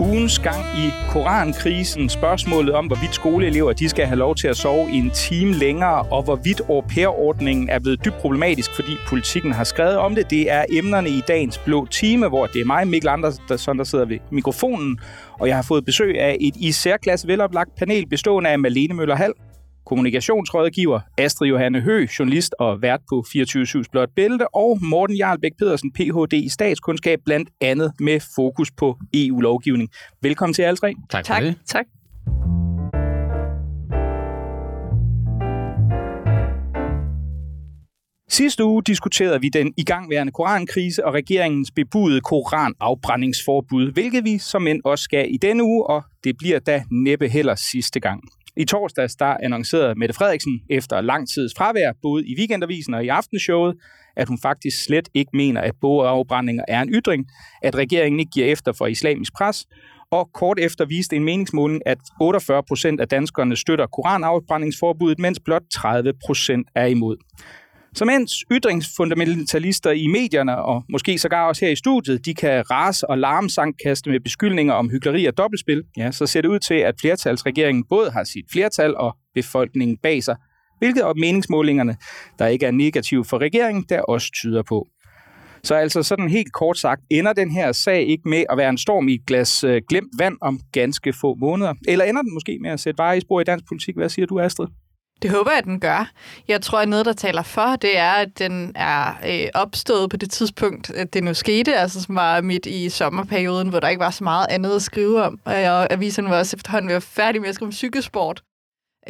Ugens 0.00 0.38
gang 0.38 0.64
i 0.76 0.90
Korankrisen, 1.08 2.08
spørgsmålet 2.08 2.74
om, 2.74 2.86
hvorvidt 2.86 3.14
skoleelever 3.14 3.72
de 3.72 3.88
skal 3.88 4.06
have 4.06 4.18
lov 4.18 4.34
til 4.34 4.48
at 4.48 4.56
sove 4.56 4.90
i 4.90 4.96
en 4.96 5.10
time 5.10 5.52
længere, 5.52 6.02
og 6.02 6.22
hvorvidt 6.22 6.60
au 6.68 6.80
pair-ordningen 6.80 7.68
er 7.70 7.78
blevet 7.78 8.04
dybt 8.04 8.14
problematisk, 8.14 8.74
fordi 8.74 8.92
politikken 9.08 9.52
har 9.52 9.64
skrevet 9.64 9.96
om 9.96 10.14
det. 10.14 10.30
Det 10.30 10.50
er 10.52 10.64
emnerne 10.72 11.08
i 11.08 11.22
dagens 11.28 11.58
blå 11.58 11.86
time, 11.86 12.28
hvor 12.28 12.46
det 12.46 12.60
er 12.60 12.64
mig, 12.64 12.88
Mikkel 12.88 13.08
Andersen, 13.08 13.42
der 13.48 13.84
sidder 13.84 14.04
ved 14.04 14.18
mikrofonen, 14.30 14.98
og 15.40 15.48
jeg 15.48 15.56
har 15.56 15.62
fået 15.62 15.84
besøg 15.84 16.20
af 16.20 16.36
et 16.40 16.56
i 16.56 16.72
særklasse 16.72 17.28
veloplagt 17.28 17.74
panel 17.78 18.08
bestående 18.08 18.50
af 18.50 18.58
Malene 18.58 18.94
Møller 18.94 19.16
Hall, 19.16 19.32
kommunikationsrådgiver, 19.88 21.00
Astrid 21.18 21.48
Johanne 21.48 21.80
Hø, 21.80 22.06
journalist 22.18 22.54
og 22.58 22.82
vært 22.82 23.00
på 23.10 23.24
24-7 23.28 23.82
Blåt 23.92 24.10
Bælte, 24.16 24.54
og 24.54 24.78
Morten 24.82 25.16
Jarlbæk 25.16 25.52
Pedersen, 25.58 25.92
Ph.D. 25.92 26.32
i 26.32 26.48
statskundskab, 26.48 27.18
blandt 27.24 27.50
andet 27.60 27.92
med 28.00 28.20
fokus 28.36 28.70
på 28.70 28.98
EU-lovgivning. 29.14 29.90
Velkommen 30.22 30.54
til 30.54 30.62
alle 30.62 30.76
tre. 30.76 30.94
Tak 31.10 31.26
for 31.26 31.34
tak. 31.34 31.42
det. 31.42 31.54
Tak. 31.66 31.86
Sidste 38.30 38.64
uge 38.64 38.82
diskuterede 38.82 39.40
vi 39.40 39.48
den 39.48 39.74
igangværende 39.76 40.32
korankrise 40.32 41.06
og 41.06 41.14
regeringens 41.14 41.70
bebudede 41.70 42.20
koranafbrændingsforbud, 42.20 43.92
hvilket 43.92 44.24
vi 44.24 44.38
som 44.38 44.66
end 44.66 44.80
også 44.84 45.02
skal 45.02 45.34
i 45.34 45.36
denne 45.36 45.64
uge, 45.64 45.86
og 45.86 46.02
det 46.24 46.34
bliver 46.38 46.58
da 46.58 46.82
næppe 46.90 47.28
heller 47.28 47.54
sidste 47.54 48.00
gang. 48.00 48.20
I 48.58 48.64
torsdags 48.64 49.16
der 49.16 49.36
annoncerede 49.42 49.94
Mette 49.94 50.14
Frederiksen 50.14 50.60
efter 50.70 51.00
lang 51.00 51.28
tids 51.28 51.52
fravær, 51.56 51.92
både 52.02 52.26
i 52.26 52.34
weekendavisen 52.38 52.94
og 52.94 53.04
i 53.04 53.08
aftenshowet, 53.08 53.74
at 54.16 54.28
hun 54.28 54.38
faktisk 54.42 54.84
slet 54.84 55.08
ikke 55.14 55.30
mener, 55.34 55.60
at 55.60 55.72
bogafbrændinger 55.80 56.64
er 56.68 56.82
en 56.82 56.88
ytring, 56.88 57.26
at 57.62 57.74
regeringen 57.74 58.20
ikke 58.20 58.30
giver 58.30 58.46
efter 58.46 58.72
for 58.72 58.86
islamisk 58.86 59.32
pres, 59.36 59.66
og 60.10 60.30
kort 60.34 60.58
efter 60.58 60.84
viste 60.84 61.16
en 61.16 61.24
meningsmåling, 61.24 61.82
at 61.86 61.98
48 62.20 62.62
procent 62.68 63.00
af 63.00 63.08
danskerne 63.08 63.56
støtter 63.56 63.86
koranafbrændingsforbuddet, 63.86 65.18
mens 65.18 65.40
blot 65.44 65.62
30 65.74 66.12
procent 66.26 66.68
er 66.74 66.86
imod. 66.86 67.16
Så 67.98 68.04
mens 68.04 68.32
ytringsfundamentalister 68.52 69.90
i 69.90 70.06
medierne, 70.06 70.56
og 70.56 70.84
måske 70.88 71.18
sågar 71.18 71.48
også 71.48 71.64
her 71.64 71.72
i 71.72 71.76
studiet, 71.76 72.26
de 72.26 72.34
kan 72.34 72.70
rase 72.70 73.10
og 73.10 73.18
larmsangkaste 73.18 74.10
med 74.10 74.20
beskyldninger 74.20 74.74
om 74.74 74.90
hyggeleri 74.90 75.26
og 75.26 75.38
dobbeltspil, 75.38 75.82
ja, 75.96 76.10
så 76.10 76.26
ser 76.26 76.40
det 76.40 76.48
ud 76.48 76.58
til, 76.58 76.74
at 76.74 76.94
flertalsregeringen 77.00 77.84
både 77.84 78.10
har 78.10 78.24
sit 78.24 78.44
flertal 78.52 78.96
og 78.96 79.16
befolkningen 79.34 79.96
bag 80.02 80.22
sig, 80.22 80.36
hvilket 80.78 81.02
op 81.02 81.16
meningsmålingerne, 81.16 81.96
der 82.38 82.46
ikke 82.46 82.66
er 82.66 82.70
negativ 82.70 83.24
for 83.24 83.38
regeringen, 83.38 83.84
der 83.88 84.00
også 84.00 84.30
tyder 84.32 84.62
på. 84.62 84.86
Så 85.62 85.74
altså 85.74 86.02
sådan 86.02 86.28
helt 86.28 86.52
kort 86.52 86.78
sagt, 86.78 87.00
ender 87.10 87.32
den 87.32 87.50
her 87.50 87.72
sag 87.72 88.06
ikke 88.06 88.28
med 88.28 88.44
at 88.50 88.58
være 88.58 88.68
en 88.68 88.78
storm 88.78 89.08
i 89.08 89.14
et 89.14 89.26
glas 89.26 89.64
øh, 89.64 89.82
glemt 89.88 90.12
vand 90.18 90.36
om 90.40 90.60
ganske 90.72 91.12
få 91.12 91.34
måneder? 91.34 91.74
Eller 91.88 92.04
ender 92.04 92.22
den 92.22 92.34
måske 92.34 92.58
med 92.62 92.70
at 92.70 92.80
sætte 92.80 92.98
veje 92.98 93.16
i 93.16 93.20
spor 93.20 93.40
i 93.40 93.44
dansk 93.44 93.64
politik? 93.68 93.96
Hvad 93.96 94.08
siger 94.08 94.26
du, 94.26 94.40
Astrid? 94.40 94.66
Det 95.22 95.30
håber 95.30 95.50
jeg, 95.50 95.58
at 95.58 95.64
den 95.64 95.80
gør. 95.80 96.10
Jeg 96.48 96.62
tror, 96.62 96.78
at 96.78 96.88
noget, 96.88 97.06
der 97.06 97.12
taler 97.12 97.42
for, 97.42 97.76
det 97.76 97.98
er, 97.98 98.10
at 98.10 98.38
den 98.38 98.72
er 98.74 99.14
øh, 99.28 99.48
opstået 99.54 100.10
på 100.10 100.16
det 100.16 100.30
tidspunkt, 100.30 100.90
at 100.90 101.14
det 101.14 101.24
nu 101.24 101.34
skete, 101.34 101.76
altså 101.76 102.02
som 102.02 102.14
var 102.14 102.40
midt 102.40 102.66
i 102.66 102.88
sommerperioden, 102.88 103.68
hvor 103.68 103.80
der 103.80 103.88
ikke 103.88 104.00
var 104.00 104.10
så 104.10 104.24
meget 104.24 104.46
andet 104.50 104.76
at 104.76 104.82
skrive 104.82 105.22
om. 105.22 105.40
Og 105.44 105.92
aviserne 105.92 106.30
var 106.30 106.38
også 106.38 106.56
efterhånden 106.56 106.90
ved 106.90 107.00
færdige 107.00 107.40
med 107.40 107.48
at 107.48 107.54
skrive 107.54 107.66
om 107.66 107.72
cykelsport. 107.72 108.42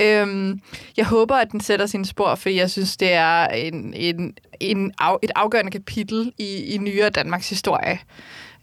Øhm, 0.01 0.61
jeg 0.97 1.07
håber, 1.07 1.37
at 1.37 1.53
den 1.53 1.61
sætter 1.61 1.87
sin 1.87 2.05
spor, 2.05 2.35
for 2.35 2.49
jeg 2.49 2.71
synes, 2.71 2.97
det 2.97 3.13
er 3.13 3.47
en, 3.47 3.95
en, 3.95 4.37
en 4.61 4.93
af, 5.01 5.17
et 5.23 5.31
afgørende 5.37 5.71
kapitel 5.71 6.33
i, 6.39 6.75
i 6.75 6.79
nyere 6.79 7.11
Danmarks 7.11 7.49
historie. 7.49 7.99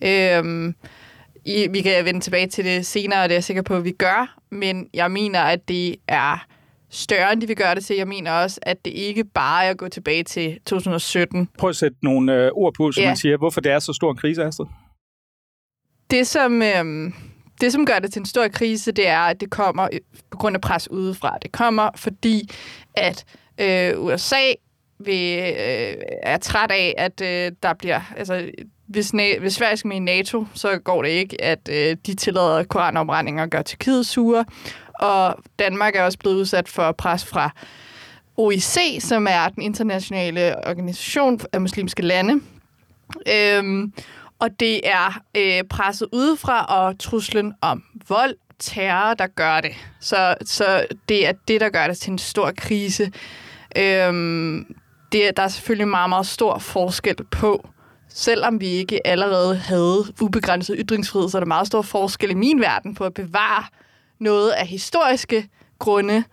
Øhm, 0.02 0.76
i, 1.46 1.68
vi 1.72 1.82
kan 1.82 2.06
vende 2.06 2.20
tilbage 2.20 2.48
til 2.48 2.66
det 2.66 2.86
senere, 2.86 3.24
og 3.24 3.30
det 3.30 3.34
er 3.34 3.38
jeg 3.38 3.44
sikker 3.44 3.62
på, 3.62 3.76
at 3.76 3.84
vi 3.84 3.92
gør, 3.92 4.38
men 4.52 4.88
jeg 4.94 5.12
mener, 5.12 5.40
at 5.40 5.68
det 5.68 5.96
er 6.08 6.46
større, 6.96 7.34
end 7.34 7.42
de 7.42 7.48
vil 7.48 7.56
gøre 7.56 7.76
det 7.76 7.86
til. 7.86 7.96
Jeg 7.96 8.08
mener 8.08 8.32
også, 8.32 8.60
at 8.62 8.86
det 8.86 8.92
ikke 8.92 9.24
bare 9.24 9.66
er 9.66 9.70
at 9.70 9.78
gå 9.78 9.88
tilbage 9.88 10.24
til 10.24 10.60
2017. 10.66 11.50
Prøv 11.58 11.70
at 11.70 11.76
sætte 11.76 11.98
nogle 12.04 12.34
øh, 12.34 12.52
ord 12.54 12.74
på, 12.74 12.92
som 12.92 13.02
ja. 13.02 13.10
man 13.10 13.18
siger, 13.18 13.38
hvorfor 13.38 13.62
det 13.62 13.72
er 13.72 13.80
så 13.80 13.94
stor 13.94 14.12
en 14.12 14.18
krise, 14.18 14.44
Astrid. 14.44 14.68
Det, 16.12 16.28
som, 16.28 16.62
øh, 16.62 17.12
det, 17.62 17.72
som 17.72 17.86
gør 17.86 18.00
det 18.00 18.14
til 18.14 18.20
en 18.20 18.26
stor 18.26 18.48
krise, 18.48 18.92
det 18.92 19.08
er, 19.08 19.20
at 19.20 19.40
det 19.42 19.50
kommer 19.50 19.88
på 20.32 20.38
grund 20.38 20.56
af 20.56 20.62
pres 20.62 20.92
udefra. 20.92 21.38
Det 21.42 21.52
kommer, 21.52 21.90
fordi 21.96 22.50
at 22.94 23.26
øh, 23.62 24.04
USA 24.04 24.42
vil, 25.00 25.40
øh, 25.40 25.96
er 26.24 26.38
træt 26.38 26.72
af, 26.72 26.94
at 26.98 27.22
øh, 27.22 27.52
der 27.64 27.74
bliver... 27.74 28.02
Altså, 28.18 28.52
hvis, 28.88 29.14
hvis 29.40 29.54
Sverige 29.54 29.78
skal 29.78 29.88
med 29.88 29.96
i 29.96 30.00
NATO, 30.00 30.46
så 30.54 30.78
går 30.78 31.02
det 31.02 31.10
ikke, 31.10 31.42
at 31.42 31.70
øh, 31.72 31.98
de 32.06 32.14
tillader 32.14 32.64
koranopbrændinger 32.64 33.44
og 33.44 33.50
gør 33.50 33.62
Tyrkiet 33.62 34.06
sure 34.06 34.46
og 35.00 35.36
Danmark 35.60 35.96
er 35.96 36.04
også 36.04 36.18
blevet 36.18 36.36
udsat 36.36 36.70
for 36.70 36.92
pres 36.92 37.26
fra 37.26 37.50
OIC, 38.38 38.78
som 39.00 39.28
er 39.30 39.50
den 39.50 39.64
internationale 39.64 40.68
organisation 40.68 41.40
af 41.54 41.62
muslimske 41.62 42.02
lande. 42.02 42.42
Øhm, 43.34 43.94
og 44.40 44.60
det 44.60 44.82
er 44.84 45.22
øh, 45.38 45.64
presset 45.64 46.08
udefra 46.12 46.66
og 46.66 47.00
truslen 47.00 47.54
om 47.62 47.84
vold, 48.10 48.36
terror, 48.60 49.14
der 49.14 49.28
gør 49.28 49.62
det. 49.62 49.72
Så, 50.00 50.36
så 50.42 50.86
det 51.10 51.28
er 51.28 51.32
det, 51.48 51.62
der 51.62 51.70
gør 51.70 51.88
det 51.88 51.98
til 51.98 52.12
en 52.12 52.18
stor 52.18 52.52
krise. 52.58 53.12
Øhm, 53.78 54.76
det, 55.12 55.38
der 55.38 55.44
er 55.44 55.48
selvfølgelig 55.48 55.88
meget, 55.88 56.10
meget 56.10 56.28
stor 56.28 56.58
forskel 56.58 57.16
på, 57.32 57.70
selvom 58.10 58.62
vi 58.62 58.68
ikke 58.68 59.08
allerede 59.08 59.56
havde 59.56 60.04
ubegrænset 60.22 60.76
ytringsfrihed, 60.80 61.30
så 61.30 61.38
er 61.38 61.40
der 61.40 61.46
meget 61.46 61.68
stor 61.68 61.82
forskel 61.82 62.32
i 62.32 62.34
min 62.34 62.62
verden 62.62 62.96
på 62.96 63.04
at 63.04 63.14
bevare 63.14 63.64
noget 64.20 64.52
af 64.52 64.68
historiske 64.68 65.50
grunde, 65.80 66.24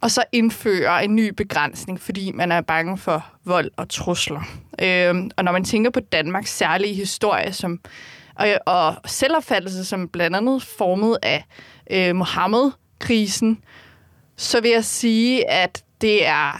og 0.00 0.10
så 0.10 0.24
indføre 0.32 1.04
en 1.04 1.16
ny 1.16 1.28
begrænsning, 1.28 2.00
fordi 2.00 2.32
man 2.32 2.52
er 2.52 2.60
bange 2.60 2.98
for 2.98 3.26
vold 3.44 3.70
og 3.76 3.88
trusler. 3.88 4.42
Øhm, 4.82 5.30
og 5.36 5.44
når 5.44 5.52
man 5.52 5.64
tænker 5.64 5.90
på 5.90 6.00
Danmarks 6.00 6.56
særlige 6.56 6.94
historie 6.94 7.52
som, 7.52 7.80
og, 8.34 8.46
og 8.66 8.94
selvopfattelse, 9.06 9.84
som 9.84 10.08
blandt 10.08 10.36
andet 10.36 10.62
formet 10.62 11.18
af 11.22 11.44
øh, 11.90 12.16
Mohammed-krisen, 12.16 13.64
så 14.36 14.60
vil 14.60 14.70
jeg 14.70 14.84
sige, 14.84 15.50
at 15.50 15.84
det 16.00 16.26
er, 16.26 16.52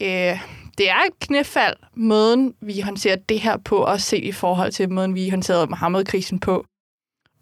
øh, 0.00 0.40
det 0.78 0.90
er 0.90 0.98
et 1.08 1.18
knæfald, 1.20 1.76
måden 1.94 2.54
vi 2.60 2.80
håndterer 2.80 3.16
det 3.16 3.40
her 3.40 3.56
på, 3.56 3.76
også 3.76 4.06
set 4.06 4.24
i 4.24 4.32
forhold 4.32 4.72
til 4.72 4.90
måden, 4.90 5.14
vi 5.14 5.28
håndterede 5.28 5.66
Mohammed-krisen 5.66 6.40
på. 6.40 6.64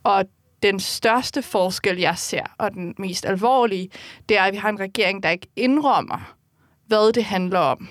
Og 0.05 0.25
den 0.63 0.81
største 0.81 1.43
forskel, 1.43 1.99
jeg 1.99 2.19
ser, 2.19 2.43
og 2.59 2.73
den 2.73 2.95
mest 2.99 3.27
alvorlige, 3.27 3.91
det 4.29 4.39
er, 4.39 4.43
at 4.43 4.53
vi 4.53 4.59
har 4.59 4.69
en 4.69 4.81
regering, 4.81 5.23
der 5.23 5.31
ikke 5.31 5.47
indrømmer, 5.57 6.35
hvad 6.87 7.13
det 7.13 7.25
handler 7.25 7.59
om. 7.59 7.89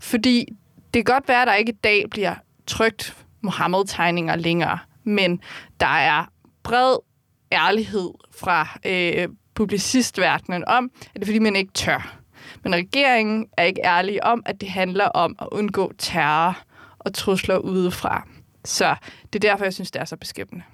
Fordi 0.00 0.46
det 0.94 1.06
kan 1.06 1.14
godt 1.14 1.28
være, 1.28 1.42
at 1.42 1.48
der 1.48 1.54
ikke 1.54 1.72
i 1.72 1.80
dag 1.84 2.04
bliver 2.10 2.34
trygt 2.66 3.16
Mohammed-tegninger 3.40 4.36
længere, 4.36 4.78
men 5.04 5.40
der 5.80 5.86
er 5.86 6.24
bred 6.62 6.96
ærlighed 7.52 8.10
fra 8.38 8.78
øh, 8.86 9.28
publicistverdenen 9.54 10.64
om, 10.66 10.90
at 11.00 11.14
det 11.14 11.22
er, 11.22 11.26
fordi 11.26 11.38
man 11.38 11.56
ikke 11.56 11.72
tør. 11.72 12.16
Men 12.64 12.74
regeringen 12.74 13.46
er 13.56 13.62
ikke 13.62 13.80
ærlig 13.84 14.24
om, 14.24 14.42
at 14.46 14.60
det 14.60 14.70
handler 14.70 15.04
om 15.04 15.36
at 15.38 15.48
undgå 15.52 15.92
terror 15.98 16.58
og 16.98 17.14
trusler 17.14 17.58
udefra. 17.58 18.28
Så 18.64 18.94
det 19.32 19.44
er 19.44 19.50
derfor, 19.50 19.64
jeg 19.64 19.74
synes, 19.74 19.90
det 19.90 20.00
er 20.00 20.04
så 20.04 20.16
beskæmmende. 20.16 20.64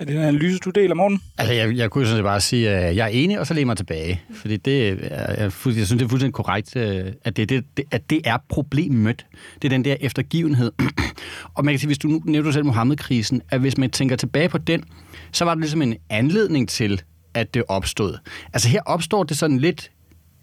Er 0.00 0.04
det 0.04 0.16
en 0.16 0.22
analyse, 0.22 0.58
du 0.58 0.70
deler, 0.70 0.94
morgen? 0.94 1.20
Altså, 1.38 1.54
jeg, 1.54 1.76
jeg 1.76 1.90
kunne 1.90 2.06
sådan 2.06 2.24
bare 2.24 2.40
sige, 2.40 2.70
at 2.70 2.96
jeg 2.96 3.04
er 3.04 3.08
enig, 3.08 3.40
og 3.40 3.46
så 3.46 3.54
lægger 3.54 3.66
mig 3.66 3.76
tilbage. 3.76 4.22
Fordi 4.34 4.56
det, 4.56 4.88
er, 4.88 4.94
jeg, 5.20 5.38
jeg 5.38 5.52
synes, 5.52 5.88
det 5.88 6.02
er 6.02 6.08
fuldstændig 6.08 6.34
korrekt, 6.34 6.76
øh, 6.76 7.12
at 7.24 7.36
det, 7.36 7.48
det, 7.48 7.64
at 7.90 8.10
det 8.10 8.20
er 8.24 8.38
problemet. 8.48 9.26
Det 9.62 9.64
er 9.64 9.68
den 9.68 9.84
der 9.84 9.96
eftergivenhed. 10.00 10.72
og 11.54 11.64
man 11.64 11.72
kan 11.74 11.78
sige, 11.78 11.86
hvis 11.86 11.98
du 11.98 12.08
nu 12.08 12.22
nævner 12.24 12.50
selv 12.50 12.64
Mohammed-krisen, 12.64 13.42
at 13.50 13.60
hvis 13.60 13.78
man 13.78 13.90
tænker 13.90 14.16
tilbage 14.16 14.48
på 14.48 14.58
den, 14.58 14.84
så 15.32 15.44
var 15.44 15.54
det 15.54 15.60
ligesom 15.60 15.82
en 15.82 15.96
anledning 16.10 16.68
til, 16.68 17.02
at 17.34 17.54
det 17.54 17.62
opstod. 17.68 18.18
Altså 18.52 18.68
her 18.68 18.80
opstår 18.86 19.22
det 19.22 19.38
sådan 19.38 19.58
lidt 19.58 19.90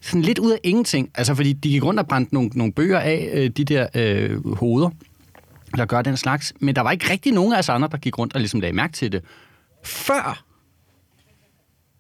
sådan 0.02 0.22
lidt 0.22 0.40
ud 0.40 0.52
af 0.52 0.60
ingenting. 0.64 1.10
Altså, 1.16 1.36
fordi 1.36 1.54
de 1.54 1.70
gik 1.70 1.84
rundt 1.84 2.00
og 2.00 2.08
brændte 2.08 2.34
nogle, 2.34 2.50
nogle 2.56 2.74
bøger 2.74 3.00
af, 3.00 3.30
øh, 3.34 3.50
de 3.50 3.64
der 3.64 3.88
øh, 3.96 4.56
hoveder, 4.56 4.90
der 5.78 5.86
gør 5.86 6.02
den 6.02 6.18
slags. 6.18 6.54
Men 6.60 6.76
der 6.76 6.82
var 6.82 6.92
ikke 6.92 7.12
rigtig 7.12 7.34
nogen 7.34 7.54
af 7.54 7.60
os 7.60 7.70
andre, 7.70 7.88
der 7.92 7.98
gik 7.98 8.20
rundt 8.20 8.34
og 8.34 8.40
ligesom 8.40 8.60
lagde 8.60 8.76
mærke 8.76 8.94
til 8.94 9.12
det 9.12 9.22
før 9.88 10.48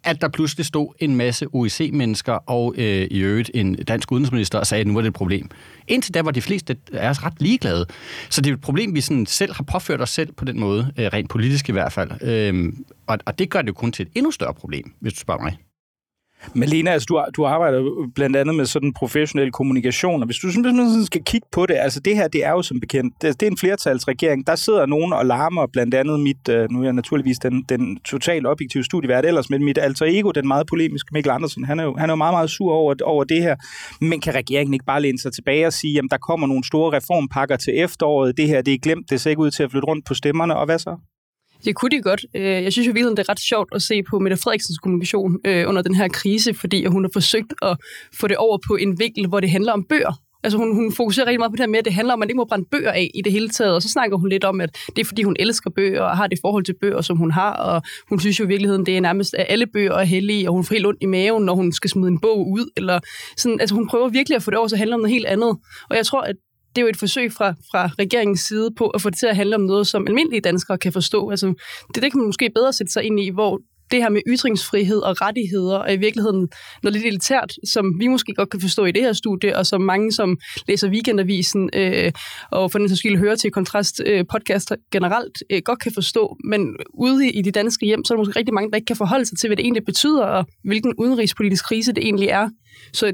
at 0.07 0.21
der 0.21 0.27
pludselig 0.27 0.65
stod 0.65 0.93
en 0.99 1.15
masse 1.15 1.45
OIC-mennesker 1.53 2.33
og 2.33 2.73
øh, 2.77 3.07
i 3.11 3.19
øvrigt 3.19 3.51
en 3.53 3.75
dansk 3.75 4.11
udenrigsminister 4.11 4.59
og 4.59 4.67
sagde, 4.67 4.81
at 4.81 4.87
nu 4.87 4.93
var 4.93 5.01
det 5.01 5.07
et 5.07 5.13
problem. 5.13 5.49
Indtil 5.87 6.13
da 6.13 6.21
var 6.21 6.31
de 6.31 6.41
fleste 6.41 6.77
af 6.93 7.09
os 7.09 7.23
ret 7.23 7.33
ligeglade. 7.39 7.85
Så 8.29 8.41
det 8.41 8.49
er 8.49 8.53
et 8.53 8.61
problem, 8.61 8.95
vi 8.95 9.01
sådan 9.01 9.25
selv 9.25 9.53
har 9.53 9.63
påført 9.63 10.01
os 10.01 10.09
selv 10.09 10.31
på 10.33 10.45
den 10.45 10.59
måde, 10.59 10.93
øh, 10.97 11.05
rent 11.05 11.29
politisk 11.29 11.69
i 11.69 11.71
hvert 11.71 11.93
fald. 11.93 12.21
Øh, 12.21 12.73
og, 13.07 13.17
og 13.25 13.39
det 13.39 13.49
gør 13.49 13.61
det 13.61 13.67
jo 13.67 13.73
kun 13.73 13.91
til 13.91 14.05
et 14.05 14.11
endnu 14.15 14.31
større 14.31 14.53
problem, 14.53 14.93
hvis 14.99 15.13
du 15.13 15.19
spørger 15.19 15.43
mig. 15.43 15.57
Malena, 16.53 16.91
altså, 16.91 17.05
du, 17.05 17.23
du 17.37 17.45
arbejder 17.45 17.83
blandt 18.15 18.35
andet 18.35 18.55
med 18.55 18.65
sådan 18.65 18.93
professionel 18.93 19.51
kommunikation, 19.51 20.21
og 20.21 20.25
hvis 20.25 20.37
du 20.37 20.51
simpelthen 20.51 21.05
skal 21.05 21.23
kigge 21.23 21.47
på 21.51 21.65
det, 21.65 21.75
altså 21.75 21.99
det 21.99 22.15
her, 22.15 22.27
det 22.27 22.45
er 22.45 22.51
jo 22.51 22.61
som 22.61 22.79
bekendt, 22.79 23.21
det, 23.21 23.39
det 23.39 23.47
er 23.47 23.51
en 23.51 23.57
flertalsregering, 23.57 24.47
der 24.47 24.55
sidder 24.55 24.85
nogen 24.85 25.13
og 25.13 25.25
larmer, 25.25 25.67
blandt 25.73 25.93
andet 25.93 26.19
mit, 26.19 26.49
øh, 26.49 26.71
nu 26.71 26.79
er 26.79 26.83
jeg 26.83 26.93
naturligvis 26.93 27.37
den, 27.39 27.63
den 27.69 27.97
totalt 28.05 28.47
objektive 28.47 28.83
studievært 28.83 29.25
ellers, 29.25 29.49
men 29.49 29.63
mit 29.63 29.77
alter 29.77 30.05
ego, 30.05 30.31
den 30.31 30.47
meget 30.47 30.67
polemiske 30.67 31.09
Mikkel 31.13 31.31
Andersen, 31.31 31.65
han 31.65 31.79
er 31.79 31.83
jo, 31.83 31.95
han 31.97 32.09
er 32.09 32.13
jo 32.13 32.17
meget, 32.17 32.33
meget 32.33 32.49
sur 32.49 32.73
over, 32.73 32.95
over 33.03 33.23
det 33.23 33.41
her, 33.41 33.55
men 34.01 34.21
kan 34.21 34.35
regeringen 34.35 34.73
ikke 34.73 34.85
bare 34.85 35.01
læne 35.01 35.19
sig 35.19 35.33
tilbage 35.33 35.67
og 35.67 35.73
sige, 35.73 35.93
jamen 35.93 36.09
der 36.09 36.17
kommer 36.17 36.47
nogle 36.47 36.63
store 36.63 36.97
reformpakker 36.97 37.55
til 37.55 37.73
efteråret, 37.79 38.37
det 38.37 38.47
her, 38.47 38.61
det 38.61 38.73
er 38.73 38.77
glemt, 38.77 39.09
det 39.09 39.21
ser 39.21 39.29
ikke 39.29 39.41
ud 39.41 39.51
til 39.51 39.63
at 39.63 39.71
flytte 39.71 39.87
rundt 39.87 40.05
på 40.05 40.13
stemmerne, 40.13 40.55
og 40.55 40.65
hvad 40.65 40.79
så? 40.79 40.97
Det 41.65 41.75
kunne 41.75 41.91
de 41.91 42.01
godt. 42.01 42.25
Øh, 42.35 42.43
jeg 42.43 42.73
synes 42.73 42.87
jo 42.87 42.91
virkelig, 42.93 43.17
det 43.17 43.23
er 43.27 43.29
ret 43.29 43.39
sjovt 43.39 43.69
at 43.75 43.81
se 43.81 44.03
på 44.03 44.19
Mette 44.19 44.37
Frederiksens 44.37 44.77
kommunikation 44.77 45.37
øh, 45.45 45.69
under 45.69 45.81
den 45.81 45.95
her 45.95 46.07
krise, 46.07 46.53
fordi 46.53 46.85
hun 46.85 47.03
har 47.03 47.09
forsøgt 47.13 47.53
at 47.61 47.77
få 48.19 48.27
det 48.27 48.37
over 48.37 48.57
på 48.67 48.75
en 48.75 48.99
vinkel, 48.99 49.27
hvor 49.27 49.39
det 49.39 49.49
handler 49.49 49.73
om 49.73 49.83
bøger. 49.83 50.13
Altså 50.43 50.57
hun, 50.57 50.75
hun 50.75 50.93
fokuserer 50.93 51.25
rigtig 51.25 51.39
meget 51.39 51.51
på 51.51 51.55
det 51.55 51.61
her 51.61 51.67
med, 51.67 51.79
at 51.79 51.85
det 51.85 51.93
handler 51.93 52.13
om, 52.13 52.17
at 52.17 52.19
man 52.19 52.29
ikke 52.29 52.37
må 52.37 52.45
brænde 52.45 52.65
bøger 52.71 52.91
af 52.91 53.11
i 53.15 53.21
det 53.21 53.31
hele 53.31 53.49
taget. 53.49 53.75
Og 53.75 53.81
så 53.81 53.89
snakker 53.89 54.17
hun 54.17 54.29
lidt 54.29 54.43
om, 54.43 54.61
at 54.61 54.77
det 54.95 55.01
er 55.01 55.05
fordi, 55.05 55.23
hun 55.23 55.35
elsker 55.39 55.69
bøger 55.69 56.01
og 56.01 56.17
har 56.17 56.27
det 56.27 56.39
forhold 56.41 56.63
til 56.63 56.75
bøger, 56.81 57.01
som 57.01 57.17
hun 57.17 57.31
har. 57.31 57.53
Og 57.53 57.81
hun 58.09 58.19
synes 58.19 58.39
jo 58.39 58.45
i 58.45 58.47
virkeligheden, 58.47 58.85
det 58.85 58.97
er 58.97 59.01
nærmest, 59.01 59.33
at 59.33 59.45
alle 59.49 59.67
bøger 59.67 59.93
er 59.93 60.03
hellige, 60.03 60.49
og 60.49 60.53
hun 60.53 60.63
får 60.63 60.75
helt 60.75 60.85
ondt 60.85 61.03
i 61.03 61.05
maven, 61.05 61.45
når 61.45 61.55
hun 61.55 61.71
skal 61.71 61.89
smide 61.89 62.07
en 62.07 62.19
bog 62.19 62.51
ud. 62.51 62.71
Eller 62.77 62.99
sådan, 63.37 63.59
altså 63.59 63.75
hun 63.75 63.87
prøver 63.87 64.09
virkelig 64.09 64.35
at 64.35 64.43
få 64.43 64.51
det 64.51 64.59
over, 64.59 64.67
så 64.67 64.77
handler 64.77 64.95
om 64.95 65.01
noget 65.01 65.13
helt 65.13 65.25
andet. 65.25 65.57
Og 65.89 65.97
jeg 65.97 66.05
tror, 66.05 66.21
at 66.21 66.35
det 66.77 66.81
er 66.81 66.85
jo 66.85 66.89
et 66.89 66.97
forsøg 66.97 67.31
fra, 67.31 67.53
fra 67.71 67.89
regeringens 67.99 68.39
side 68.39 68.71
på 68.77 68.87
at 68.87 69.01
få 69.01 69.09
det 69.09 69.19
til 69.19 69.27
at 69.27 69.35
handle 69.35 69.55
om 69.55 69.61
noget, 69.61 69.87
som 69.87 70.07
almindelige 70.07 70.41
danskere 70.41 70.77
kan 70.77 70.93
forstå. 70.93 71.29
Altså, 71.29 71.47
det, 71.95 72.03
det 72.03 72.11
kan 72.11 72.19
man 72.19 72.25
måske 72.25 72.49
bedre 72.55 72.73
sætte 72.73 72.93
sig 72.93 73.03
ind 73.03 73.19
i, 73.19 73.29
hvor 73.29 73.59
det 73.91 74.01
her 74.01 74.09
med 74.09 74.21
ytringsfrihed 74.27 74.99
og 74.99 75.21
rettigheder 75.21 75.79
er 75.79 75.91
i 75.91 75.97
virkeligheden 75.97 76.49
noget 76.83 76.93
lidt 76.93 77.05
elitært, 77.05 77.53
som 77.73 77.99
vi 77.99 78.07
måske 78.07 78.33
godt 78.33 78.49
kan 78.49 78.61
forstå 78.61 78.85
i 78.85 78.91
det 78.91 79.01
her 79.01 79.13
studie, 79.13 79.57
og 79.57 79.65
som 79.65 79.81
mange, 79.81 80.11
som 80.11 80.37
læser 80.67 80.89
Weekendavisen 80.89 81.69
øh, 81.73 82.11
og 82.51 82.71
for 82.71 82.79
den 82.79 82.89
sags 82.89 82.99
skyld 82.99 83.17
hører 83.17 83.35
til 83.35 83.51
Kontrast 83.51 84.01
øh, 84.05 84.25
podcast 84.31 84.71
generelt, 84.91 85.43
øh, 85.49 85.61
godt 85.65 85.79
kan 85.79 85.91
forstå. 85.93 86.37
Men 86.43 86.75
ude 86.93 87.29
i 87.29 87.41
de 87.41 87.51
danske 87.51 87.85
hjem, 87.85 88.03
så 88.03 88.13
er 88.13 88.15
der 88.15 88.25
måske 88.25 88.39
rigtig 88.39 88.53
mange, 88.53 88.69
der 88.71 88.75
ikke 88.75 88.85
kan 88.85 88.95
forholde 88.95 89.25
sig 89.25 89.37
til, 89.37 89.47
hvad 89.47 89.57
det 89.57 89.63
egentlig 89.63 89.85
betyder, 89.85 90.23
og 90.23 90.45
hvilken 90.63 90.93
udenrigspolitisk 90.97 91.65
krise 91.65 91.91
det 91.91 92.03
egentlig 92.03 92.27
er. 92.27 92.49
Så 92.93 93.13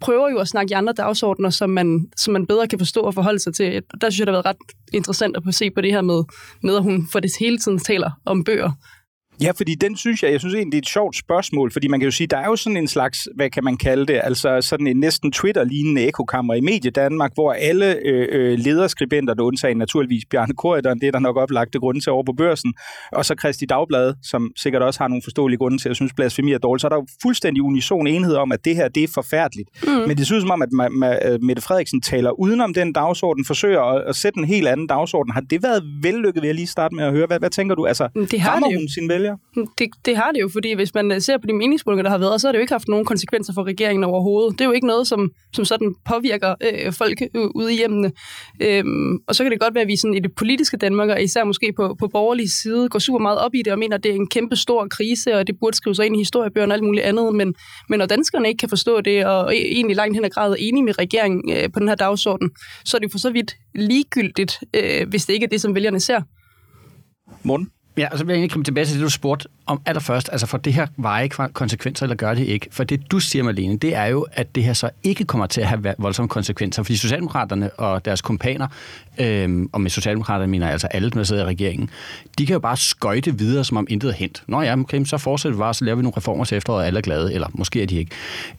prøver 0.00 0.30
jo 0.30 0.38
at 0.38 0.48
snakke 0.48 0.70
i 0.70 0.74
andre 0.74 0.92
dagsordner, 0.92 1.50
som 1.50 1.70
man, 1.70 2.06
som 2.16 2.32
man 2.32 2.46
bedre 2.46 2.68
kan 2.68 2.78
forstå 2.78 3.00
og 3.00 3.14
forholde 3.14 3.38
sig 3.38 3.54
til. 3.54 3.82
Der 4.00 4.10
synes 4.10 4.18
jeg, 4.18 4.26
det 4.26 4.34
har 4.34 4.42
været 4.42 4.46
ret 4.46 4.76
interessant 4.92 5.36
at 5.36 5.54
se 5.54 5.70
på 5.70 5.80
det 5.80 5.92
her 5.92 6.00
med, 6.00 6.24
med 6.62 6.76
at 6.76 6.82
hun 6.82 7.08
for 7.12 7.20
det 7.20 7.30
hele 7.40 7.58
tiden 7.58 7.78
taler 7.78 8.10
om 8.24 8.44
bøger, 8.44 8.72
Ja, 9.42 9.50
fordi 9.50 9.74
den 9.74 9.96
synes 9.96 10.22
jeg, 10.22 10.32
jeg 10.32 10.40
synes 10.40 10.54
egentlig, 10.54 10.72
det 10.72 10.78
er 10.78 10.82
et 10.82 10.88
sjovt 10.88 11.16
spørgsmål, 11.16 11.72
fordi 11.72 11.88
man 11.88 12.00
kan 12.00 12.04
jo 12.04 12.10
sige, 12.10 12.26
der 12.26 12.36
er 12.36 12.46
jo 12.46 12.56
sådan 12.56 12.76
en 12.76 12.88
slags, 12.88 13.28
hvad 13.36 13.50
kan 13.50 13.64
man 13.64 13.76
kalde 13.76 14.06
det, 14.06 14.20
altså 14.24 14.60
sådan 14.60 14.86
en 14.86 14.96
næsten 14.96 15.32
Twitter-lignende 15.32 16.06
ekokammer 16.06 16.54
i 16.54 16.60
Medie 16.60 16.90
Danmark, 16.90 17.30
hvor 17.34 17.52
alle 17.52 17.96
øh, 18.06 18.28
øh, 18.32 18.58
lederskribenter, 18.58 19.34
der 19.34 19.42
undtager 19.42 19.74
naturligvis 19.74 20.24
Bjarne 20.30 20.54
Korydon, 20.54 20.98
det 21.00 21.06
er 21.06 21.12
der 21.12 21.18
nok 21.18 21.36
oplagte 21.36 21.78
grunde 21.78 22.00
til 22.00 22.12
over 22.12 22.22
på 22.24 22.32
børsen, 22.32 22.74
og 23.12 23.24
så 23.24 23.34
Kristi 23.34 23.66
Dagblad, 23.66 24.14
som 24.22 24.50
sikkert 24.56 24.82
også 24.82 25.00
har 25.00 25.08
nogle 25.08 25.22
forståelige 25.24 25.58
grunde 25.58 25.78
til 25.78 25.88
at 25.88 25.96
synes, 25.96 26.12
blasfemi 26.12 26.52
er 26.52 26.58
dårligt, 26.58 26.80
så 26.80 26.86
er 26.86 26.88
der 26.88 26.96
jo 26.96 27.06
fuldstændig 27.22 27.62
unison 27.62 28.06
enhed 28.06 28.34
om, 28.34 28.52
at 28.52 28.64
det 28.64 28.76
her, 28.76 28.88
det 28.88 29.02
er 29.02 29.08
forfærdeligt. 29.14 29.68
Mm. 29.82 29.90
Men 29.90 30.16
det 30.16 30.26
synes 30.26 30.42
som 30.42 30.50
om, 30.50 30.62
at 30.62 30.68
øh, 31.32 31.42
Mette 31.42 31.62
Frederiksen 31.62 32.00
taler 32.00 32.30
udenom 32.40 32.74
den 32.74 32.92
dagsorden, 32.92 33.44
forsøger 33.44 33.80
at, 33.80 34.02
at 34.08 34.16
sætte 34.16 34.38
en 34.38 34.44
helt 34.44 34.68
anden 34.68 34.86
dagsorden. 34.86 35.32
Har 35.32 35.40
det 35.40 35.62
været 35.62 35.82
vellykket, 36.02 36.42
vil 36.42 36.48
jeg 36.48 36.54
lige 36.54 36.66
starte 36.66 36.94
med 36.94 37.04
at 37.04 37.12
høre? 37.12 37.26
Hvad, 37.26 37.38
hvad 37.38 37.50
tænker 37.50 37.74
du? 37.74 37.86
Altså, 37.86 38.08
det 38.30 38.40
har 38.40 38.58
det 38.58 38.78
hun 38.78 38.88
sin 38.88 39.08
vælger? 39.08 39.29
Vælger? 39.30 39.68
Det, 39.78 39.88
det 40.04 40.16
har 40.16 40.32
det 40.32 40.40
jo, 40.40 40.48
fordi 40.48 40.74
hvis 40.74 40.94
man 40.94 41.12
øh, 41.12 41.20
ser 41.20 41.38
på 41.38 41.46
de 41.46 41.52
meningsmålinger, 41.52 42.02
der 42.02 42.10
har 42.10 42.18
været, 42.18 42.40
så 42.40 42.46
har 42.46 42.52
det 42.52 42.58
jo 42.58 42.60
ikke 42.60 42.72
haft 42.72 42.88
nogen 42.88 43.04
konsekvenser 43.04 43.52
for 43.52 43.64
regeringen 43.64 44.04
overhovedet. 44.04 44.58
Det 44.58 44.60
er 44.60 44.68
jo 44.68 44.72
ikke 44.72 44.86
noget, 44.86 45.06
som, 45.06 45.30
som 45.52 45.64
sådan 45.64 45.94
påvirker 46.04 46.54
øh, 46.60 46.92
folk 46.92 47.22
ude 47.54 47.74
i 47.74 47.76
hjemmene. 47.76 48.12
Øhm, 48.62 49.18
og 49.28 49.34
så 49.34 49.44
kan 49.44 49.52
det 49.52 49.60
godt 49.60 49.74
være, 49.74 49.82
at 49.82 49.88
vi 49.88 49.96
sådan 49.96 50.14
i 50.14 50.20
det 50.20 50.34
politiske 50.36 50.76
Danmark, 50.76 51.08
og 51.08 51.22
især 51.22 51.44
måske 51.44 51.72
på, 51.76 51.96
på 51.98 52.08
borgerlig 52.08 52.50
side, 52.50 52.88
går 52.88 52.98
super 52.98 53.18
meget 53.18 53.38
op 53.38 53.54
i 53.54 53.62
det 53.64 53.72
og 53.72 53.78
mener, 53.78 53.96
at 53.96 54.02
det 54.02 54.10
er 54.10 54.14
en 54.14 54.28
kæmpe 54.28 54.56
stor 54.56 54.86
krise, 54.90 55.36
og 55.36 55.46
det 55.46 55.54
burde 55.60 55.76
skrive 55.76 55.94
sig 55.94 56.06
ind 56.06 56.16
i 56.16 56.18
historiebøgerne 56.18 56.72
og 56.72 56.76
alt 56.76 56.84
muligt 56.84 57.04
andet. 57.04 57.34
Men, 57.34 57.54
men 57.88 57.98
når 57.98 58.06
danskerne 58.06 58.48
ikke 58.48 58.58
kan 58.58 58.68
forstå 58.68 59.00
det, 59.00 59.26
og 59.26 59.54
e-, 59.54 59.74
egentlig 59.76 59.96
langt 59.96 60.16
hen 60.16 60.24
ad 60.24 60.30
grad 60.30 60.50
er 60.50 60.56
enige 60.58 60.84
med 60.84 60.98
regeringen 60.98 61.52
øh, 61.56 61.72
på 61.72 61.80
den 61.80 61.88
her 61.88 61.94
dagsorden, 61.94 62.50
så 62.84 62.96
er 62.96 62.98
det 62.98 63.10
for 63.10 63.18
så 63.18 63.30
vidt 63.30 63.56
ligegyldigt, 63.74 64.58
øh, 64.76 65.08
hvis 65.08 65.26
det 65.26 65.34
ikke 65.34 65.44
er 65.44 65.48
det, 65.48 65.60
som 65.60 65.74
vælgerne 65.74 66.00
ser. 66.00 66.20
Morten? 67.42 67.70
Ja, 67.96 68.08
og 68.12 68.18
så 68.18 68.24
vil 68.24 68.32
jeg 68.32 68.36
egentlig 68.36 68.52
komme 68.52 68.64
tilbage 68.64 68.86
til 68.86 68.94
det, 68.94 69.04
du 69.04 69.10
spurgte 69.10 69.48
om 69.66 69.80
allerførst. 69.86 70.28
Altså, 70.32 70.46
for 70.46 70.58
det 70.58 70.72
her 70.72 70.86
veje 70.96 71.28
konsekvenser, 71.28 72.06
eller 72.06 72.16
gør 72.16 72.34
det 72.34 72.46
ikke? 72.46 72.68
For 72.70 72.84
det, 72.84 73.10
du 73.10 73.18
siger, 73.18 73.42
Malene, 73.42 73.76
det 73.76 73.94
er 73.94 74.04
jo, 74.04 74.26
at 74.32 74.54
det 74.54 74.64
her 74.64 74.72
så 74.72 74.90
ikke 75.02 75.24
kommer 75.24 75.46
til 75.46 75.60
at 75.60 75.66
have 75.66 75.94
voldsomme 75.98 76.28
konsekvenser. 76.28 76.82
Fordi 76.82 76.96
Socialdemokraterne 76.96 77.70
og 77.70 78.04
deres 78.04 78.20
kompaner, 78.20 78.66
øhm, 79.18 79.70
og 79.72 79.80
med 79.80 79.90
Socialdemokraterne 79.90 80.50
mener 80.50 80.66
jeg 80.66 80.72
altså 80.72 80.86
alle, 80.86 81.10
der 81.10 81.22
sidder 81.22 81.42
i 81.42 81.46
regeringen, 81.46 81.90
de 82.38 82.46
kan 82.46 82.52
jo 82.52 82.60
bare 82.60 82.76
skøjte 82.76 83.38
videre, 83.38 83.64
som 83.64 83.76
om 83.76 83.86
intet 83.90 84.10
er 84.10 84.14
hent. 84.14 84.42
Nå 84.46 84.62
ja, 84.62 84.78
okay, 84.78 85.04
så 85.04 85.18
fortsætter 85.18 85.56
vi 85.56 85.58
bare, 85.58 85.74
så 85.74 85.84
laver 85.84 85.96
vi 85.96 86.02
nogle 86.02 86.16
reformer 86.16 86.44
til 86.44 86.56
efteråret, 86.56 86.80
og 86.80 86.86
alle 86.86 86.98
er 86.98 87.02
glade, 87.02 87.34
eller 87.34 87.48
måske 87.54 87.82
er 87.82 87.86
de 87.86 87.96
ikke. 87.96 88.10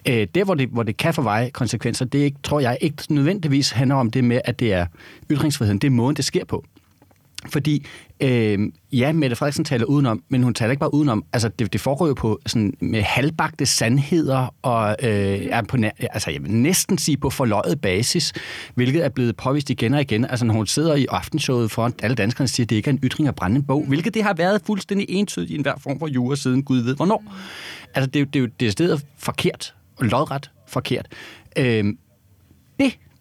Øh, 0.07 0.28
der, 0.36 0.44
hvor 0.44 0.54
det, 0.54 0.69
hvor 0.69 0.83
det 0.83 0.98
kan 0.98 1.13
få 1.13 1.22
veje 1.22 1.50
konsekvenser, 1.50 2.06
det 2.06 2.22
er 2.22 2.25
ikke, 2.25 2.38
tror 2.44 2.60
jeg 2.60 2.78
ikke 2.81 3.04
nødvendigvis 3.10 3.72
handler 3.72 3.95
om 3.95 4.12
det 4.12 4.24
med, 4.24 4.42
at 4.45 4.60
det 4.60 4.74
er 4.74 4.86
ytringsfriheden. 5.31 5.80
Det 5.80 5.88
er 5.88 5.92
måden, 5.92 6.16
det 6.16 6.25
sker 6.25 6.45
på. 6.45 6.66
Fordi, 7.45 7.85
øh, 8.19 8.59
ja, 8.91 9.13
Mette 9.13 9.35
Frederiksen 9.35 9.65
taler 9.65 9.85
udenom, 9.85 10.23
men 10.29 10.43
hun 10.43 10.53
taler 10.53 10.71
ikke 10.71 10.79
bare 10.79 10.93
udenom. 10.93 11.25
Altså, 11.33 11.49
det, 11.49 11.73
det 11.73 11.81
foregår 11.81 12.07
jo 12.07 12.13
på 12.13 12.39
sådan, 12.45 12.73
med 12.79 13.01
halvbagte 13.01 13.65
sandheder, 13.65 14.55
og 14.61 14.95
øh, 15.03 15.47
er 15.49 15.61
på, 15.61 15.77
altså, 15.99 16.31
jeg 16.31 16.43
vil 16.43 16.51
næsten 16.51 16.97
sige 16.97 17.17
på 17.17 17.29
forløjet 17.29 17.81
basis, 17.81 18.33
hvilket 18.75 19.05
er 19.05 19.09
blevet 19.09 19.38
påvist 19.38 19.69
igen 19.69 19.93
og 19.93 20.01
igen. 20.01 20.25
Altså, 20.25 20.45
når 20.45 20.53
hun 20.53 20.67
sidder 20.67 20.95
i 20.95 21.05
aftenshowet 21.09 21.71
foran 21.71 21.93
alle 22.03 22.15
danskerne 22.15 22.45
og 22.45 22.49
siger, 22.49 22.65
at 22.65 22.69
det 22.69 22.75
ikke 22.75 22.89
er 22.89 22.93
en 22.93 22.99
ytring 23.03 23.27
at 23.27 23.35
brænde 23.35 23.55
en 23.55 23.63
bog, 23.63 23.85
hvilket 23.87 24.13
det 24.13 24.23
har 24.23 24.33
været 24.33 24.61
fuldstændig 24.65 25.09
entydigt 25.09 25.51
i 25.51 25.55
enhver 25.55 25.73
form 25.77 25.99
for 25.99 26.07
jura 26.07 26.35
siden 26.35 26.63
Gud 26.63 26.79
ved 26.79 26.95
hvornår. 26.95 27.23
Altså, 27.95 28.09
det, 28.11 28.13
det, 28.13 28.33
det 28.33 28.39
er 28.39 28.44
jo 28.44 28.49
det 28.59 28.71
stedet 28.71 29.05
forkert, 29.17 29.73
og 29.97 30.05
lodret 30.05 30.51
forkert. 30.67 31.07
Øh, 31.57 31.85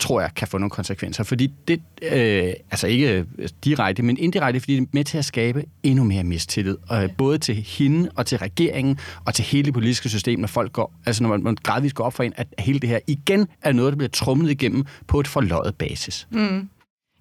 tror 0.00 0.20
jeg 0.20 0.30
kan 0.36 0.48
få 0.48 0.58
nogle 0.58 0.70
konsekvenser, 0.70 1.24
fordi 1.24 1.52
det, 1.68 1.82
øh, 2.02 2.52
altså 2.70 2.86
ikke 2.86 3.26
øh, 3.38 3.48
direkte, 3.64 4.02
men 4.02 4.18
indirekte, 4.18 4.60
fordi 4.60 4.76
det 4.76 4.82
er 4.82 4.86
med 4.92 5.04
til 5.04 5.18
at 5.18 5.24
skabe 5.24 5.64
endnu 5.82 6.04
mere 6.04 6.24
mistillid, 6.24 6.76
øh, 6.92 7.08
både 7.18 7.38
til 7.38 7.54
hende 7.54 8.10
og 8.16 8.26
til 8.26 8.38
regeringen 8.38 8.98
og 9.24 9.34
til 9.34 9.44
hele 9.44 9.64
det 9.64 9.74
politiske 9.74 10.08
system, 10.08 10.40
når 10.40 10.48
folk 10.48 10.72
går, 10.72 10.92
altså 11.06 11.22
når 11.22 11.30
man, 11.30 11.42
man 11.42 11.56
gradvist 11.62 11.94
går 11.94 12.04
op 12.04 12.14
for 12.14 12.22
en, 12.22 12.32
at 12.36 12.46
hele 12.58 12.78
det 12.78 12.88
her 12.88 12.98
igen 13.06 13.46
er 13.62 13.72
noget, 13.72 13.92
der 13.92 13.96
bliver 13.96 14.10
trumlet 14.10 14.50
igennem 14.50 14.84
på 15.06 15.20
et 15.20 15.28
forløjet 15.28 15.74
basis. 15.74 16.28
Mm. 16.30 16.68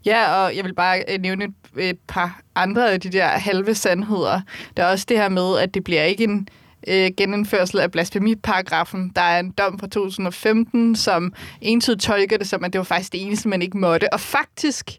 Ja, 0.05 0.35
og 0.35 0.55
jeg 0.55 0.65
vil 0.65 0.73
bare 0.73 1.03
øh, 1.09 1.21
nævne 1.21 1.45
et, 1.45 1.89
et 1.89 1.97
par 2.07 2.41
andre 2.55 2.91
af 2.91 3.01
de 3.01 3.09
der 3.09 3.27
halve 3.27 3.75
sandheder. 3.75 4.41
Der 4.77 4.83
er 4.83 4.91
også 4.91 5.05
det 5.09 5.17
her 5.17 5.29
med, 5.29 5.59
at 5.59 5.73
det 5.73 5.83
bliver 5.83 6.03
ikke 6.03 6.23
en 6.23 6.47
øh, 6.87 7.11
genindførsel 7.17 7.79
af 7.79 7.91
blasfemiparagrafen. 7.91 9.11
Der 9.15 9.21
er 9.21 9.39
en 9.39 9.51
dom 9.51 9.79
fra 9.79 9.87
2015, 9.87 10.95
som 10.95 11.33
entydigt 11.61 12.01
tolker 12.01 12.37
det 12.37 12.47
som, 12.47 12.63
at 12.63 12.73
det 12.73 12.79
var 12.79 12.85
faktisk 12.85 13.11
det 13.11 13.25
eneste, 13.25 13.49
man 13.49 13.61
ikke 13.61 13.77
måtte. 13.77 14.13
Og 14.13 14.19
faktisk 14.19 14.91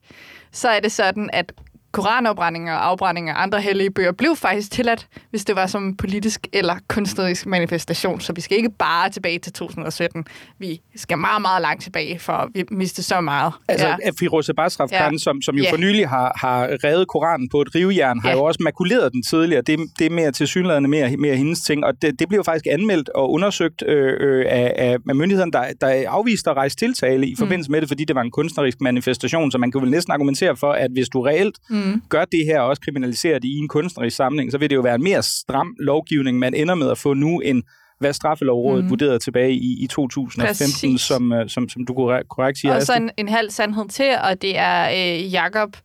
så 0.53 0.69
er 0.69 0.81
det 0.81 0.93
sådan, 0.93 1.31
at 1.33 1.53
koranafbrændinger 1.93 2.75
og 2.75 2.87
afbrændinger 2.87 3.35
af 3.35 3.43
andre 3.43 3.61
hellige 3.61 3.91
bøger 3.91 4.13
blev 4.13 4.37
faktisk 4.37 4.71
tilladt, 4.73 5.09
hvis 5.31 5.45
det 5.45 5.57
var 5.57 5.67
som 5.67 5.97
politisk 5.97 6.47
eller 6.53 6.75
kunstnerisk 6.89 7.47
manifestation. 7.47 8.21
Så 8.21 8.33
vi 8.33 8.41
skal 8.41 8.57
ikke 8.57 8.71
bare 8.79 9.11
tilbage 9.11 9.39
til 9.39 9.53
2017. 9.53 10.25
Vi 10.59 10.81
skal 10.97 11.19
meget, 11.19 11.43
meget 11.43 11.63
langt 11.63 11.83
tilbage, 11.83 12.19
for 12.19 12.49
vi 12.55 12.65
miste 12.71 13.03
så 13.03 13.21
meget. 13.21 13.53
Altså, 13.69 13.87
ja. 13.87 13.97
Firoze 14.19 14.55
Basraf 14.55 14.89
ja. 14.93 15.11
som, 15.19 15.43
som 15.43 15.57
jo 15.57 15.63
ja. 15.63 15.73
for 15.73 15.77
nylig 15.77 16.09
har, 16.09 16.37
har 16.41 16.69
revet 16.85 17.09
Koranen 17.09 17.49
på 17.49 17.61
et 17.61 17.75
rivejern, 17.75 18.21
har 18.21 18.31
ja. 18.31 18.37
jo 18.37 18.43
også 18.43 18.61
makuleret 18.63 19.13
den 19.13 19.23
tidligere. 19.23 19.63
Det, 19.63 19.79
det 19.99 20.07
er 20.07 20.11
mere 20.11 20.33
tilsyneladende 20.33 20.89
mere, 20.89 21.17
mere 21.17 21.37
hendes 21.37 21.61
ting, 21.61 21.85
og 21.85 22.03
det, 22.03 22.19
det 22.19 22.29
bliver 22.29 22.43
faktisk 22.43 22.67
anmeldt 22.71 23.09
og 23.09 23.31
undersøgt 23.33 23.83
øh, 23.87 24.17
øh, 24.21 24.47
af, 24.49 24.97
af 25.09 25.15
myndighederne, 25.15 25.53
der, 25.53 25.65
der 25.81 26.05
afviste 26.09 26.51
at 26.51 26.57
rejse 26.57 26.77
tiltale 26.77 27.27
i 27.27 27.31
mm. 27.31 27.37
forbindelse 27.37 27.71
med 27.71 27.81
det, 27.81 27.89
fordi 27.89 28.05
det 28.05 28.17
var 28.17 28.23
en 28.23 28.31
kunstnerisk 28.31 28.81
manifestation, 28.81 29.51
så 29.51 29.59
man 29.59 29.73
kan 29.73 29.81
vel 29.81 29.91
næsten 29.91 30.13
argumentere 30.13 30.57
for, 30.57 30.73
at 30.73 30.91
hvis 30.91 31.09
du 31.09 31.21
reelt 31.21 31.59
mm 31.71 31.80
mm. 31.85 32.03
gør 32.09 32.25
det 32.25 32.45
her 32.45 32.61
og 32.61 32.69
også 32.69 32.83
kriminaliserer 32.83 33.39
det 33.39 33.49
i 33.49 33.57
en 33.57 33.69
kunstnerisk 33.69 34.17
samling, 34.17 34.53
så 34.53 34.59
vil 34.59 34.71
det 34.71 34.77
jo 34.77 34.81
være 34.81 34.95
en 34.95 35.03
mere 35.03 35.23
stram 35.23 35.77
lovgivning, 35.79 36.39
man 36.39 36.55
ender 36.55 36.75
med 36.75 36.91
at 36.91 36.99
få 36.99 37.15
nu 37.15 37.41
end 37.41 37.63
hvad 37.99 38.13
straffelovrådet 38.13 38.85
mm. 38.85 38.91
vurderede 38.91 39.19
tilbage 39.19 39.53
i, 39.53 39.85
i 39.85 39.87
2015, 39.87 40.99
som, 40.99 41.33
uh, 41.33 41.39
som, 41.49 41.69
som 41.69 41.87
du 41.87 41.95
korrekt 42.29 42.59
siger. 42.59 42.75
Og 42.75 42.83
så 42.83 42.95
en, 42.97 43.11
en 43.17 43.29
halv 43.29 43.51
sandhed 43.51 43.89
til, 43.89 44.11
og 44.31 44.43
det 44.43 44.59
er 44.59 44.91
øh, 44.91 45.33
Jakob 45.33 45.77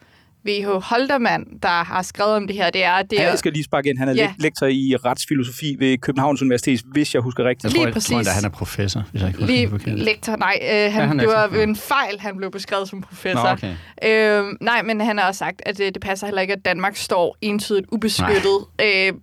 V.H. 0.46 0.68
Holdermann, 0.68 1.44
der 1.64 1.84
har 1.84 2.02
skrevet 2.02 2.36
om 2.36 2.48
det 2.48 2.56
her. 2.56 2.70
Det 2.70 2.84
er, 2.84 3.02
det 3.02 3.14
Ja, 3.14 3.24
er 3.24 3.30
jeg 3.30 3.40
skal 3.40 3.52
lige 3.52 3.64
sparke 3.64 3.90
ind. 3.90 3.98
Han 4.00 4.08
er 4.10 4.14
Ja. 4.14 4.22
ja. 4.22 4.34
lektor 4.40 4.68
i 4.68 4.96
retsfilosofi 5.06 5.76
ved 5.80 5.98
Københavns 5.98 6.42
Universitet, 6.42 6.82
hvis 6.92 7.14
jeg 7.14 7.22
husker 7.22 7.44
rigtigt. 7.44 7.64
Jeg 7.64 7.72
Lige 7.72 7.82
tror, 7.82 7.88
jeg, 7.88 7.94
tror 8.04 8.18
præcis. 8.18 8.34
han 8.34 8.46
er 8.46 8.50
professor, 8.50 9.04
hvis 9.12 9.22
jeg 9.22 9.30
ikke 9.30 9.40
husker 9.40 9.54
lige 9.56 9.62
det 9.62 9.70
forkert. 9.70 10.00
lektor. 10.00 10.36
Nej, 10.36 10.60
øh, 10.64 10.94
han, 10.94 11.08
han 11.08 11.20
er 11.20 11.24
det 11.24 11.34
var 11.34 11.50
ja. 11.56 11.64
en 11.64 11.76
fejl, 11.76 12.20
han 12.20 12.38
blev 12.38 12.52
beskrevet 12.52 12.90
som 12.90 13.02
professor. 13.02 13.44
Nå, 13.44 13.50
okay. 13.50 13.74
Øh, 14.04 14.54
nej, 14.62 14.82
men 14.82 15.02
han 15.02 15.18
har 15.18 15.28
også 15.28 15.40
sagt, 15.40 15.62
at 15.66 15.78
det, 15.78 15.94
det 15.94 16.02
passer 16.04 16.28
heller 16.28 16.42
ikke, 16.42 16.54
at 16.54 16.66
Danmark 16.66 16.96
står 16.96 17.38
entydigt 17.42 17.86
ubeskyttet 17.92 18.58
øh, 18.82 19.14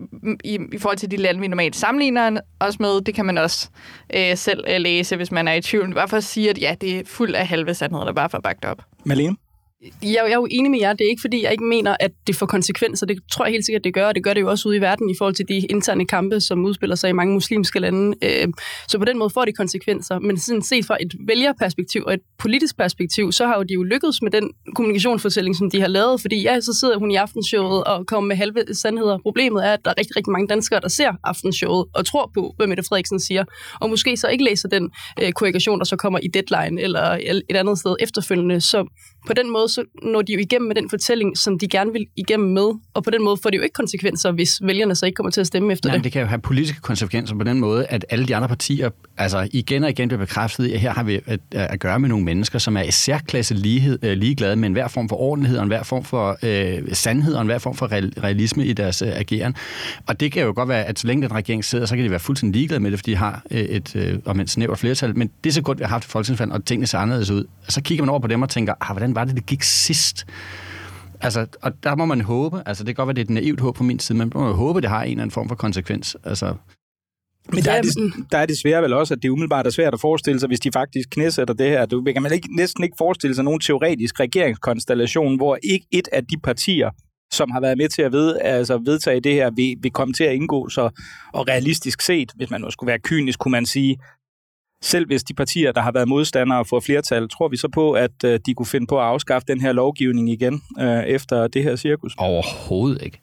i, 0.44 0.58
i 0.72 0.78
forhold 0.78 0.98
til 0.98 1.10
de 1.10 1.16
lande, 1.16 1.40
vi 1.40 1.48
normalt 1.48 1.76
sammenligner 1.76 2.40
os 2.60 2.80
med. 2.80 3.00
Det 3.00 3.14
kan 3.14 3.24
man 3.26 3.38
også 3.38 3.68
øh, 4.16 4.36
selv 4.36 4.64
øh, 4.68 4.80
læse, 4.80 5.16
hvis 5.16 5.30
man 5.32 5.48
er 5.48 5.52
i 5.52 5.60
tvivl. 5.60 5.94
Bare 5.94 6.08
for 6.08 6.16
at 6.16 6.24
sige, 6.24 6.50
at 6.50 6.58
ja, 6.58 6.74
det 6.80 6.98
er 6.98 7.02
fuld 7.06 7.34
af 7.34 7.46
halve 7.46 7.74
sandheder, 7.74 8.04
der 8.04 8.12
bare 8.12 8.28
bakke 8.42 8.58
det 8.62 8.70
op. 8.70 8.82
Malene? 9.04 9.36
Jeg, 9.82 9.90
jeg 10.02 10.30
er 10.30 10.34
jo 10.34 10.46
enig 10.50 10.70
med 10.70 10.80
jer. 10.80 10.92
Det 10.92 11.04
er 11.04 11.08
ikke, 11.10 11.20
fordi 11.20 11.42
jeg 11.42 11.52
ikke 11.52 11.64
mener, 11.64 11.96
at 12.00 12.10
det 12.26 12.36
får 12.36 12.46
konsekvenser. 12.46 13.06
Det 13.06 13.18
tror 13.32 13.44
jeg 13.44 13.52
helt 13.52 13.64
sikkert, 13.64 13.84
det 13.84 13.94
gør, 13.94 14.06
og 14.06 14.14
det 14.14 14.24
gør 14.24 14.34
det 14.34 14.40
jo 14.40 14.50
også 14.50 14.68
ude 14.68 14.76
i 14.76 14.80
verden 14.80 15.10
i 15.10 15.14
forhold 15.18 15.34
til 15.34 15.48
de 15.48 15.66
interne 15.70 16.06
kampe, 16.06 16.40
som 16.40 16.64
udspiller 16.64 16.96
sig 16.96 17.10
i 17.10 17.12
mange 17.12 17.34
muslimske 17.34 17.78
lande. 17.80 18.16
Øh, 18.22 18.48
Så 18.88 18.98
på 18.98 19.04
den 19.04 19.18
måde 19.18 19.30
får 19.30 19.44
det 19.44 19.56
konsekvenser. 19.56 20.18
Men 20.18 20.38
sådan 20.38 20.62
set 20.62 20.86
fra 20.86 20.96
et 21.00 21.14
vælgerperspektiv 21.26 22.02
og 22.06 22.14
et 22.14 22.20
politisk 22.38 22.76
perspektiv, 22.76 23.32
så 23.32 23.46
har 23.46 23.56
jo 23.56 23.62
de 23.62 23.74
jo 23.74 23.82
lykkedes 23.82 24.22
med 24.22 24.30
den 24.30 24.50
kommunikationsfortælling, 24.74 25.56
som 25.56 25.70
de 25.70 25.80
har 25.80 25.88
lavet. 25.88 26.20
Fordi 26.20 26.42
ja, 26.42 26.60
så 26.60 26.72
sidder 26.80 26.98
hun 26.98 27.10
i 27.10 27.14
aftenshowet 27.14 27.84
og 27.84 28.06
kommer 28.06 28.28
med 28.28 28.36
halve 28.36 28.64
sandheder. 28.72 29.18
Problemet 29.22 29.66
er, 29.66 29.72
at 29.72 29.80
der 29.84 29.90
er 29.90 29.94
rigtig, 29.98 30.16
rigtig 30.16 30.32
mange 30.32 30.48
danskere, 30.48 30.80
der 30.80 30.88
ser 30.88 31.12
aftenshowet 31.24 31.86
og 31.94 32.06
tror 32.06 32.30
på, 32.34 32.54
hvad 32.56 32.66
Mette 32.66 32.82
Frederiksen 32.88 33.20
siger. 33.20 33.44
Og 33.80 33.90
måske 33.90 34.16
så 34.16 34.28
ikke 34.28 34.44
læser 34.44 34.68
den 34.68 34.90
øh, 35.22 35.32
korrigation, 35.32 35.78
der 35.78 35.84
så 35.84 35.96
kommer 35.96 36.18
i 36.22 36.28
Deadline 36.28 36.82
eller 36.82 37.18
et 37.50 37.56
andet 37.56 37.78
sted 37.78 37.96
efterfølgende. 38.00 38.60
Så 38.60 38.86
på 39.26 39.32
den 39.32 39.50
måde 39.50 39.68
så 39.68 39.84
når 40.02 40.22
de 40.22 40.32
jo 40.32 40.38
igennem 40.38 40.68
med 40.68 40.76
den 40.76 40.90
fortælling, 40.90 41.38
som 41.38 41.58
de 41.58 41.68
gerne 41.68 41.92
vil 41.92 42.06
igennem 42.16 42.52
med, 42.52 42.68
og 42.94 43.04
på 43.04 43.10
den 43.10 43.22
måde 43.24 43.36
får 43.42 43.50
det 43.50 43.58
jo 43.58 43.62
ikke 43.62 43.74
konsekvenser, 43.74 44.32
hvis 44.32 44.60
vælgerne 44.62 44.94
så 44.94 45.06
ikke 45.06 45.16
kommer 45.16 45.30
til 45.30 45.40
at 45.40 45.46
stemme 45.46 45.72
efter 45.72 45.88
Nej, 45.88 45.96
men 45.96 45.98
det. 45.98 46.04
det 46.04 46.12
kan 46.12 46.20
jo 46.22 46.26
have 46.28 46.40
politiske 46.40 46.80
konsekvenser 46.80 47.36
på 47.36 47.44
den 47.44 47.60
måde, 47.60 47.86
at 47.86 48.04
alle 48.10 48.26
de 48.26 48.36
andre 48.36 48.48
partier 48.48 48.90
altså 49.22 49.48
igen 49.52 49.84
og 49.84 49.90
igen 49.90 50.08
bliver 50.08 50.20
bekræftet 50.20 50.72
at 50.72 50.80
her 50.80 50.92
har 50.92 51.02
vi 51.02 51.20
at, 51.26 51.40
at 51.52 51.80
gøre 51.80 51.98
med 51.98 52.08
nogle 52.08 52.24
mennesker, 52.24 52.58
som 52.58 52.76
er 52.76 52.82
i 52.82 52.90
særklasse 52.90 53.54
lighed, 53.54 53.98
øh, 54.02 54.12
ligeglade 54.12 54.56
med 54.56 54.66
enhver 54.66 54.88
form 54.88 55.08
for 55.08 55.16
ordentlighed, 55.16 55.58
og 55.58 55.62
enhver 55.62 55.82
form 55.82 56.04
for 56.04 56.38
øh, 56.42 56.94
sandhed, 56.94 57.34
og 57.34 57.40
enhver 57.40 57.58
form 57.58 57.74
for 57.74 57.92
realisme 58.22 58.66
i 58.66 58.72
deres 58.72 59.02
øh, 59.02 59.08
ageren. 59.08 59.54
Og 60.06 60.20
det 60.20 60.32
kan 60.32 60.42
jo 60.42 60.52
godt 60.56 60.68
være, 60.68 60.84
at 60.84 60.98
så 60.98 61.06
længe 61.06 61.22
den 61.22 61.34
regering 61.34 61.64
sidder, 61.64 61.86
så 61.86 61.96
kan 61.96 62.04
de 62.04 62.10
være 62.10 62.20
fuldstændig 62.20 62.58
ligeglade 62.58 62.80
med 62.80 62.90
det, 62.90 62.98
fordi 62.98 63.10
de 63.10 63.16
har 63.16 63.42
øh, 63.50 63.60
et, 63.60 63.96
øh, 63.96 64.18
om 64.24 64.40
et 64.40 64.50
snævert 64.50 64.78
flertal. 64.78 65.16
Men 65.18 65.30
det 65.44 65.50
er 65.50 65.54
så 65.54 65.62
godt, 65.62 65.78
vi 65.78 65.84
har 65.84 65.90
haft 65.90 66.04
et 66.04 66.10
folketingsvalg, 66.10 66.52
og 66.52 66.64
tingene 66.64 66.86
ser 66.86 66.98
anderledes 66.98 67.30
ud. 67.30 67.44
Så 67.68 67.82
kigger 67.82 68.04
man 68.04 68.10
over 68.10 68.20
på 68.20 68.26
dem 68.26 68.42
og 68.42 68.48
tænker, 68.48 68.74
ah, 68.80 68.96
hvordan 68.96 69.14
var 69.14 69.24
det, 69.24 69.36
det 69.36 69.46
gik 69.46 69.62
sidst? 69.62 70.26
Altså, 71.20 71.46
og 71.62 71.72
der 71.82 71.94
må 71.94 72.04
man 72.04 72.20
håbe, 72.20 72.62
altså 72.66 72.84
det 72.84 72.96
kan 72.96 73.06
godt 73.06 73.06
være, 73.06 73.14
det 73.14 73.20
er 73.20 73.24
et 73.24 73.42
naivt 73.42 73.60
håb 73.60 73.74
på 73.76 73.82
min 73.82 73.98
side, 73.98 74.18
men 74.18 74.30
man 74.34 74.42
må 74.42 74.48
jo 74.48 74.54
håbe, 74.54 74.80
det 74.80 74.90
har 74.90 75.02
en 75.02 75.10
eller 75.10 75.22
anden 75.22 75.30
form 75.30 75.48
for 75.48 75.54
konsekvens. 75.54 76.16
Altså, 76.24 76.54
men 77.48 77.64
der 77.64 77.72
er, 77.72 77.82
det, 77.82 77.94
der 78.32 78.38
er 78.38 78.46
desværre 78.46 78.82
vel 78.82 78.92
også, 78.92 79.14
at 79.14 79.22
det 79.22 79.28
umiddelbart 79.28 79.66
er 79.66 79.70
svært 79.70 79.94
at 79.94 80.00
forestille 80.00 80.40
sig, 80.40 80.46
hvis 80.46 80.60
de 80.60 80.72
faktisk 80.72 81.10
knæsætter 81.10 81.54
det 81.54 81.68
her. 81.68 81.86
Du 81.86 82.02
kan 82.02 82.22
man 82.22 82.32
ikke, 82.32 82.56
næsten 82.56 82.84
ikke 82.84 82.94
forestille 82.98 83.34
sig 83.34 83.44
nogen 83.44 83.60
teoretisk 83.60 84.20
regeringskonstellation, 84.20 85.36
hvor 85.36 85.58
ikke 85.62 85.86
et 85.90 86.08
af 86.12 86.24
de 86.26 86.38
partier, 86.38 86.90
som 87.32 87.50
har 87.50 87.60
været 87.60 87.78
med 87.78 87.88
til 87.88 88.02
at 88.02 88.12
ved, 88.12 88.36
altså 88.40 88.78
vedtage 88.78 89.20
det 89.20 89.34
her, 89.34 89.50
vil, 89.50 89.76
vil 89.80 89.90
komme 89.90 90.14
til 90.14 90.24
at 90.24 90.34
indgå. 90.34 90.68
Så, 90.68 90.90
og 91.32 91.48
realistisk 91.48 92.02
set, 92.02 92.32
hvis 92.36 92.50
man 92.50 92.60
nu 92.60 92.70
skulle 92.70 92.88
være 92.88 92.98
kynisk, 92.98 93.38
kunne 93.38 93.52
man 93.52 93.66
sige, 93.66 93.98
selv 94.82 95.06
hvis 95.06 95.22
de 95.22 95.34
partier, 95.34 95.72
der 95.72 95.80
har 95.80 95.92
været 95.92 96.08
modstandere 96.08 96.64
får 96.64 96.80
flertal, 96.80 97.28
tror 97.28 97.48
vi 97.48 97.56
så 97.56 97.68
på, 97.74 97.92
at 97.92 98.24
øh, 98.24 98.40
de 98.46 98.54
kunne 98.54 98.66
finde 98.66 98.86
på 98.86 98.98
at 98.98 99.04
afskaffe 99.04 99.46
den 99.48 99.60
her 99.60 99.72
lovgivning 99.72 100.30
igen 100.30 100.62
øh, 100.80 101.04
efter 101.04 101.46
det 101.46 101.62
her 101.62 101.76
cirkus? 101.76 102.14
overhovedet 102.18 103.02
ikke. 103.02 103.20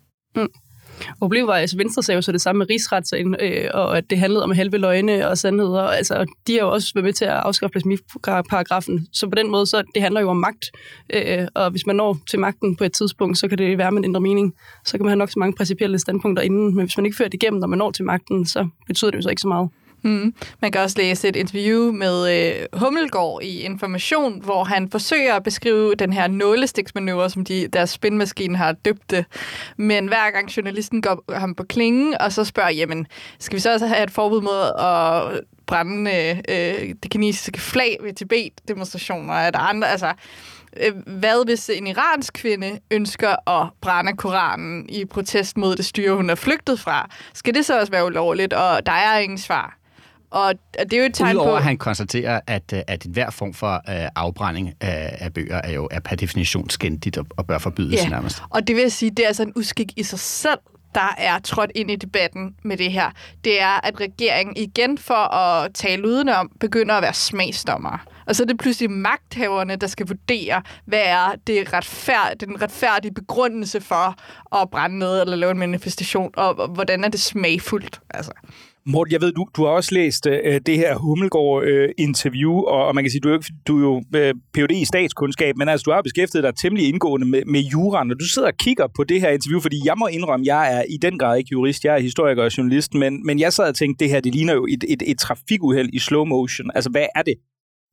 Problemet 1.20 1.48
var, 1.48 1.54
at 1.54 1.62
altså, 1.62 1.78
Venstre 1.78 2.04
sagde 2.04 2.16
jo 2.16 2.22
så 2.22 2.32
det 2.32 2.42
samme 2.42 2.60
med 2.60 2.70
rigsretssagen, 2.70 3.36
øh, 3.40 3.70
og 3.74 3.98
at 3.98 4.10
det 4.10 4.18
handlede 4.18 4.44
om 4.44 4.52
halve 4.52 4.78
løgne 4.78 5.28
og 5.28 5.38
sandheder. 5.38 5.82
Altså, 5.82 6.26
de 6.48 6.54
har 6.54 6.60
jo 6.60 6.72
også 6.72 6.92
været 6.96 7.06
med 7.06 7.14
til 7.14 7.26
at 7.26 7.32
afskaffe 7.32 7.72
blasfemiparagrafen. 7.72 9.08
Så 9.14 9.28
på 9.28 9.36
den 9.36 9.52
måde, 9.52 9.66
så 9.66 9.84
det 9.96 10.02
handler 10.02 10.22
jo 10.22 10.30
om 10.30 10.38
magt. 10.38 10.66
Øh, 11.14 11.48
og 11.56 11.72
hvis 11.72 11.86
man 11.86 11.96
når 11.96 12.18
til 12.30 12.40
magten 12.40 12.76
på 12.76 12.84
et 12.84 12.94
tidspunkt, 12.94 13.38
så 13.38 13.48
kan 13.48 13.58
det 13.58 13.78
være, 13.78 13.88
at 13.88 13.94
man 13.94 14.06
ændrer 14.06 14.22
mening. 14.22 14.54
Så 14.86 14.98
kan 14.98 15.04
man 15.06 15.10
have 15.10 15.18
nok 15.18 15.30
så 15.30 15.40
mange 15.40 15.56
principielle 15.56 16.00
standpunkter 16.00 16.44
inden. 16.44 16.76
Men 16.76 16.86
hvis 16.86 16.98
man 16.98 17.06
ikke 17.06 17.18
fører 17.18 17.30
det 17.30 17.44
igennem, 17.44 17.60
når 17.60 17.68
man 17.68 17.80
når 17.80 17.92
til 17.92 18.06
magten, 18.06 18.46
så 18.46 18.68
betyder 18.88 19.12
det 19.12 19.18
jo 19.18 19.22
så 19.22 19.30
ikke 19.30 19.42
så 19.42 19.48
meget. 19.48 19.70
Mm. 20.02 20.34
Man 20.62 20.72
kan 20.72 20.82
også 20.82 20.98
læse 21.00 21.28
et 21.28 21.36
interview 21.36 21.92
med 21.92 22.48
øh, 22.50 22.80
Hummelgaard 22.80 23.40
i 23.44 23.60
Information, 23.62 24.42
hvor 24.44 24.64
han 24.64 24.92
forsøger 24.92 25.36
at 25.36 25.44
beskrive 25.44 25.96
den 25.96 26.14
her 26.14 26.28
nålestiksmanøvre, 26.28 27.30
som 27.30 27.46
de, 27.46 27.68
deres 27.68 27.90
spinmaskine 27.90 28.58
har 28.58 28.72
døbt 28.72 29.12
det. 29.12 29.26
Men 29.78 30.08
hver 30.08 30.32
gang 30.32 30.58
journalisten 30.58 31.02
går 31.02 31.34
ham 31.34 31.56
på 31.56 31.64
klingen, 31.64 32.16
og 32.20 32.32
så 32.32 32.44
spørger, 32.44 32.70
jamen, 32.70 33.08
skal 33.40 33.56
vi 33.56 33.62
så 33.62 33.74
også 33.74 33.88
have 33.88 34.04
et 34.04 34.12
forbud 34.12 34.42
mod 34.42 34.72
at 34.80 35.42
brænde 35.66 36.12
øh, 36.12 36.38
øh, 36.50 36.96
det 37.04 37.12
kinesiske 37.12 37.62
flag 37.62 37.98
ved 38.04 38.14
Tibet-demonstrationer? 38.14 39.34
Er 39.34 39.52
der 39.52 39.60
andre, 39.60 39.90
altså... 39.90 40.14
Øh, 40.78 40.94
hvad 41.20 41.46
hvis 41.46 41.70
en 41.70 41.88
iransk 41.88 42.34
kvinde 42.34 42.80
ønsker 42.92 43.50
at 43.50 43.68
brænde 43.82 44.18
Koranen 44.18 44.90
i 44.90 45.06
protest 45.06 45.58
mod 45.58 45.76
det 45.76 45.86
styre, 45.86 46.16
hun 46.16 46.30
er 46.30 46.36
flygtet 46.36 46.80
fra? 46.80 47.10
Skal 47.34 47.54
det 47.54 47.66
så 47.66 47.80
også 47.80 47.92
være 47.92 48.06
ulovligt? 48.06 48.54
Og 48.54 48.86
der 48.86 48.92
er 48.92 49.20
ingen 49.20 49.38
svar. 49.38 49.79
Og 50.32 50.54
det 50.80 50.94
er 50.94 50.98
jo 50.98 51.04
et 51.04 51.14
tegn 51.14 51.36
Udover 51.36 51.52
på... 51.52 51.56
at 51.56 51.64
han 51.64 51.78
konstaterer, 51.78 52.40
at, 52.48 52.74
øh, 52.74 52.82
at 52.88 53.06
enhver 53.06 53.30
form 53.30 53.54
for 53.54 53.74
øh, 53.74 54.10
afbrænding 54.16 54.74
af, 54.82 55.18
af 55.20 55.34
bøger 55.34 55.62
er 55.64 55.72
jo 55.72 55.88
er 55.92 56.00
per 56.00 56.16
definition 56.16 56.70
skændigt 56.70 57.18
og, 57.18 57.26
og 57.38 57.48
bør 57.48 57.58
forbydes 57.58 58.04
Ja. 58.04 58.10
nærmest. 58.10 58.44
Og 58.50 58.68
det 58.68 58.76
vil 58.76 58.82
jeg 58.82 58.92
sige, 58.92 59.10
det 59.12 59.20
er 59.24 59.28
altså 59.28 59.44
en 59.44 59.54
uskik 59.56 59.92
i 59.98 60.04
sig 60.04 60.20
selv, 60.20 60.60
der 60.96 61.16
er 61.18 61.40
trådt 61.40 61.72
ind 61.76 61.92
i 61.92 61.96
debatten 61.96 62.56
med 62.64 62.78
det 62.78 62.92
her. 62.92 63.12
Det 63.44 63.62
er, 63.62 63.86
at 63.88 64.00
regeringen 64.02 64.58
igen 64.58 64.98
for 64.98 65.34
at 65.36 65.74
tale 65.74 66.08
udenom, 66.08 66.52
begynder 66.60 66.96
at 66.96 67.02
være 67.04 67.14
smagsdommer. 67.14 68.06
Og 68.28 68.36
så 68.36 68.44
er 68.44 68.48
det 68.48 68.58
pludselig 68.58 68.92
magthaverne, 68.92 69.76
der 69.76 69.88
skal 69.88 70.08
vurdere, 70.08 70.62
hvad 70.86 71.02
er 71.06 71.32
det 71.48 71.74
retfærd, 71.74 72.36
den 72.40 72.62
retfærdige 72.62 73.14
begrundelse 73.14 73.82
for 73.82 74.16
at 74.62 74.70
brænde 74.70 74.98
noget 75.00 75.22
eller 75.22 75.36
lave 75.36 75.52
en 75.52 75.60
manifestation, 75.60 76.32
og, 76.38 76.60
og 76.60 76.68
hvordan 76.68 77.04
er 77.04 77.10
det 77.10 77.20
smagfuldt. 77.20 78.00
Altså. 78.10 78.32
Morten, 78.94 79.12
jeg 79.14 79.22
ved, 79.22 79.32
du, 79.32 79.46
du 79.56 79.62
har 79.66 79.72
også 79.72 79.96
læst 79.96 80.28
øh, 80.28 80.62
det 80.66 80.78
her 80.78 80.96
Hummelgaard-interview, 80.98 82.52
øh, 82.58 82.64
og, 82.74 82.88
og 82.88 82.96
man 82.96 83.04
kan 83.04 83.12
sige, 83.12 83.22
du 83.22 83.28
er 83.30 83.34
jo, 83.34 83.40
ikke- 83.40 83.54
du 83.68 83.78
er 83.78 83.82
jo 83.82 84.04
øh, 84.16 84.34
Ph.D. 84.54 84.72
i 84.72 84.86
statskundskab, 84.86 85.58
men 85.58 85.70
altså, 85.70 85.84
du 85.84 85.92
har 85.92 86.02
beskæftiget 86.02 86.44
dig 86.44 86.54
temmelig 86.62 86.88
indgående 86.88 87.28
med, 87.28 87.42
med 87.46 87.60
juraen, 87.62 88.12
og 88.12 88.20
du 88.20 88.26
sidder 88.26 88.48
og 88.48 88.58
kigger 88.58 88.88
på 88.96 89.04
det 89.04 89.22
her 89.22 89.30
interview, 89.30 89.60
fordi 89.60 89.78
jeg 89.86 89.94
må 89.98 90.08
indrømme, 90.08 90.46
jeg 90.46 90.64
er 90.78 90.84
i 90.90 90.98
den 91.02 91.18
grad 91.20 91.38
ikke 91.38 91.50
jurist, 91.52 91.86
jeg 91.86 91.96
er 91.96 92.00
historiker 92.00 92.44
og 92.44 92.58
journalist, 92.58 92.94
men, 92.94 93.26
men 93.26 93.40
jeg 93.40 93.54
sad 93.54 93.68
og 93.70 93.76
tænkte, 93.76 94.04
det 94.04 94.12
her, 94.14 94.20
det 94.22 94.34
ligner 94.36 94.54
jo 94.54 94.66
et, 94.66 94.84
et, 94.90 95.04
et 95.08 95.20
trafikuheld 95.20 95.90
i 95.94 96.00
slow 96.00 96.26
motion. 96.26 96.72
Altså, 96.76 96.90
hvad 96.90 97.06
er 97.16 97.22
det? 97.22 97.34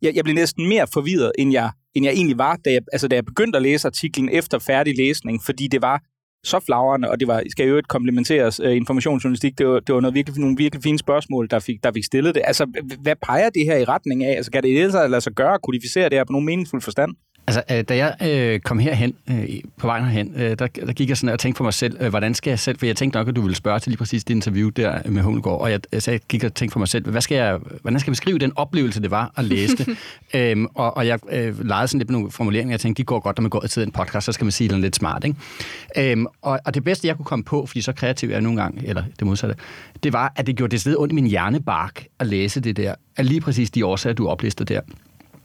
Jeg, 0.03 0.13
jeg 0.17 0.25
blev 0.25 0.35
næsten 0.35 0.69
mere 0.69 0.87
forvirret, 0.93 1.33
end 1.39 1.53
jeg, 1.53 1.71
end 1.95 2.05
jeg 2.05 2.15
egentlig 2.15 2.39
var, 2.39 2.57
da 2.65 2.71
jeg, 2.73 2.81
altså, 2.93 3.09
da 3.09 3.15
jeg 3.15 3.25
begyndte 3.25 3.57
at 3.57 3.63
læse 3.63 3.89
artiklen 3.89 4.29
efter 4.29 4.59
færdig 4.59 4.95
læsning, 4.97 5.43
fordi 5.45 5.67
det 5.69 5.83
var 5.83 6.03
så 6.47 6.61
flagrende, 6.61 7.11
og 7.11 7.21
det 7.21 7.29
var, 7.29 7.43
skal 7.51 7.69
jo 7.69 7.77
ikke 7.77 7.87
komplementeres 7.89 8.61
uh, 8.61 8.77
informationsjournalistik, 8.77 9.59
det 9.59 9.67
var, 9.67 9.81
det 9.81 9.95
var 9.95 10.01
noget 10.01 10.15
virkelig, 10.15 10.41
nogle 10.41 10.57
virkelig 10.57 10.83
fine 10.83 10.99
spørgsmål, 10.99 11.49
der 11.51 11.59
fik, 11.59 11.85
der 11.85 11.93
fik 11.93 12.05
stillet 12.05 12.35
det. 12.35 12.43
Altså, 12.45 12.67
hvad 13.03 13.17
peger 13.23 13.51
det 13.51 13.65
her 13.65 13.77
i 13.77 13.85
retning 13.85 14.25
af? 14.25 14.37
Altså, 14.37 14.51
kan 14.51 14.63
det 14.63 14.69
i 14.69 14.73
det 14.73 14.81
hele 14.81 15.09
lade 15.09 15.21
sig 15.21 15.33
gøre 15.33 15.55
at 15.55 15.63
kodificere 15.63 16.09
det 16.09 16.19
her 16.19 16.25
på 16.25 16.33
nogen 16.33 16.47
meningsfuld 16.47 16.83
forstand? 16.83 17.13
Altså, 17.49 17.63
øh, 17.71 17.85
da 17.89 17.97
jeg 17.97 18.15
øh, 18.23 18.61
kom 18.61 18.79
herhen, 18.79 19.15
øh, 19.31 19.45
på 19.77 19.87
vejen 19.87 20.05
herhen, 20.05 20.33
øh, 20.37 20.59
der, 20.59 20.67
der 20.67 20.93
gik 20.93 21.09
jeg 21.09 21.17
sådan 21.17 21.33
og 21.33 21.39
tænkte 21.39 21.57
for 21.57 21.65
mig 21.65 21.75
selv, 21.75 21.97
øh, 22.01 22.09
hvordan 22.09 22.35
skal 22.35 22.51
jeg 22.51 22.59
selv, 22.59 22.79
for 22.79 22.87
jeg 22.87 22.97
tænkte 22.97 23.19
nok, 23.19 23.29
at 23.29 23.37
du 23.37 23.41
ville 23.41 23.57
spørge 23.57 23.79
til 23.79 23.91
lige 23.91 23.99
præcis 23.99 24.25
det 24.25 24.35
interview 24.35 24.69
der 24.69 24.99
med 25.09 25.23
Hummelgaard, 25.23 25.61
og 25.61 25.71
jeg, 25.71 25.81
så 25.99 26.11
jeg 26.11 26.21
gik 26.29 26.45
og 26.45 26.55
tænkte 26.55 26.73
for 26.73 26.79
mig 26.79 26.89
selv, 26.89 27.11
hvad 27.11 27.21
skal 27.21 27.37
jeg, 27.37 27.59
hvordan 27.83 28.01
skal 28.01 28.11
jeg 28.11 28.13
beskrive 28.13 28.39
den 28.39 28.53
oplevelse, 28.57 29.03
det 29.03 29.11
var 29.11 29.33
at 29.37 29.45
læse 29.45 29.77
det? 29.77 29.97
øhm, 30.35 30.67
og, 30.75 30.97
og 30.97 31.07
jeg 31.07 31.19
øh, 31.33 31.67
legede 31.67 31.89
sådan 31.89 31.99
lidt 31.99 32.11
med 32.11 32.19
nogle 32.19 32.31
formuleringer, 32.31 32.73
jeg 32.73 32.81
tænkte, 32.81 33.03
de 33.03 33.05
går 33.05 33.21
godt, 33.21 33.39
når 33.39 33.43
man 33.43 33.51
går 33.51 33.61
til 33.61 33.83
en 33.83 33.93
podcast, 33.93 34.25
så 34.25 34.33
skal 34.33 34.45
man 34.45 34.53
sige 34.53 34.69
noget 34.69 34.83
lidt 34.83 34.97
smart, 34.97 35.25
ikke? 35.25 36.13
Øhm, 36.13 36.27
og, 36.43 36.61
og 36.65 36.75
det 36.75 36.85
bedste, 36.85 37.09
jeg 37.09 37.17
kunne 37.17 37.25
komme 37.25 37.45
på, 37.45 37.67
fordi 37.67 37.81
så 37.81 37.93
kreativ 37.93 38.29
er 38.29 38.33
jeg 38.33 38.43
nogle 38.43 38.63
gange, 38.63 38.87
eller 38.87 39.03
det 39.19 39.27
modsatte, 39.27 39.57
det 40.03 40.13
var, 40.13 40.33
at 40.37 40.47
det 40.47 40.57
gjorde 40.57 40.71
det 40.71 40.81
sted 40.81 40.97
ondt 40.99 41.13
i 41.13 41.15
min 41.15 41.27
hjernebark 41.27 42.05
at 42.19 42.27
læse 42.27 42.61
det 42.61 42.77
der, 42.77 42.95
af 43.17 43.29
lige 43.29 43.41
præcis 43.41 43.71
de 43.71 43.87
årsager, 43.87 44.15
du 44.15 44.29
oplister 44.29 44.65
der. 44.65 44.81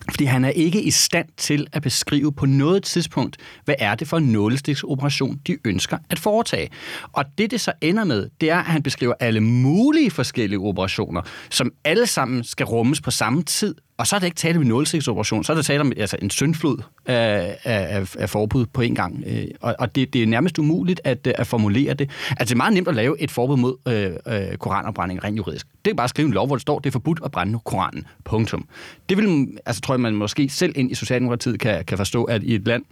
Fordi 0.10 0.25
han 0.25 0.46
er 0.46 0.50
ikke 0.50 0.81
i 0.81 0.91
stand 0.91 1.27
til 1.38 1.67
at 1.74 1.81
beskrive 1.81 2.34
på 2.34 2.46
noget 2.46 2.84
tidspunkt, 2.84 3.38
hvad 3.65 3.75
er 3.79 3.96
det 3.96 4.08
for 4.08 4.17
en 4.17 4.24
nålestiksoperation, 4.24 5.39
de 5.48 5.58
ønsker 5.65 5.98
at 6.10 6.20
foretage. 6.20 6.70
Og 7.12 7.25
det, 7.38 7.51
det 7.51 7.62
så 7.62 7.72
ender 7.81 8.03
med, 8.03 8.29
det 8.41 8.50
er, 8.50 8.58
at 8.58 8.65
han 8.65 8.84
beskriver 8.84 9.13
alle 9.20 9.41
mulige 9.41 10.12
forskellige 10.12 10.60
operationer, 10.60 11.22
som 11.50 11.72
alle 11.84 12.08
sammen 12.08 12.43
skal 12.43 12.65
rummes 12.65 13.01
på 13.01 13.12
samme 13.12 13.43
tid. 13.43 13.75
Og 14.01 14.08
så 14.08 14.15
er 14.15 14.20
det 14.20 14.27
ikke 14.27 14.36
tale 14.36 14.58
om 14.58 14.63
en 14.63 14.72
operation, 14.72 15.43
så 15.43 15.51
er 15.51 15.55
det 15.55 15.65
tale 15.65 15.81
om 15.81 15.91
altså, 15.98 16.17
en 16.22 16.29
syndflod 16.29 16.77
af, 17.05 17.58
af, 17.63 18.15
af 18.20 18.29
forbud 18.29 18.65
på 18.65 18.81
en 18.81 18.96
gang. 18.96 19.24
Øh, 19.27 19.48
og, 19.62 19.75
og 19.79 19.96
det, 19.96 20.13
det 20.13 20.24
er 20.24 20.27
nærmest 20.27 20.60
umuligt 20.60 21.01
at, 21.03 21.27
øh, 21.27 21.34
at 21.38 21.48
formulere 21.48 21.93
det. 21.93 22.10
Altså, 22.29 22.46
det 22.46 22.51
er 22.51 22.55
meget 22.55 22.74
nemt 22.74 22.88
at 22.88 22.96
lave 22.96 23.22
et 23.22 23.31
forbud 23.31 23.58
mod 23.58 23.75
øh, 23.88 24.12
øh, 24.27 24.58
koranopbrænding 24.58 25.24
rent 25.24 25.38
juridisk. 25.38 25.67
Det 25.86 25.91
er 25.91 25.96
bare 25.96 26.03
at 26.03 26.10
skrive 26.10 26.25
en 26.25 26.34
lov, 26.34 26.48
hvor 26.48 26.55
det 26.55 26.62
står, 26.62 26.79
det 26.79 26.89
er 26.89 26.91
forbudt 26.91 27.20
at 27.25 27.31
brænde 27.31 27.60
Koranen. 27.65 28.08
Punktum. 28.24 28.67
Det 29.10 29.17
vil, 29.17 29.48
altså, 29.65 29.81
tror 29.81 29.93
jeg, 29.93 30.00
man 30.00 30.15
måske 30.15 30.50
selv 30.50 30.74
ind 30.75 30.91
i 30.91 30.96
Socialdemokratiet 30.96 31.60
kan, 31.60 31.86
kan 31.86 31.98
forstå, 31.98 32.24
at 32.24 32.43
i 32.43 32.55
et 32.55 32.67
land, 32.67 32.84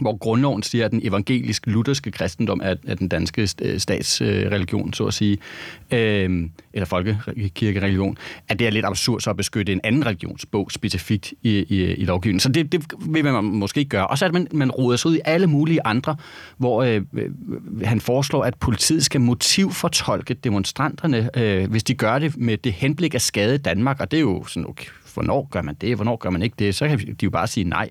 hvor 0.00 0.16
grundloven 0.16 0.62
siger, 0.62 0.84
at 0.84 0.90
den 0.90 1.00
evangelisk-lutherske 1.04 2.10
kristendom 2.10 2.60
er, 2.64 2.74
er 2.86 2.94
den 2.94 3.08
danske 3.08 3.48
øh, 3.62 3.80
statsreligion, 3.80 4.92
så 4.92 5.04
at 5.04 5.14
sige, 5.14 5.38
øh, 5.90 6.48
eller 6.72 6.86
folkekirkereligion, 6.86 8.18
at 8.48 8.58
det 8.58 8.66
er 8.66 8.70
lidt 8.70 8.86
absurd 8.86 9.20
så 9.20 9.30
at 9.30 9.36
beskytte 9.36 9.72
en 9.72 9.80
anden 9.84 10.06
religionsbog 10.06 10.72
specifikt 10.72 11.34
i, 11.42 11.58
i, 11.68 11.94
i 11.94 12.04
lovgivningen. 12.04 12.40
Så 12.40 12.48
det, 12.48 12.72
det 12.72 12.84
vil 13.08 13.24
man 13.24 13.44
måske 13.44 13.78
ikke 13.78 13.88
gøre. 13.88 14.06
Og 14.06 14.18
så 14.18 14.24
at 14.24 14.32
man, 14.32 14.46
man 14.52 14.70
roder 14.70 14.96
sig 14.96 15.10
ud 15.10 15.16
i 15.16 15.20
alle 15.24 15.46
mulige 15.46 15.86
andre, 15.86 16.16
hvor 16.56 16.82
øh, 16.82 17.02
øh, 17.14 17.30
han 17.84 18.00
foreslår, 18.00 18.44
at 18.44 18.54
politiet 18.54 19.04
skal 19.04 19.20
motivfortolke 19.20 20.34
demonstranterne, 20.34 21.30
øh, 21.38 21.70
hvis 21.70 21.84
de 21.84 21.94
gør 21.94 22.18
det 22.18 22.36
med 22.36 22.56
det 22.56 22.72
henblik 22.72 23.14
at 23.14 23.22
skade 23.22 23.58
Danmark, 23.58 24.00
og 24.00 24.10
det 24.10 24.16
er 24.16 24.20
jo 24.20 24.44
sådan, 24.46 24.68
okay, 24.68 24.86
hvornår 25.14 25.48
gør 25.50 25.62
man 25.62 25.74
det, 25.80 25.96
hvornår 25.96 26.16
gør 26.16 26.30
man 26.30 26.42
ikke 26.42 26.56
det, 26.58 26.74
så 26.74 26.88
kan 26.88 26.98
de 26.98 27.24
jo 27.24 27.30
bare 27.30 27.46
sige 27.46 27.64
nej. 27.64 27.90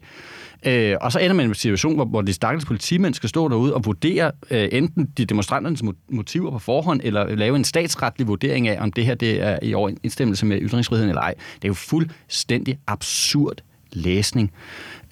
Øh, 0.66 0.96
og 1.02 1.12
så 1.12 1.20
ender 1.20 1.34
man 1.34 1.46
i 1.46 1.50
en 1.50 1.56
situation, 1.56 1.96
hvor, 1.96 2.06
hvor 2.06 2.22
de 2.22 2.34
stakkels 2.34 2.66
politimænd 2.66 3.14
skal 3.14 3.30
stå 3.30 3.48
derude 3.48 3.74
og 3.74 3.86
vurdere 3.86 4.32
øh, 4.52 4.70
enten 4.72 5.06
de 5.18 5.26
demonstranternes 5.26 5.84
motiver 6.10 6.52
på 6.52 6.60
forhånd, 6.60 7.02
eller 7.04 7.36
lave 7.36 7.56
en 7.56 7.64
statsretlig 7.64 8.28
vurdering 8.28 8.68
af, 8.68 8.82
om 8.82 8.92
det 8.92 9.06
her 9.06 9.16
det 9.16 9.42
er 9.42 9.60
i 9.62 9.74
overensstemmelse 9.74 10.46
med 10.46 10.62
ytringsfriheden 10.62 11.10
eller 11.10 11.22
ej. 11.22 11.34
Det 11.56 11.64
er 11.64 11.68
jo 11.68 11.74
fuldstændig 11.74 12.78
absurd 12.88 13.62
læsning 13.92 14.52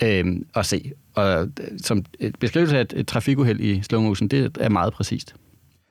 øh, 0.04 0.25
at 0.56 0.66
se. 0.66 0.92
Og 1.13 1.42
øh, 1.42 1.48
som 1.77 2.06
øh, 2.20 2.32
beskrivelse 2.39 2.77
af 2.77 2.82
et, 2.82 2.94
et 2.96 3.08
trafikuheld 3.08 3.60
i 3.60 3.82
slow 3.82 4.01
motion, 4.01 4.27
det 4.27 4.58
er 4.60 4.70
meget 4.70 4.94
præcist. 4.94 5.36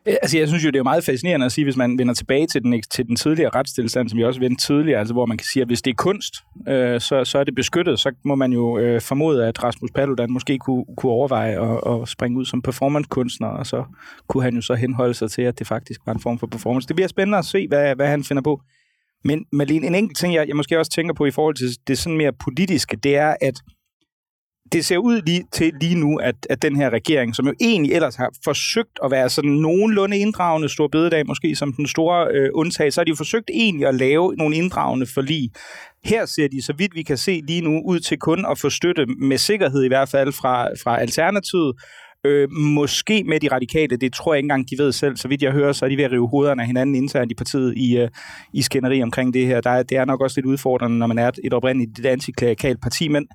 Øh, 0.09 0.15
altså, 0.23 0.39
jeg 0.39 0.49
synes 0.49 0.65
jo, 0.65 0.71
det 0.71 0.79
er 0.79 0.83
meget 0.83 1.05
fascinerende 1.05 1.47
at 1.47 1.53
sige, 1.53 1.65
hvis 1.65 1.77
man 1.77 1.99
vender 1.99 2.15
tilbage 2.15 2.47
til 2.47 2.63
den, 2.63 2.83
til 2.83 3.07
den 3.07 3.17
tidligere 3.17 3.51
retstilstand, 3.55 4.09
som 4.09 4.19
vi 4.19 4.25
også 4.25 4.41
vendte 4.41 4.67
tidligere, 4.67 4.99
altså 4.99 5.15
hvor 5.15 5.27
man 5.27 5.39
kan 5.39 5.45
sige, 5.45 5.61
at 5.61 5.69
hvis 5.69 5.83
det 5.83 5.91
er 5.91 5.95
kunst, 5.95 6.35
øh, 6.69 7.01
så, 7.01 7.25
så 7.25 7.39
er 7.39 7.45
det 7.45 7.55
beskyttet, 7.55 7.99
så 7.99 8.13
må 8.25 8.35
man 8.35 8.53
jo 8.53 8.79
øh, 8.79 9.01
formode, 9.01 9.47
at 9.47 9.65
Rasmus 9.65 9.91
Paludan 9.95 10.33
måske 10.33 10.59
kunne, 10.59 10.85
kunne 10.97 11.13
overveje 11.13 11.75
at, 11.75 12.03
at 12.03 12.09
springe 12.09 12.39
ud 12.39 12.45
som 12.45 12.63
performancekunstner, 12.63 13.49
og 13.49 13.67
så 13.67 13.85
kunne 14.29 14.43
han 14.43 14.55
jo 14.55 14.61
så 14.61 14.75
henholde 14.75 15.15
sig 15.15 15.31
til, 15.31 15.43
at 15.43 15.59
det 15.59 15.67
faktisk 15.67 16.01
var 16.07 16.13
en 16.13 16.21
form 16.21 16.39
for 16.39 16.47
performance. 16.47 16.89
Det 16.89 16.97
bliver 16.97 17.09
spændende 17.09 17.39
at 17.39 17.45
se, 17.45 17.69
hvad, 17.69 17.97
hvad 17.97 18.07
han 18.07 18.25
finder 18.25 18.43
på. 18.43 18.61
Men 19.25 19.45
Malene, 19.53 19.87
en 19.87 19.95
enkelt 19.95 20.19
ting, 20.19 20.35
jeg, 20.35 20.49
jeg 20.49 20.57
måske 20.57 20.79
også 20.79 20.93
tænker 20.93 21.15
på 21.15 21.27
i 21.27 21.31
forhold 21.31 21.55
til 21.55 21.69
det 21.87 21.99
sådan 21.99 22.19
mere 22.19 22.33
politiske, 22.33 22.97
det 22.97 23.17
er, 23.17 23.35
at 23.41 23.55
det 24.73 24.85
ser 24.85 24.99
ud 24.99 25.23
lige 25.27 25.45
til 25.53 25.73
lige 25.81 25.95
nu, 25.95 26.17
at, 26.17 26.35
at 26.51 26.63
den 26.63 26.77
her 26.77 26.91
regering, 26.91 27.35
som 27.37 27.47
jo 27.47 27.55
egentlig 27.61 27.93
ellers 27.93 28.17
har 28.17 28.31
forsøgt 28.45 28.99
at 29.05 29.11
være 29.11 29.29
sådan 29.29 29.51
nogenlunde 29.51 30.19
inddragende, 30.19 30.69
stor 30.69 30.89
bededag 30.89 31.27
måske 31.27 31.57
som 31.57 31.73
den 31.73 31.87
store 31.87 32.29
øh, 32.35 32.51
undtag, 32.55 32.93
så 32.93 33.01
har 33.01 33.05
de 33.05 33.09
jo 33.09 33.17
forsøgt 33.17 33.51
egentlig 33.55 33.87
at 33.87 33.95
lave 33.95 34.35
nogle 34.35 34.57
inddragende 34.57 35.07
forlig. 35.15 35.51
Her 36.05 36.27
ser 36.27 36.49
de, 36.49 36.63
så 36.63 36.73
vidt 36.79 36.95
vi 36.95 37.03
kan 37.03 37.17
se 37.17 37.43
lige 37.47 37.61
nu, 37.61 37.83
ud 37.85 38.01
til 38.01 38.19
kun 38.19 38.47
at 38.51 38.59
få 38.59 38.71
støtte 38.71 39.07
med 39.07 39.39
sikkerhed 39.39 39.85
i 39.85 39.89
hvert 39.89 40.09
fald 40.09 40.33
fra, 40.33 40.69
fra 40.83 41.01
Alternativet, 41.01 41.75
Øh, 42.27 42.51
måske 42.51 43.25
med 43.25 43.41
de 43.41 43.49
radikale, 43.53 43.97
det 43.97 44.13
tror 44.13 44.35
jeg 44.35 44.39
ikke 44.39 44.45
engang, 44.45 44.71
de 44.71 44.79
ved 44.79 44.93
selv. 44.93 45.17
Så 45.17 45.29
vidt 45.29 45.43
jeg 45.43 45.53
hører, 45.53 45.73
så 45.73 45.85
er 45.85 45.89
de 45.89 45.97
ved 45.97 46.05
at 46.05 46.13
rive 46.13 46.29
hovederne 46.29 46.63
af 46.63 46.67
hinanden 46.67 46.95
internt 46.95 47.33
i 47.33 47.35
partiet 47.35 47.75
i, 47.77 47.99
øh, 47.99 48.09
i 48.55 48.63
skænderi 48.63 49.03
omkring 49.03 49.35
det 49.35 49.47
her. 49.47 49.61
Der 49.61 49.71
er, 49.71 49.83
det 49.83 49.99
er 49.99 50.05
nok 50.05 50.21
også 50.21 50.37
lidt 50.37 50.47
udfordrende, 50.47 50.99
når 50.99 51.07
man 51.07 51.19
er 51.19 51.29
et, 51.29 51.39
et 51.45 51.55
oprindeligt 51.55 52.07
antiklerikalt 52.07 52.81
parti, 52.83 53.09
men 53.09 53.27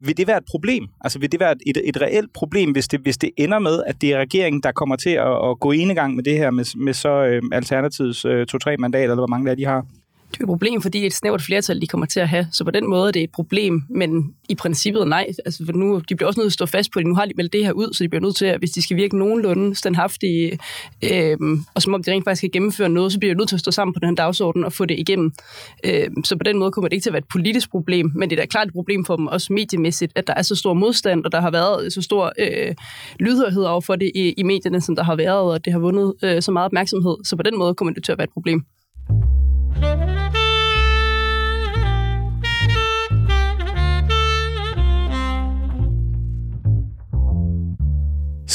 vil 0.00 0.16
det 0.16 0.26
være 0.26 0.38
et 0.38 0.44
problem? 0.50 0.88
Altså 1.00 1.18
vil 1.18 1.32
det 1.32 1.40
være 1.40 1.54
et, 1.66 1.88
et 1.88 2.00
reelt 2.00 2.32
problem, 2.32 2.70
hvis 2.70 2.88
det, 2.88 3.00
hvis 3.00 3.18
det 3.18 3.30
ender 3.36 3.58
med, 3.58 3.82
at 3.86 4.00
det 4.00 4.12
er 4.12 4.18
regeringen, 4.18 4.62
der 4.62 4.72
kommer 4.72 4.96
til 4.96 5.10
at, 5.10 5.50
at 5.50 5.60
gå 5.60 5.70
enegang 5.70 6.16
med 6.16 6.24
det 6.24 6.38
her, 6.38 6.50
med, 6.50 6.78
med 6.78 6.92
så 6.92 7.24
øh, 7.24 7.42
Alternativets 7.52 8.24
øh, 8.24 8.46
to-tre 8.46 8.76
mandater, 8.76 9.04
eller 9.04 9.14
hvor 9.14 9.26
mange 9.26 9.48
der 9.48 9.54
de 9.54 9.64
har? 9.64 9.86
Det 10.32 10.38
er 10.38 10.44
et 10.44 10.46
problem, 10.46 10.82
fordi 10.82 11.06
et 11.06 11.14
snævert 11.14 11.42
flertal, 11.42 11.80
de 11.80 11.86
kommer 11.86 12.06
til 12.06 12.20
at 12.20 12.28
have. 12.28 12.46
Så 12.52 12.64
på 12.64 12.70
den 12.70 12.90
måde 12.90 13.08
er 13.08 13.12
det 13.12 13.22
et 13.22 13.30
problem, 13.30 13.82
men 13.88 14.34
i 14.48 14.54
princippet 14.54 15.08
nej. 15.08 15.26
Altså, 15.44 15.64
for 15.66 15.72
nu, 15.72 16.02
de 16.08 16.16
bliver 16.16 16.26
også 16.26 16.40
nødt 16.40 16.44
til 16.44 16.48
at 16.48 16.52
stå 16.52 16.66
fast 16.66 16.92
på 16.92 16.98
det. 16.98 17.06
Nu 17.06 17.14
har 17.14 17.24
de 17.24 17.32
meldt 17.36 17.52
det 17.52 17.64
her 17.64 17.72
ud, 17.72 17.94
så 17.94 18.04
de 18.04 18.08
bliver 18.08 18.22
nødt 18.22 18.36
til, 18.36 18.44
at 18.44 18.58
hvis 18.58 18.70
de 18.70 18.82
skal 18.82 18.96
virke 18.96 19.18
nogenlunde 19.18 19.74
standhaftige, 19.74 20.58
øh, 21.04 21.36
og 21.74 21.82
som 21.82 21.94
om 21.94 22.02
de 22.02 22.10
rent 22.10 22.24
faktisk 22.24 22.40
kan 22.40 22.50
gennemføre 22.50 22.88
noget, 22.88 23.12
så 23.12 23.18
bliver 23.18 23.34
de 23.34 23.38
nødt 23.38 23.48
til 23.48 23.56
at 23.56 23.60
stå 23.60 23.70
sammen 23.70 23.94
på 23.94 24.00
den 24.00 24.08
her 24.08 24.14
dagsorden 24.14 24.64
og 24.64 24.72
få 24.72 24.84
det 24.84 24.98
igennem. 24.98 25.32
Øh, 25.84 26.10
så 26.24 26.36
på 26.36 26.44
den 26.44 26.58
måde 26.58 26.70
kommer 26.72 26.88
det 26.88 26.92
ikke 26.92 27.04
til 27.04 27.10
at 27.10 27.14
være 27.14 27.18
et 27.18 27.32
politisk 27.32 27.70
problem, 27.70 28.12
men 28.14 28.30
det 28.30 28.38
er 28.38 28.42
da 28.42 28.46
klart 28.46 28.66
et 28.66 28.72
problem 28.72 29.04
for 29.04 29.16
dem, 29.16 29.26
også 29.26 29.52
mediemæssigt, 29.52 30.12
at 30.16 30.26
der 30.26 30.34
er 30.36 30.42
så 30.42 30.56
stor 30.56 30.74
modstand, 30.74 31.24
og 31.24 31.32
der 31.32 31.40
har 31.40 31.50
været 31.50 31.92
så 31.92 32.02
stor 32.02 32.32
øh, 32.38 32.74
lydhørhed 33.20 33.62
over 33.62 33.80
for 33.80 33.96
det 33.96 34.10
i, 34.14 34.34
i 34.36 34.42
medierne, 34.42 34.80
som 34.80 34.96
der 34.96 35.02
har 35.02 35.16
været, 35.16 35.52
og 35.52 35.64
det 35.64 35.72
har 35.72 35.80
vundet 35.80 36.14
øh, 36.22 36.42
så 36.42 36.52
meget 36.52 36.64
opmærksomhed. 36.64 37.16
Så 37.24 37.36
på 37.36 37.42
den 37.42 37.58
måde 37.58 37.74
kommer 37.74 37.94
det 37.94 38.04
til 38.04 38.12
at 38.12 38.18
være 38.18 38.24
et 38.24 38.32
problem. 38.32 38.64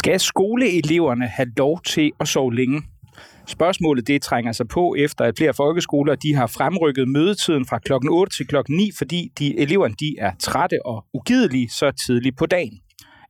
Skal 0.05 0.19
skoleeleverne 0.19 1.27
have 1.27 1.51
lov 1.57 1.81
til 1.81 2.11
at 2.19 2.27
sove 2.27 2.55
længe? 2.55 2.81
Spørgsmålet 3.47 4.07
det 4.07 4.21
trænger 4.21 4.51
sig 4.51 4.67
på 4.67 4.95
efter, 4.97 5.25
at 5.25 5.33
flere 5.37 5.53
folkeskoler 5.53 6.15
de 6.15 6.35
har 6.35 6.47
fremrykket 6.47 7.07
mødetiden 7.07 7.65
fra 7.65 7.79
klokken 7.79 8.09
8 8.09 8.37
til 8.37 8.47
klokken 8.47 8.77
9, 8.77 8.91
fordi 8.97 9.31
de 9.39 9.59
eleverne 9.59 9.95
de 9.99 10.15
er 10.17 10.31
trætte 10.39 10.85
og 10.85 11.05
ugidelige 11.13 11.69
så 11.69 11.91
tidligt 11.91 12.37
på 12.37 12.45
dagen. 12.45 12.79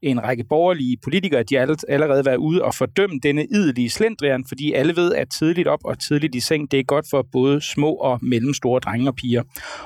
En 0.02 0.22
række 0.22 0.44
borgerlige 0.44 0.96
politikere 1.04 1.42
de 1.42 1.54
har 1.54 1.76
allerede 1.88 2.24
været 2.24 2.36
ude 2.36 2.64
og 2.64 2.74
fordømme 2.74 3.20
denne 3.22 3.44
idelige 3.44 3.90
slendrian, 3.90 4.44
fordi 4.48 4.72
alle 4.72 4.96
ved, 4.96 5.14
at 5.14 5.28
tidligt 5.38 5.68
op 5.68 5.80
og 5.84 5.98
tidligt 5.98 6.34
i 6.34 6.40
seng, 6.40 6.70
det 6.70 6.80
er 6.80 6.84
godt 6.84 7.06
for 7.10 7.26
både 7.32 7.60
små 7.60 7.92
og 7.94 8.18
mellemstore 8.22 8.80
drenge 8.80 9.08
og 9.08 9.14
piger. 9.14 9.42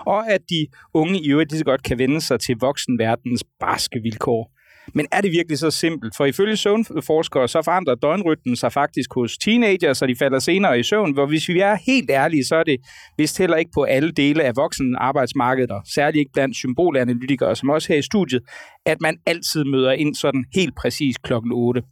Og 0.06 0.32
at 0.32 0.40
de 0.50 0.66
unge 0.94 1.20
i 1.20 1.30
øvrigt 1.30 1.50
lige 1.50 1.58
så 1.58 1.64
godt 1.64 1.82
kan 1.82 1.98
vende 1.98 2.20
sig 2.20 2.40
til 2.40 2.56
voksenverdens 2.60 3.44
barske 3.60 4.00
vilkår. 4.02 4.59
Men 4.94 5.06
er 5.12 5.20
det 5.20 5.30
virkelig 5.30 5.58
så 5.58 5.70
simpelt? 5.70 6.16
For 6.16 6.24
ifølge 6.24 6.56
søvnforskere, 6.56 7.48
så 7.48 7.62
forandrer 7.62 7.94
døgnrytmen 7.94 8.56
sig 8.56 8.72
faktisk 8.72 9.14
hos 9.14 9.38
teenager, 9.38 9.92
så 9.92 10.06
de 10.06 10.16
falder 10.16 10.38
senere 10.38 10.80
i 10.80 10.82
søvn. 10.82 11.12
Hvor 11.12 11.26
hvis 11.26 11.48
vi 11.48 11.60
er 11.60 11.76
helt 11.86 12.10
ærlige, 12.10 12.44
så 12.44 12.56
er 12.56 12.62
det 12.62 12.76
vist 13.18 13.38
heller 13.38 13.56
ikke 13.56 13.70
på 13.74 13.82
alle 13.82 14.12
dele 14.12 14.44
af 14.44 14.52
voksenarbejdsmarkedet, 14.56 15.70
og 15.70 15.82
særligt 15.94 16.20
ikke 16.20 16.32
blandt 16.32 16.56
symbolanalytikere, 16.56 17.56
som 17.56 17.70
også 17.70 17.92
her 17.92 17.98
i 17.98 18.02
studiet, 18.02 18.42
at 18.86 19.00
man 19.00 19.16
altid 19.26 19.64
møder 19.64 19.92
ind 19.92 20.14
sådan 20.14 20.44
helt 20.54 20.74
præcis 20.76 21.16
klokken 21.18 21.52
8. 21.54 21.82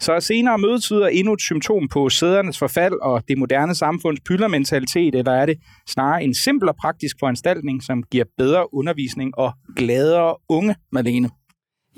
Så 0.00 0.12
er 0.12 0.20
senere 0.20 0.58
mødetider 0.58 1.06
endnu 1.06 1.32
et 1.32 1.40
symptom 1.40 1.88
på 1.88 2.08
sædernes 2.08 2.58
forfald 2.58 2.94
og 3.02 3.22
det 3.28 3.38
moderne 3.38 3.74
samfunds 3.74 4.20
pyldermentalitet, 4.28 5.14
eller 5.14 5.32
er 5.32 5.46
det 5.46 5.56
snarere 5.88 6.24
en 6.24 6.34
simpel 6.34 6.68
og 6.68 6.76
praktisk 6.76 7.16
foranstaltning, 7.20 7.82
som 7.82 8.02
giver 8.02 8.24
bedre 8.38 8.74
undervisning 8.74 9.38
og 9.38 9.52
gladere 9.76 10.36
unge, 10.48 10.74
Malene? 10.92 11.30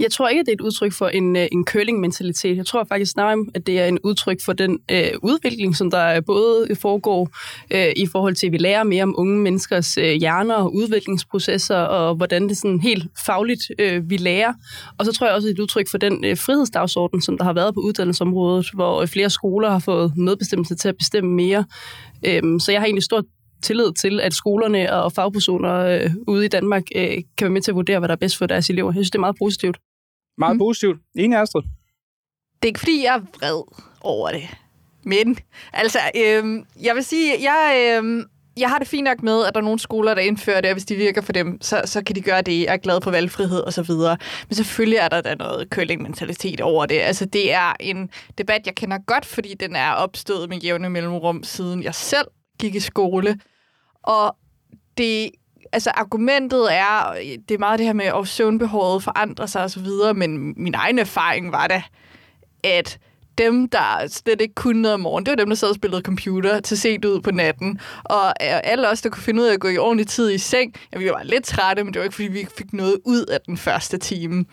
Jeg 0.00 0.10
tror 0.10 0.28
ikke, 0.28 0.40
at 0.40 0.46
det 0.46 0.52
er 0.52 0.56
et 0.56 0.60
udtryk 0.60 0.92
for 0.92 1.08
en, 1.08 1.36
øh, 1.36 1.48
en 1.52 1.64
curling-mentalitet. 1.64 2.56
Jeg 2.56 2.66
tror 2.66 2.84
faktisk 2.84 3.12
snarere, 3.12 3.46
at 3.54 3.66
det 3.66 3.80
er 3.80 3.86
en 3.86 3.98
udtryk 4.04 4.38
for 4.44 4.52
den 4.52 4.78
øh, 4.90 5.10
udvikling, 5.22 5.76
som 5.76 5.90
der 5.90 6.20
både 6.20 6.68
foregår 6.74 7.28
øh, 7.70 7.92
i 7.96 8.06
forhold 8.06 8.34
til, 8.34 8.46
at 8.46 8.52
vi 8.52 8.58
lærer 8.58 8.82
mere 8.82 9.02
om 9.02 9.14
unge 9.18 9.38
menneskers 9.38 9.98
øh, 9.98 10.12
hjerner 10.12 10.54
og 10.54 10.74
udviklingsprocesser, 10.74 11.76
og 11.76 12.14
hvordan 12.14 12.48
det 12.48 12.56
sådan 12.56 12.80
helt 12.80 13.04
fagligt 13.26 13.62
øh, 13.78 14.10
vi 14.10 14.16
lærer. 14.16 14.52
Og 14.98 15.04
så 15.04 15.12
tror 15.12 15.26
jeg 15.26 15.34
også, 15.34 15.48
at 15.48 15.50
det 15.50 15.58
er 15.58 15.62
et 15.62 15.62
udtryk 15.62 15.90
for 15.90 15.98
den 15.98 16.24
øh, 16.24 16.36
frihedsdagsorden, 16.36 17.22
som 17.22 17.38
der 17.38 17.44
har 17.44 17.52
været 17.52 17.74
på 17.74 17.80
uddannelsesområdet, 17.80 18.66
hvor 18.74 19.02
øh, 19.02 19.08
flere 19.08 19.30
skoler 19.30 19.70
har 19.70 19.78
fået 19.78 20.16
medbestemmelse 20.16 20.74
til 20.74 20.88
at 20.88 20.96
bestemme 20.96 21.34
mere. 21.34 21.64
Øh, 22.26 22.42
så 22.60 22.72
jeg 22.72 22.80
har 22.80 22.86
egentlig 22.86 23.04
stor 23.04 23.24
tillid 23.62 23.92
til, 23.92 24.20
at 24.20 24.34
skolerne 24.34 24.92
og 24.92 25.12
fagpersoner 25.12 25.74
øh, 25.74 26.10
ude 26.28 26.44
i 26.44 26.48
Danmark 26.48 26.82
øh, 26.96 27.10
kan 27.38 27.44
være 27.44 27.50
med 27.50 27.62
til 27.62 27.70
at 27.70 27.74
vurdere, 27.74 27.98
hvad 27.98 28.08
der 28.08 28.14
er 28.14 28.18
bedst 28.18 28.38
for 28.38 28.46
deres 28.46 28.70
elever. 28.70 28.88
Jeg 28.88 28.94
synes, 28.94 29.10
det 29.10 29.18
er 29.18 29.20
meget 29.20 29.36
positivt. 29.38 29.76
Meget 30.40 30.56
mm. 30.56 30.58
positivt. 30.58 31.00
Enig, 31.16 31.38
Astrid? 31.38 31.62
Det 31.62 32.62
er 32.62 32.66
ikke, 32.66 32.78
fordi 32.78 33.04
jeg 33.04 33.16
er 33.16 33.20
vred 33.38 33.62
over 34.00 34.30
det. 34.30 34.42
Men, 35.02 35.38
altså, 35.72 35.98
øhm, 36.16 36.64
jeg 36.82 36.94
vil 36.94 37.04
sige, 37.04 37.52
jeg, 37.52 37.94
øhm, 37.96 38.24
jeg 38.56 38.68
har 38.68 38.78
det 38.78 38.88
fint 38.88 39.04
nok 39.04 39.22
med, 39.22 39.44
at 39.46 39.54
der 39.54 39.60
er 39.60 39.64
nogle 39.64 39.78
skoler, 39.78 40.14
der 40.14 40.22
indfører 40.22 40.60
det, 40.60 40.70
og 40.70 40.74
hvis 40.74 40.84
de 40.84 40.94
virker 40.94 41.20
for 41.20 41.32
dem, 41.32 41.58
så, 41.60 41.82
så 41.84 42.02
kan 42.04 42.16
de 42.16 42.20
gøre 42.20 42.42
det. 42.42 42.60
Jeg 42.60 42.72
er 42.72 42.76
glad 42.76 43.00
for 43.02 43.10
valgfrihed 43.10 43.60
og 43.60 43.72
så 43.72 43.82
videre. 43.82 44.16
Men 44.48 44.54
selvfølgelig 44.54 44.96
er 44.96 45.08
der 45.08 45.20
da 45.20 45.34
noget 45.34 45.68
curling-mentalitet 45.70 46.60
over 46.60 46.86
det. 46.86 46.98
Altså, 46.98 47.24
det 47.24 47.52
er 47.52 47.72
en 47.80 48.10
debat, 48.38 48.66
jeg 48.66 48.74
kender 48.74 48.98
godt, 49.06 49.26
fordi 49.26 49.54
den 49.54 49.76
er 49.76 49.92
opstået 49.92 50.48
med 50.48 50.58
jævne 50.58 50.90
mellemrum, 50.90 51.42
siden 51.42 51.82
jeg 51.82 51.94
selv 51.94 52.26
gik 52.60 52.74
i 52.74 52.80
skole. 52.80 53.38
Og 54.02 54.36
det 54.98 55.30
altså 55.72 55.90
argumentet 55.90 56.74
er, 56.74 57.14
det 57.48 57.54
er 57.54 57.58
meget 57.58 57.78
det 57.78 57.86
her 57.86 57.92
med, 57.92 58.04
at 58.04 58.28
søvnbehovet 58.28 59.02
forandrer 59.02 59.46
sig 59.46 59.62
osv., 59.64 59.86
men 60.14 60.54
min 60.56 60.74
egen 60.74 60.98
erfaring 60.98 61.52
var 61.52 61.66
da, 61.66 61.82
at 62.64 62.98
dem, 63.38 63.68
der 63.68 64.06
slet 64.08 64.40
ikke 64.40 64.54
kunne 64.54 64.82
noget 64.82 64.94
om 64.94 65.00
morgenen, 65.00 65.26
det 65.26 65.30
var 65.30 65.36
dem, 65.36 65.48
der 65.48 65.56
sad 65.56 65.68
og 65.68 65.74
spillede 65.74 66.02
computer 66.02 66.60
til 66.60 66.78
set 66.78 67.04
ud 67.04 67.20
på 67.20 67.30
natten. 67.30 67.80
Og 68.04 68.26
øh, 68.26 68.60
alle 68.64 68.88
os, 68.88 69.02
der 69.02 69.10
kunne 69.10 69.22
finde 69.22 69.42
ud 69.42 69.46
af 69.46 69.52
at 69.54 69.60
gå 69.60 69.68
i 69.68 69.78
ordentlig 69.78 70.06
tid 70.06 70.30
i 70.30 70.38
seng, 70.38 70.74
ja, 70.92 70.98
vi 70.98 71.06
var 71.06 71.22
lidt 71.22 71.44
trætte, 71.44 71.84
men 71.84 71.94
det 71.94 72.00
var 72.00 72.04
ikke, 72.04 72.14
fordi 72.14 72.28
vi 72.28 72.46
fik 72.58 72.72
noget 72.72 72.96
ud 73.04 73.26
af 73.26 73.40
den 73.46 73.56
første 73.56 73.98
time. 73.98 74.44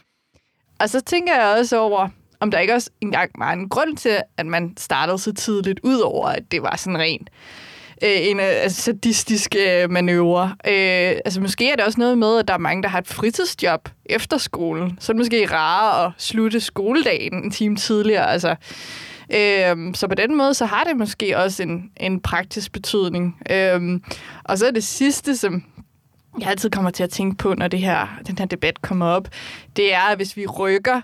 Og 0.79 0.89
så 0.89 1.01
tænker 1.01 1.35
jeg 1.35 1.57
også 1.59 1.77
over, 1.77 2.09
om 2.39 2.51
der 2.51 2.59
ikke 2.59 2.73
også 2.73 2.89
engang 3.01 3.31
var 3.37 3.51
en 3.53 3.69
grund 3.69 3.97
til, 3.97 4.21
at 4.37 4.45
man 4.45 4.73
startede 4.77 5.17
så 5.17 5.33
tidligt, 5.33 5.79
ud 5.83 5.99
over 5.99 6.27
at 6.27 6.43
det 6.51 6.61
var 6.61 6.75
sådan 6.75 6.99
rent 6.99 7.29
øh, 8.03 8.27
en 8.27 8.39
øh, 8.39 8.45
altså, 8.45 8.81
sadistisk 8.81 9.55
øh, 9.67 9.91
manøvre. 9.91 10.55
Øh, 10.67 11.21
altså 11.25 11.41
måske 11.41 11.71
er 11.71 11.75
det 11.75 11.85
også 11.85 11.99
noget 11.99 12.17
med, 12.17 12.39
at 12.39 12.47
der 12.47 12.53
er 12.53 12.57
mange, 12.57 12.83
der 12.83 12.89
har 12.89 12.99
et 12.99 13.07
fritidsjob 13.07 13.89
efter 14.05 14.37
skolen. 14.37 14.97
Så 14.99 15.11
er 15.11 15.13
det 15.13 15.19
måske 15.19 15.45
rarere 15.45 16.05
at 16.05 16.11
slutte 16.17 16.59
skoledagen 16.59 17.43
en 17.43 17.51
time 17.51 17.75
tidligere. 17.75 18.31
Altså, 18.31 18.55
Øhm, 19.33 19.93
så 19.93 20.07
på 20.07 20.15
den 20.15 20.35
måde, 20.35 20.53
så 20.53 20.65
har 20.65 20.83
det 20.83 20.97
måske 20.97 21.37
også 21.37 21.63
en, 21.63 21.91
en 21.97 22.19
praktisk 22.19 22.71
betydning. 22.71 23.41
Øhm, 23.51 24.03
og 24.43 24.57
så 24.57 24.67
er 24.67 24.71
det 24.71 24.83
sidste, 24.83 25.37
som 25.37 25.63
jeg 26.39 26.47
altid 26.47 26.69
kommer 26.69 26.89
til 26.89 27.03
at 27.03 27.09
tænke 27.09 27.37
på, 27.37 27.53
når 27.53 27.67
det 27.67 27.79
her, 27.79 28.19
den 28.27 28.37
her 28.37 28.45
debat 28.45 28.81
kommer 28.81 29.05
op, 29.05 29.27
det 29.75 29.93
er, 29.93 30.01
at 30.01 30.17
hvis 30.17 30.37
vi 30.37 30.45
rykker 30.45 31.01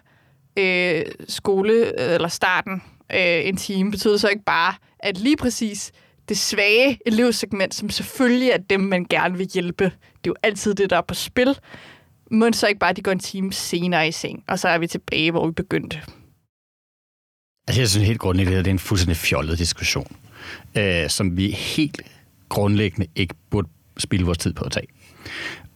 øh, 0.59 1.01
skole, 1.27 1.73
øh, 1.73 2.13
eller 2.13 2.27
starten 2.27 2.81
øh, 3.13 3.47
en 3.47 3.57
time, 3.57 3.91
betyder 3.91 4.17
så 4.17 4.27
ikke 4.27 4.43
bare, 4.43 4.73
at 4.99 5.17
lige 5.17 5.37
præcis 5.37 5.91
det 6.29 6.37
svage 6.37 6.99
elevsegment, 7.05 7.75
som 7.75 7.89
selvfølgelig 7.89 8.49
er 8.49 8.57
dem, 8.57 8.79
man 8.79 9.05
gerne 9.09 9.37
vil 9.37 9.47
hjælpe, 9.53 9.83
det 9.83 9.91
er 9.93 10.27
jo 10.27 10.35
altid 10.43 10.73
det, 10.73 10.89
der 10.89 10.97
er 10.97 11.01
på 11.01 11.13
spil, 11.13 11.59
men 12.31 12.53
så 12.53 12.67
ikke 12.67 12.79
bare, 12.79 12.89
at 12.89 12.97
de 12.97 13.01
går 13.01 13.11
en 13.11 13.19
time 13.19 13.53
senere 13.53 14.07
i 14.07 14.11
seng, 14.11 14.43
og 14.47 14.59
så 14.59 14.67
er 14.67 14.77
vi 14.77 14.87
tilbage, 14.87 15.31
hvor 15.31 15.45
vi 15.47 15.51
begyndte. 15.51 16.01
Altså, 17.67 17.81
jeg 17.81 17.89
synes 17.89 18.07
helt 18.07 18.19
grundlæggende, 18.19 18.59
at 18.59 18.65
det 18.65 18.71
er 18.71 18.73
en 18.73 18.79
fuldstændig 18.79 19.17
fjollet 19.17 19.59
diskussion, 19.59 20.15
øh, 20.77 21.09
som 21.09 21.37
vi 21.37 21.51
helt 21.51 22.01
grundlæggende 22.49 23.07
ikke 23.15 23.35
burde 23.49 23.69
spille 23.97 24.25
vores 24.25 24.37
tid 24.37 24.53
på 24.53 24.63
at 24.63 24.71
tage. 24.71 24.87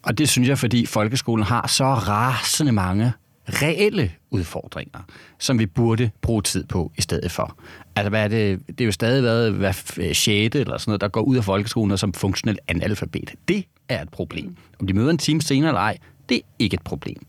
Og 0.01 0.17
det 0.17 0.29
synes 0.29 0.49
jeg, 0.49 0.57
fordi 0.57 0.85
folkeskolen 0.85 1.45
har 1.45 1.67
så 1.67 1.85
rasende 1.85 2.71
mange 2.71 3.13
reelle 3.49 4.11
udfordringer, 4.31 4.99
som 5.39 5.59
vi 5.59 5.65
burde 5.65 6.11
bruge 6.21 6.41
tid 6.41 6.63
på 6.63 6.91
i 6.97 7.01
stedet 7.01 7.31
for. 7.31 7.57
Altså, 7.95 8.09
hvad 8.09 8.23
er 8.23 8.27
det? 8.27 8.67
det 8.67 8.81
er 8.81 8.85
jo 8.85 8.91
stadig 8.91 9.23
været 9.23 9.53
hver 9.53 9.71
sjette 10.13 10.59
eller 10.59 10.77
sådan 10.77 10.89
noget, 10.91 11.01
der 11.01 11.07
går 11.07 11.21
ud 11.21 11.37
af 11.37 11.43
folkeskolen 11.43 11.91
og 11.91 11.99
som 11.99 12.13
funktionel 12.13 12.57
analfabet. 12.67 13.33
Det 13.47 13.65
er 13.89 14.01
et 14.01 14.09
problem. 14.09 14.55
Om 14.79 14.87
de 14.87 14.93
møder 14.93 15.09
en 15.09 15.17
time 15.17 15.41
senere 15.41 15.69
eller 15.69 15.81
ej, 15.81 15.97
det 16.29 16.37
er 16.37 16.41
ikke 16.59 16.73
et 16.73 16.83
problem. 16.83 17.25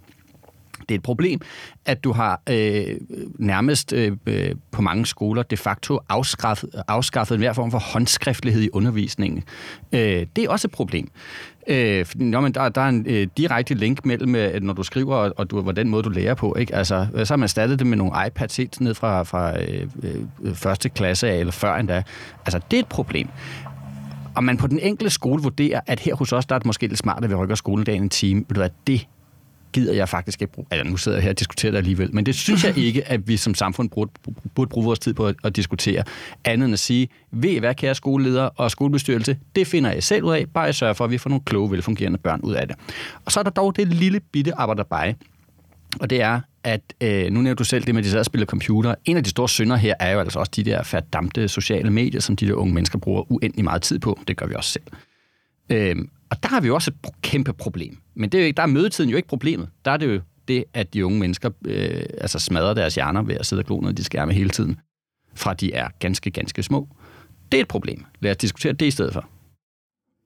Det 0.89 0.95
er 0.95 0.99
et 0.99 1.03
problem, 1.03 1.41
at 1.85 2.05
du 2.05 2.13
har 2.13 2.43
øh, 2.51 2.97
nærmest 3.39 3.93
øh, 3.93 4.17
øh, 4.27 4.55
på 4.73 4.83
mange 4.83 5.07
skoler 5.07 5.43
de 5.43 5.57
facto 5.57 6.01
afskaffet, 6.09 6.71
afskaffet 6.89 7.35
enhver 7.35 7.53
form 7.53 7.71
for 7.71 7.79
håndskriftlighed 7.79 8.63
i 8.63 8.69
undervisningen. 8.73 9.45
Øh, 9.93 10.27
det 10.37 10.45
er 10.45 10.49
også 10.51 10.69
et 10.69 10.73
problem. 10.73 11.09
Øh, 11.67 12.07
fordi, 12.07 12.25
nå, 12.25 12.41
men 12.41 12.55
der, 12.55 12.69
der 12.69 12.81
er 12.81 12.89
en 12.89 13.07
øh, 13.09 13.27
direkte 13.37 13.75
link 13.75 14.07
mellem, 14.07 14.35
øh, 14.35 14.63
når 14.63 14.73
du 14.73 14.83
skriver, 14.83 15.17
og, 15.17 15.33
og 15.37 15.51
du, 15.51 15.61
hvordan 15.61 15.89
måde 15.89 16.03
du 16.03 16.11
lærer 16.11 16.35
på. 16.35 16.55
Ikke? 16.55 16.75
Altså, 16.75 17.07
øh, 17.15 17.27
så 17.27 17.33
har 17.33 17.37
man 17.37 17.45
erstattet 17.45 17.79
det 17.79 17.87
med 17.87 17.97
nogle 17.97 18.13
iPads 18.27 18.57
helt 18.57 18.81
ned 18.81 18.95
fra, 18.95 19.23
fra 19.23 19.63
øh, 19.63 19.87
øh, 20.03 20.55
første 20.55 20.89
klasse 20.89 21.29
af, 21.29 21.37
eller 21.39 21.53
før 21.53 21.77
endda. 21.77 22.03
Altså, 22.47 22.61
det 22.71 22.77
er 22.77 22.81
et 22.81 22.87
problem. 22.87 23.29
Og 24.35 24.45
man 24.45 24.57
på 24.57 24.67
den 24.67 24.79
enkelte 24.79 25.11
skole 25.11 25.43
vurderer, 25.43 25.81
at 25.87 26.01
her 26.01 26.15
hos 26.15 26.33
os, 26.33 26.47
der 26.47 26.55
er 26.55 26.59
det 26.59 26.67
måske 26.67 26.87
lidt 26.87 26.99
smart, 26.99 27.25
at 27.25 27.31
vi 27.31 27.35
rykker 27.35 27.55
skoledagen 27.55 28.03
en 28.03 28.09
time. 28.09 28.41
Ved 28.49 28.55
du 28.55 28.61
hvad, 28.61 28.71
det 28.87 29.07
gider 29.73 29.93
jeg 29.93 30.09
faktisk 30.09 30.43
ikke 30.43 30.53
bruge. 30.53 30.67
Altså, 30.71 30.91
nu 30.91 30.97
sidder 30.97 31.19
jeg 31.19 31.23
her 31.23 31.31
og 31.31 31.39
diskuterer 31.39 31.71
det 31.71 31.79
alligevel, 31.79 32.15
men 32.15 32.27
det 32.27 32.35
synes 32.35 32.65
jeg 32.65 32.79
ikke, 32.87 33.09
at 33.09 33.29
vi 33.29 33.37
som 33.37 33.55
samfund 33.55 33.91
burde, 33.91 34.11
burde 34.55 34.69
bruge 34.69 34.85
vores 34.85 34.99
tid 34.99 35.15
på 35.15 35.27
at, 35.27 35.35
at 35.45 35.57
diskutere. 35.57 36.05
Andet 36.45 36.67
end 36.67 36.73
at 36.73 36.79
sige, 36.79 37.09
ved 37.31 37.51
I 37.51 37.59
hvad, 37.59 37.75
kære 37.75 37.95
skoleleder 37.95 38.43
og 38.43 38.71
skolebestyrelse, 38.71 39.37
det 39.57 39.67
finder 39.67 39.93
jeg 39.93 40.03
selv 40.03 40.25
ud 40.25 40.33
af, 40.33 40.47
bare 40.55 40.65
jeg 40.65 40.75
sørger 40.75 40.95
for, 40.95 41.05
at 41.05 41.11
vi 41.11 41.19
får 41.19 41.31
nogle 41.31 41.45
kloge, 41.45 41.71
velfungerende 41.71 42.19
børn 42.19 42.41
ud 42.41 42.55
af 42.55 42.69
det. 42.69 42.77
Og 43.25 43.33
så 43.33 43.41
er 43.41 43.45
der 43.45 43.51
dog 43.51 43.77
det 43.77 43.89
lille 43.89 44.21
bitte 44.21 44.55
arbejderbej, 44.55 45.15
og 46.01 46.11
det 46.11 46.23
er, 46.23 46.41
at 46.65 46.81
øh, 47.01 47.25
nu 47.25 47.41
nævner 47.41 47.55
du 47.55 47.65
selv 47.65 47.85
det 47.85 47.95
med, 47.95 48.01
at 48.01 48.05
de 48.05 48.09
sidder 48.09 48.21
og 48.21 48.27
spiller 48.27 48.47
computer. 48.47 48.95
En 49.05 49.17
af 49.17 49.25
de 49.25 49.31
store 49.31 49.49
synder 49.49 49.77
her 49.77 49.95
er 50.01 50.13
jo 50.13 50.21
altså 50.21 50.39
også 50.39 50.53
de 50.57 50.65
der 50.65 50.83
færddamte 50.83 51.49
sociale 51.49 51.91
medier, 51.91 52.21
som 52.21 52.37
de 52.37 52.47
der 52.47 52.55
unge 52.55 52.75
mennesker 52.75 52.99
bruger 52.99 53.33
uendelig 53.33 53.65
meget 53.65 53.83
tid 53.83 53.99
på. 53.99 54.19
Det 54.29 54.37
gør 54.37 54.47
vi 54.47 54.55
også 54.55 54.71
selv. 54.71 54.85
Øhm, 55.71 56.09
og 56.31 56.43
der 56.43 56.49
har 56.49 56.61
vi 56.61 56.67
jo 56.67 56.75
også 56.75 56.91
et 57.05 57.11
kæmpe 57.23 57.53
problem. 57.53 57.99
Men 58.15 58.31
det 58.31 58.39
er 58.39 58.43
jo 58.43 58.47
ikke, 58.47 58.57
der 58.57 58.63
er 58.63 58.67
mødetiden 58.67 59.11
jo 59.11 59.17
ikke 59.17 59.29
problemet. 59.29 59.69
Der 59.85 59.91
er 59.91 59.97
det 59.97 60.15
jo 60.15 60.21
det, 60.49 60.65
at 60.75 60.95
de 60.95 61.07
unge 61.07 61.19
mennesker 61.19 61.51
øh, 61.65 62.03
altså 62.21 62.39
smadrer 62.39 62.75
deres 62.75 62.95
hjerner 62.95 63.23
ved 63.23 63.35
at 63.35 63.47
sidde 63.47 63.61
og 63.61 63.67
glo 63.67 63.81
ned 63.81 63.93
de 63.93 64.05
skærme 64.05 64.33
hele 64.33 64.51
tiden, 64.51 64.81
fra 65.35 65.55
de 65.55 65.73
er 65.73 65.89
ganske, 65.99 66.31
ganske 66.31 66.63
små. 66.63 66.89
Det 67.53 67.59
er 67.59 67.63
et 67.63 67.69
problem. 67.69 68.05
Lad 68.21 68.31
os 68.31 68.37
diskutere 68.37 68.73
det 68.73 68.87
i 68.87 68.91
stedet 68.91 69.13
for. 69.13 69.29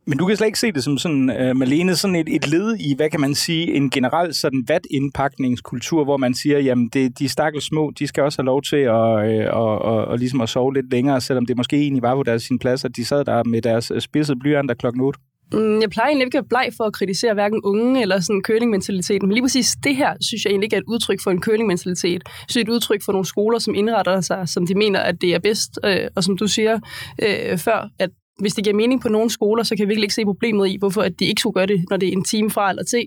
Men 0.07 0.19
du 0.19 0.27
kan 0.27 0.37
slet 0.37 0.47
ikke 0.47 0.59
se 0.59 0.73
det 0.73 0.85
som 0.85 0.99
sådan, 0.99 1.51
uh, 1.51 1.57
Malene, 1.57 1.97
sådan 1.97 2.17
et, 2.17 2.29
et 2.29 2.49
led 2.49 2.77
i, 2.77 2.95
hvad 2.97 3.11
kan 3.11 3.21
man 3.21 3.35
sige, 3.35 3.75
en 3.75 3.91
generel 3.91 4.35
sådan 4.35 4.65
vatindpakningskultur, 4.69 6.05
hvor 6.05 6.17
man 6.17 6.35
siger, 6.35 6.59
jamen 6.59 6.89
det, 6.89 7.19
de 7.19 7.29
stakkels 7.29 7.65
små, 7.65 7.93
de 7.99 8.07
skal 8.07 8.23
også 8.23 8.43
have 8.43 8.47
lov 8.47 8.63
til 8.63 8.77
at, 8.77 9.31
øh, 9.31 9.47
og, 9.53 9.79
og, 9.79 10.05
og 10.05 10.19
ligesom 10.19 10.41
at 10.41 10.49
sove 10.49 10.75
lidt 10.75 10.91
længere, 10.91 11.21
selvom 11.21 11.47
det 11.47 11.57
måske 11.57 11.77
egentlig 11.77 12.03
var 12.03 12.15
på 12.15 12.23
deres 12.23 12.43
sin 12.43 12.59
plads, 12.59 12.85
at 12.85 12.97
de 12.97 13.05
sad 13.05 13.25
der 13.25 13.45
med 13.45 13.63
deres 13.63 13.91
øh, 13.91 14.01
spidsede 14.01 14.39
blyanter 14.39 14.75
klokken 14.75 15.03
8. 15.03 15.21
Mm, 15.53 15.81
jeg 15.81 15.91
plejer 15.91 16.09
egentlig 16.09 16.27
ikke 16.27 16.39
at 16.39 16.49
bleg 16.49 16.71
for 16.77 16.85
at 16.85 16.93
kritisere 16.93 17.35
hverken 17.35 17.61
unge 17.65 18.03
eller 18.03 18.21
sådan 18.21 18.43
kølingmentaliteten, 18.43 19.29
men 19.29 19.35
lige 19.35 19.43
præcis 19.43 19.77
det 19.85 19.97
her, 19.97 20.15
synes 20.21 20.45
jeg 20.45 20.51
egentlig 20.51 20.67
ikke 20.67 20.77
er 20.77 20.81
et 20.81 20.87
udtryk 20.89 21.21
for 21.23 21.31
en 21.31 21.41
kølingmentalitet. 21.41 22.23
Jeg 22.25 22.33
synes, 22.49 22.55
det 22.55 22.69
er 22.69 22.73
et 22.73 22.75
udtryk 22.75 23.03
for 23.05 23.13
nogle 23.13 23.27
skoler, 23.27 23.59
som 23.59 23.75
indretter 23.75 24.21
sig, 24.21 24.49
som 24.49 24.67
de 24.67 24.75
mener, 24.75 25.01
at 25.01 25.21
det 25.21 25.35
er 25.35 25.39
bedst. 25.39 25.79
Øh, 25.85 26.09
og 26.17 26.25
som 26.25 26.37
du 26.37 26.47
siger 26.47 26.79
øh, 27.23 27.59
før, 27.59 27.89
at 27.99 28.11
hvis 28.39 28.55
det 28.55 28.65
giver 28.65 28.77
mening 28.77 29.03
på 29.03 29.09
nogle 29.09 29.31
skoler, 29.31 29.63
så 29.63 29.77
kan 29.77 29.83
vi 29.83 29.89
virkelig 29.89 30.05
ikke 30.05 30.15
se 30.15 30.25
problemet 30.25 30.69
i, 30.69 30.77
hvorfor 30.79 31.03
at 31.03 31.13
de 31.19 31.25
ikke 31.25 31.41
skulle 31.41 31.55
gøre 31.55 31.67
det, 31.67 31.85
når 31.91 31.97
det 31.97 32.09
er 32.09 32.13
en 32.13 32.25
time 32.25 32.51
fra 32.51 32.71
eller 32.71 32.85
til. 32.85 33.07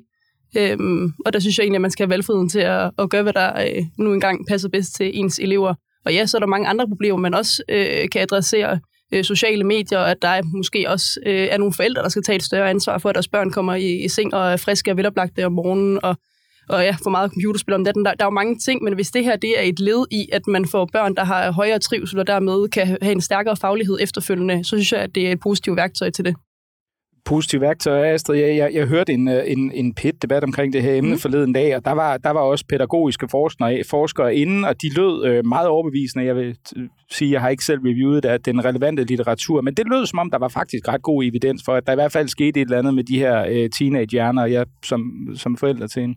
Øhm, 0.58 1.13
og 1.25 1.34
der 1.34 1.39
synes 1.39 1.58
jeg 1.58 1.63
egentlig, 1.63 1.77
at 1.77 1.81
man 1.81 1.91
skal 1.91 2.03
have 2.05 2.10
valgfriheden 2.10 2.49
til 2.49 2.60
at, 2.60 2.91
at 2.99 3.10
gøre, 3.10 3.23
hvad 3.23 3.34
der 3.34 3.62
øh, 3.62 3.84
nu 3.97 4.13
engang 4.13 4.47
passer 4.47 4.69
bedst 4.69 4.95
til 4.95 5.12
ens 5.19 5.39
elever. 5.39 5.73
Og 6.05 6.13
ja, 6.13 6.25
så 6.25 6.38
er 6.38 6.39
der 6.39 6.47
mange 6.47 6.67
andre 6.67 6.88
problemer, 6.88 7.17
man 7.17 7.34
også 7.34 7.63
øh, 7.69 8.10
kan 8.12 8.21
adressere 8.21 8.79
øh, 9.15 9.23
sociale 9.23 9.63
medier, 9.63 9.99
og 9.99 10.12
at 10.12 10.21
der 10.21 10.41
måske 10.43 10.89
også 10.89 11.19
øh, 11.25 11.47
er 11.51 11.58
nogle 11.58 11.73
forældre, 11.73 12.04
der 12.04 12.10
skal 12.10 12.23
tage 12.23 12.36
et 12.36 12.43
større 12.43 12.69
ansvar 12.69 12.97
for, 12.97 13.10
at 13.10 13.15
deres 13.15 13.28
børn 13.28 13.51
kommer 13.51 13.75
i, 13.75 14.04
i 14.04 14.08
seng 14.08 14.34
og 14.34 14.51
er 14.51 14.58
friske 14.58 14.91
og 14.91 14.97
veloplagte 14.97 15.45
om 15.45 15.51
morgenen, 15.51 15.99
og, 16.04 16.15
og 16.69 16.84
ja, 16.84 16.95
for 17.04 17.10
meget 17.10 17.32
computerspil 17.32 17.73
om 17.73 17.82
natten. 17.82 18.06
Der, 18.06 18.13
der 18.13 18.25
er 18.25 18.28
jo 18.28 18.32
mange 18.32 18.58
ting, 18.58 18.84
men 18.84 18.93
hvis 18.93 19.12
det 19.12 19.23
her 19.23 19.36
det 19.36 19.60
er 19.60 19.62
et 19.62 19.80
led 19.80 20.06
i, 20.12 20.28
at 20.32 20.47
man 20.47 20.65
får 20.67 20.89
børn, 20.93 21.15
der 21.15 21.23
har 21.23 21.51
højere 21.51 21.80
trivsel, 21.80 22.19
og 22.19 22.28
dermed 22.28 22.69
kan 22.69 22.97
have 23.01 23.12
en 23.12 23.21
stærkere 23.21 23.56
faglighed 23.56 23.97
efterfølgende, 24.01 24.63
så 24.63 24.69
synes 24.69 24.91
jeg, 24.91 25.01
at 25.01 25.15
det 25.15 25.28
er 25.28 25.32
et 25.32 25.39
positivt 25.39 25.78
værktøj 25.78 26.10
til 26.10 26.25
det 26.25 26.36
positive 27.26 27.62
værktøjer, 27.62 28.14
Astrid. 28.14 28.40
Jeg, 28.40 28.58
jeg, 28.58 28.74
jeg 28.74 28.88
hørte 28.88 29.14
en, 29.14 29.28
øh, 29.28 29.44
en, 29.48 29.72
en 29.72 29.94
pit-debat 29.94 30.44
omkring 30.44 30.74
det 30.74 30.82
her 30.82 30.94
emne 30.94 31.12
mm. 31.12 31.18
forleden 31.18 31.54
dag, 31.54 31.76
og 31.76 31.86
der 31.86 31.92
var, 31.92 32.18
der 32.18 32.30
var 32.30 32.40
også 32.40 32.66
pædagogiske 32.70 33.28
forskere, 33.32 33.84
forskere 33.90 34.36
inden, 34.36 34.66
og 34.66 34.82
de 34.82 34.96
lød 34.96 35.26
øh, 35.26 35.46
meget 35.46 35.68
overbevisende. 35.68 36.26
Jeg 36.26 36.36
vil 36.36 36.58
sige, 37.12 37.32
jeg 37.32 37.42
har 37.42 37.50
ikke 37.50 37.64
selv 37.64 37.80
reviewet 37.80 38.24
det, 38.24 38.46
den 38.46 38.66
relevante 38.66 39.04
litteratur, 39.04 39.62
men 39.62 39.74
det 39.74 39.86
lød 39.88 40.06
som 40.06 40.20
om, 40.20 40.32
der 40.32 40.38
var 40.38 40.48
faktisk 40.48 40.88
ret 40.88 41.02
god 41.02 41.24
evidens 41.24 41.62
for, 41.66 41.74
at 41.74 41.88
der 41.88 41.94
i 41.94 41.96
hvert 41.96 42.12
fald 42.12 42.28
skete 42.28 42.62
et 42.62 42.66
eller 42.66 42.80
andet 42.80 42.94
med 42.94 43.04
de 43.04 43.20
her 43.20 43.46
øh, 43.50 43.70
teenage-hjerner. 43.70 44.46
Jeg 44.46 44.66
som, 44.86 45.02
som 45.36 45.58
forældre 45.58 45.88
til 45.88 46.04
en, 46.04 46.16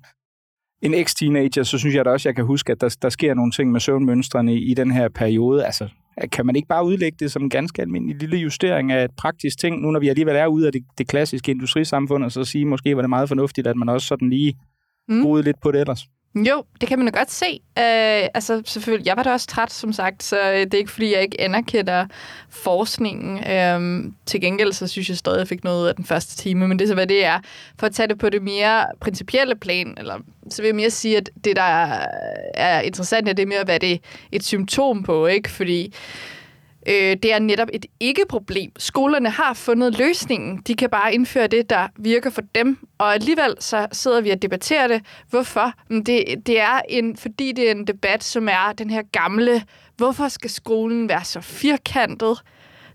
en 0.83 0.95
eks-teenager, 0.95 1.63
så 1.63 1.79
synes 1.79 1.95
jeg 1.95 2.05
da 2.05 2.11
også, 2.11 2.29
jeg 2.29 2.37
kan 2.37 2.45
huske, 2.45 2.73
at 2.73 2.81
der, 2.81 2.97
der 3.03 3.09
sker 3.09 3.35
nogle 3.35 3.53
ting 3.53 3.73
med 3.73 3.81
søvnmønstrene 3.81 4.55
i, 4.55 4.71
i 4.71 4.75
den 4.75 4.91
her 4.91 5.09
periode. 5.09 5.67
Altså, 5.67 5.89
kan 6.33 6.47
man 6.47 6.57
ikke 6.57 6.69
bare 6.69 6.85
udlægge 6.85 7.17
det 7.21 7.33
som 7.33 7.43
en 7.43 7.51
ganske 7.51 7.83
almindelig 7.83 8.17
lille 8.17 8.37
justering 8.37 8.93
af 8.93 9.05
et 9.05 9.11
praktisk 9.17 9.59
ting, 9.59 9.83
nu 9.83 9.91
når 9.91 10.01
vi 10.01 10.09
alligevel 10.09 10.37
er 10.37 10.47
ude 10.47 10.67
af 10.67 10.73
det, 10.73 10.85
det 10.99 11.09
klassiske 11.09 11.51
industrisamfund, 11.51 12.25
og 12.25 12.33
så 12.33 12.45
sige, 12.45 12.65
måske 12.65 12.97
var 12.97 13.03
det 13.03 13.09
meget 13.09 13.29
fornuftigt, 13.29 13.67
at 13.67 13.77
man 13.77 13.89
også 13.89 14.07
sådan 14.07 14.31
lige 14.31 14.55
mm. 15.09 15.35
lidt 15.35 15.61
på 15.63 15.73
det 15.73 15.81
ellers? 15.81 16.07
Jo, 16.47 16.65
det 16.81 16.89
kan 16.89 16.99
man 16.99 17.09
jo 17.09 17.19
godt 17.19 17.31
se. 17.31 17.47
Øh, 17.79 18.29
altså 18.35 18.63
selvfølgelig, 18.67 19.07
jeg 19.07 19.17
var 19.17 19.23
da 19.23 19.33
også 19.33 19.47
træt, 19.47 19.73
som 19.73 19.93
sagt, 19.93 20.23
så 20.23 20.37
det 20.53 20.75
er 20.75 20.79
ikke, 20.79 20.91
fordi 20.91 21.13
jeg 21.13 21.23
ikke 21.23 21.41
anerkender 21.41 22.07
forskningen. 22.51 23.51
Øh, 23.51 24.13
til 24.27 24.41
gengæld, 24.41 24.73
så 24.73 24.87
synes 24.87 25.09
jeg 25.09 25.17
stadig, 25.17 25.37
at 25.37 25.41
jeg 25.41 25.49
fik 25.49 25.65
noget 25.65 25.83
ud 25.83 25.89
af 25.89 25.95
den 25.95 26.05
første 26.05 26.37
time, 26.37 26.69
men 26.69 26.79
det 26.79 26.85
er 26.85 26.89
så, 26.89 26.95
hvad 26.95 27.07
det 27.07 27.25
er. 27.25 27.39
For 27.79 27.87
at 27.87 27.95
tage 27.95 28.09
det 28.09 28.19
på 28.19 28.29
det 28.29 28.43
mere 28.43 28.87
principielle 29.01 29.57
plan, 29.57 29.95
eller 29.99 30.19
så 30.51 30.63
vil 30.63 30.69
jeg 30.69 30.77
mere 30.77 30.91
sige, 30.91 31.17
at 31.17 31.31
det, 31.45 31.57
der 31.57 31.97
er 32.55 32.81
interessant, 32.81 33.27
det 33.27 33.39
er 33.39 33.47
mere, 33.47 33.65
hvad 33.65 33.81
det 33.81 33.93
er 33.93 33.99
et 34.33 34.45
symptom 34.45 35.03
på, 35.03 35.27
ikke? 35.27 35.51
Fordi 35.51 35.95
Øh, 36.89 37.17
det 37.23 37.33
er 37.33 37.39
netop 37.39 37.69
et 37.73 37.87
ikke-problem. 38.01 38.73
Skolerne 38.79 39.31
har 39.31 39.55
fundet 39.55 39.99
løsningen. 39.99 40.63
De 40.67 40.75
kan 40.75 40.91
bare 40.91 41.15
indføre 41.15 41.47
det, 41.47 41.71
der 41.71 41.89
virker 41.99 42.31
for 42.31 42.43
dem. 42.55 42.79
Og 42.99 43.15
alligevel 43.15 43.55
så 43.61 43.87
sidder 43.93 44.21
vi 44.21 44.31
og 44.31 44.43
debatterer 44.43 44.89
det. 44.89 45.03
Hvorfor? 45.31 45.73
Det, 45.91 46.25
det 46.47 46.61
er 46.61 46.81
en, 46.89 47.17
fordi 47.17 47.53
det 47.53 47.69
er 47.69 47.71
en 47.71 47.87
debat, 47.87 48.25
som 48.25 48.49
er 48.49 48.73
den 48.79 48.91
her 48.91 49.03
gamle, 49.13 49.63
hvorfor 49.97 50.29
skal 50.29 50.51
skolen 50.51 51.09
være 51.09 51.25
så 51.25 51.41
firkantet? 51.41 52.39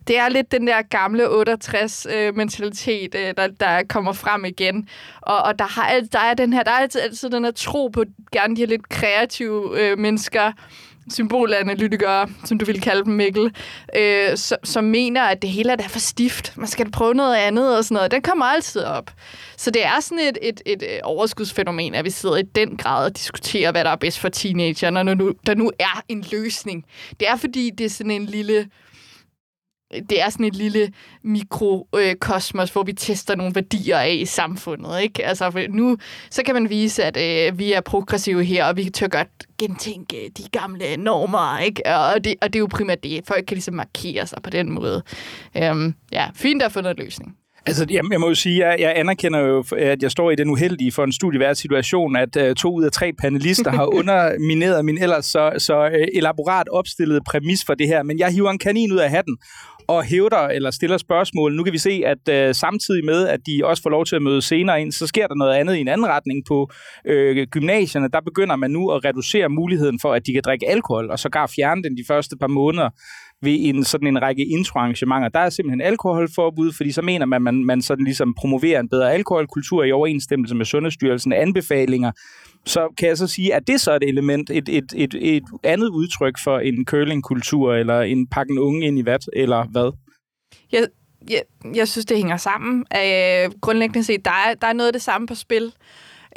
det 0.08 0.18
er 0.18 0.30
lidt 0.30 0.52
den 0.52 0.68
der 0.68 0.82
gamle 0.82 1.26
68-mentalitet, 1.28 3.16
øh, 3.16 3.28
øh, 3.28 3.34
der, 3.38 3.48
der 3.48 3.84
kommer 3.90 4.14
frem 4.14 4.46
igen. 4.46 4.88
Og, 5.22 5.44
og 5.44 5.60
der, 5.60 5.66
har, 5.66 6.00
der 6.12 6.20
er 6.20 6.34
den 6.34 6.54
her, 6.54 6.64
der 6.64 6.72
er 6.72 6.76
altid, 6.76 7.02
altid 7.02 7.30
den 7.30 7.44
her 7.44 7.52
tro 7.52 7.88
på 7.88 8.04
gerne 8.32 8.56
de 8.56 8.62
her 8.62 8.68
lidt 8.68 8.90
kreative 8.90 9.82
øh, 9.82 10.00
mennesker, 10.00 10.52
symbolanalytikere, 11.10 12.28
som 12.46 12.58
du 12.58 12.66
vil 12.66 12.82
kalde 12.82 13.04
dem, 13.04 13.14
Mikkel, 13.14 13.52
øh, 13.96 14.38
som, 14.38 14.58
som 14.64 14.84
mener, 14.84 15.24
at 15.24 15.42
det 15.42 15.50
hele 15.50 15.72
er 15.72 15.88
for 15.88 16.00
stift. 16.00 16.58
Man 16.58 16.68
skal 16.68 16.92
prøve 16.92 17.14
noget 17.14 17.36
andet 17.36 17.78
og 17.78 17.84
sådan 17.84 17.96
noget. 17.96 18.12
Den 18.12 18.22
kommer 18.22 18.46
altid 18.46 18.84
op. 18.84 19.12
Så 19.58 19.72
det 19.72 19.86
er 19.86 20.00
sådan 20.02 20.20
et, 20.20 20.38
et, 20.42 20.62
et 20.66 20.84
øh, 20.84 21.00
overskudsfænomen, 21.04 21.96
at 21.96 22.06
vi 22.06 22.10
sidder 22.10 22.38
i 22.38 22.42
den 22.42 22.78
grad 22.78 23.06
og 23.06 23.18
diskuterer, 23.18 23.72
hvad 23.72 23.84
der 23.84 23.90
er 23.90 23.96
bedst 23.96 24.20
for 24.20 24.30
teenagerne, 24.30 25.04
når 25.04 25.14
nu, 25.14 25.34
der 25.46 25.56
nu 25.56 25.72
er 25.80 26.04
en 26.10 26.26
løsning. 26.32 26.86
Det 27.20 27.28
er 27.30 27.36
fordi, 27.36 27.70
det 27.78 27.86
er 27.86 27.90
sådan 27.90 28.12
en 28.12 28.26
lille 28.26 28.68
det 30.10 30.22
er 30.22 30.30
sådan 30.30 30.46
et 30.46 30.56
lille 30.56 30.92
mikrokosmos, 31.24 32.70
hvor 32.70 32.84
vi 32.84 32.94
tester 32.94 33.36
nogle 33.36 33.56
værdier 33.56 33.98
af 33.98 34.14
i 34.14 34.26
samfundet. 34.26 35.02
Ikke? 35.02 35.26
Altså, 35.26 35.68
nu 35.70 35.98
så 36.30 36.44
kan 36.44 36.56
man 36.56 36.70
vise, 36.70 37.04
at 37.04 37.18
øh, 37.18 37.60
vi 37.60 37.74
er 37.74 37.82
progressive 37.82 38.44
her, 38.44 38.66
og 38.66 38.78
vi 38.78 38.90
tør 38.90 39.08
godt 39.08 39.28
gentænke 39.60 40.32
de 40.38 40.44
gamle 40.52 40.98
normer. 40.98 41.60
Ikke? 41.60 41.96
Og, 41.96 42.24
det, 42.24 42.36
og 42.42 42.54
det 42.54 42.56
er 42.56 42.60
jo 42.60 42.68
primært 42.72 43.04
det. 43.04 43.22
Folk 43.28 43.46
kan 43.46 43.56
ligesom 43.56 43.74
markere 43.74 44.28
sig 44.28 44.40
på 44.44 44.50
den 44.50 44.72
måde. 44.72 45.04
Øhm, 45.58 45.96
ja, 46.12 46.28
fint 46.36 46.62
at 46.62 46.72
få 46.72 46.82
noget 46.82 47.00
løsning. 47.00 47.38
Altså, 47.66 47.86
jeg, 47.90 48.04
jeg 48.12 48.20
må 48.20 48.28
jo 48.28 48.36
sige, 48.36 48.66
at 48.66 48.80
jeg 48.80 48.94
anerkender 48.96 49.40
jo, 49.40 49.64
at 49.78 50.04
jeg 50.04 50.12
står 50.12 50.32
i 50.32 50.36
den 50.36 50.50
uheldige 50.50 50.92
for 50.92 51.04
en 51.04 51.12
studievært 51.12 51.58
situation, 51.58 52.16
at 52.16 52.36
uh, 52.36 52.54
to 52.54 52.74
ud 52.76 52.84
af 52.84 52.92
tre 52.92 53.12
panelister 53.22 53.72
har 53.72 53.86
undermineret 54.00 54.86
min 54.86 54.98
ellers 54.98 55.26
så, 55.26 55.52
så 55.58 55.86
uh, 55.86 56.18
elaborat 56.18 56.70
opstillede 56.70 57.20
præmis 57.28 57.66
for 57.66 57.74
det 57.74 57.88
her. 57.88 58.04
Men 58.04 58.20
jeg 58.20 58.32
hiver 58.34 58.52
en 58.52 58.60
kanin 58.60 58.92
ud 58.92 58.98
af 58.98 59.10
hatten 59.10 59.38
og 59.88 60.04
hævder 60.04 60.38
eller 60.38 60.72
stiller 60.72 60.98
spørgsmål. 60.98 61.56
Nu 61.56 61.64
kan 61.64 61.74
vi 61.74 61.78
se, 61.78 62.04
at 62.06 62.30
øh, 62.30 62.56
samtidig 62.56 63.06
med, 63.06 63.28
at 63.28 63.40
de 63.46 63.62
også 63.64 63.84
får 63.84 63.90
lov 63.90 64.06
til 64.06 64.16
at 64.16 64.22
møde 64.22 64.42
senere 64.42 64.82
ind, 64.82 64.92
så 64.92 65.08
sker 65.08 65.28
der 65.28 65.36
noget 65.36 65.54
andet 65.54 65.76
i 65.76 65.80
en 65.80 65.88
anden 65.88 66.08
retning 66.08 66.46
på 66.48 66.72
øh, 67.06 67.48
gymnasierne. 67.48 68.08
Der 68.14 68.22
begynder 68.22 68.56
man 68.56 68.72
nu 68.72 68.92
at 68.92 69.06
reducere 69.06 69.50
muligheden 69.50 70.00
for, 70.02 70.14
at 70.14 70.26
de 70.28 70.34
kan 70.34 70.42
drikke 70.46 70.70
alkohol, 70.70 71.12
og 71.12 71.20
sågar 71.20 71.48
fjerne 71.56 71.84
den 71.84 71.98
de 71.98 72.04
første 72.08 72.38
par 72.38 72.48
måneder 72.48 72.90
ved 73.44 73.58
en 73.60 73.84
sådan 73.84 74.08
en 74.08 74.22
række 74.22 74.46
introarrangementer. 74.46 75.30
Der 75.30 75.40
er 75.40 75.50
simpelthen 75.50 75.82
alkoholforbud, 75.82 76.74
fordi 76.74 76.92
så 76.92 77.02
mener 77.02 77.26
man, 77.26 77.38
at 77.38 77.42
man, 77.42 77.66
man 77.66 77.82
sådan 77.82 78.06
ligesom 78.06 78.34
promoverer 78.38 78.80
en 78.80 78.90
bedre 78.90 79.14
alkoholkultur 79.14 79.84
i 79.84 79.92
overensstemmelse 79.92 80.56
med 80.56 80.66
Sundhedsstyrelsen 80.66 81.34
anbefalinger. 81.34 82.12
Så 82.66 82.94
kan 82.98 83.08
jeg 83.08 83.18
så 83.18 83.28
sige, 83.28 83.54
at 83.56 83.68
det 83.68 83.82
så 83.82 83.92
er 83.92 83.96
et 83.96 84.04
element, 84.04 84.50
et, 84.50 84.70
et, 84.70 84.94
et, 84.96 85.16
et 85.22 85.44
andet 85.64 85.90
udtryk 85.90 86.36
for 86.44 86.60
en 86.60 86.86
curlingkultur, 86.86 87.74
eller 87.74 88.02
en 88.02 88.28
pakken 88.28 88.60
unge 88.60 88.88
ind 88.88 89.00
i 89.00 89.06
vat, 89.06 89.30
eller 89.34 89.66
hvad? 89.72 89.92
Jeg, 90.72 90.88
jeg, 91.30 91.42
jeg 91.76 91.88
synes, 91.88 92.06
det 92.06 92.18
hænger 92.18 92.38
sammen. 92.38 92.86
Øh, 92.96 93.52
grundlæggende 93.62 94.04
set, 94.04 94.26
der 94.26 94.32
er, 94.32 94.54
der 94.54 94.68
er 94.68 94.74
noget 94.74 94.88
af 94.88 94.94
det 94.94 95.02
samme 95.02 95.28
på 95.28 95.36
spil. 95.36 95.74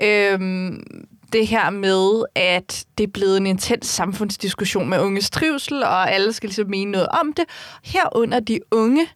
Øhm, 0.02 0.84
det 1.32 1.46
her 1.46 1.70
med, 1.70 2.24
at 2.34 2.84
det 2.98 3.04
er 3.04 3.10
blevet 3.14 3.36
en 3.36 3.46
intens 3.46 3.86
samfundsdiskussion 3.86 4.88
med 4.88 5.00
unges 5.00 5.30
trivsel, 5.30 5.82
og 5.82 6.12
alle 6.12 6.32
skal 6.32 6.48
ligesom 6.48 6.70
mene 6.70 6.90
noget 6.90 7.08
om 7.08 7.32
det. 7.32 7.44
Herunder 7.84 8.40
de 8.40 8.60
unge. 8.70 9.06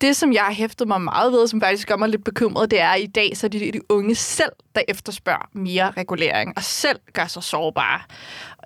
Det, 0.00 0.16
som 0.16 0.32
jeg 0.32 0.42
har 0.42 0.52
hæftet 0.52 0.88
mig 0.88 1.00
meget 1.00 1.32
ved, 1.32 1.48
som 1.48 1.60
faktisk 1.60 1.88
gør 1.88 1.96
mig 1.96 2.08
lidt 2.08 2.24
bekymret, 2.24 2.70
det 2.70 2.80
er, 2.80 2.88
at 2.88 3.00
i 3.00 3.06
dag 3.06 3.36
så 3.36 3.46
er 3.46 3.48
det 3.48 3.74
de 3.74 3.80
unge 3.88 4.14
selv, 4.14 4.52
der 4.74 4.80
efterspørger 4.88 5.48
mere 5.52 5.90
regulering, 5.90 6.52
og 6.56 6.62
selv 6.62 6.98
gør 7.12 7.26
sig 7.26 7.42
sårbare. 7.42 8.00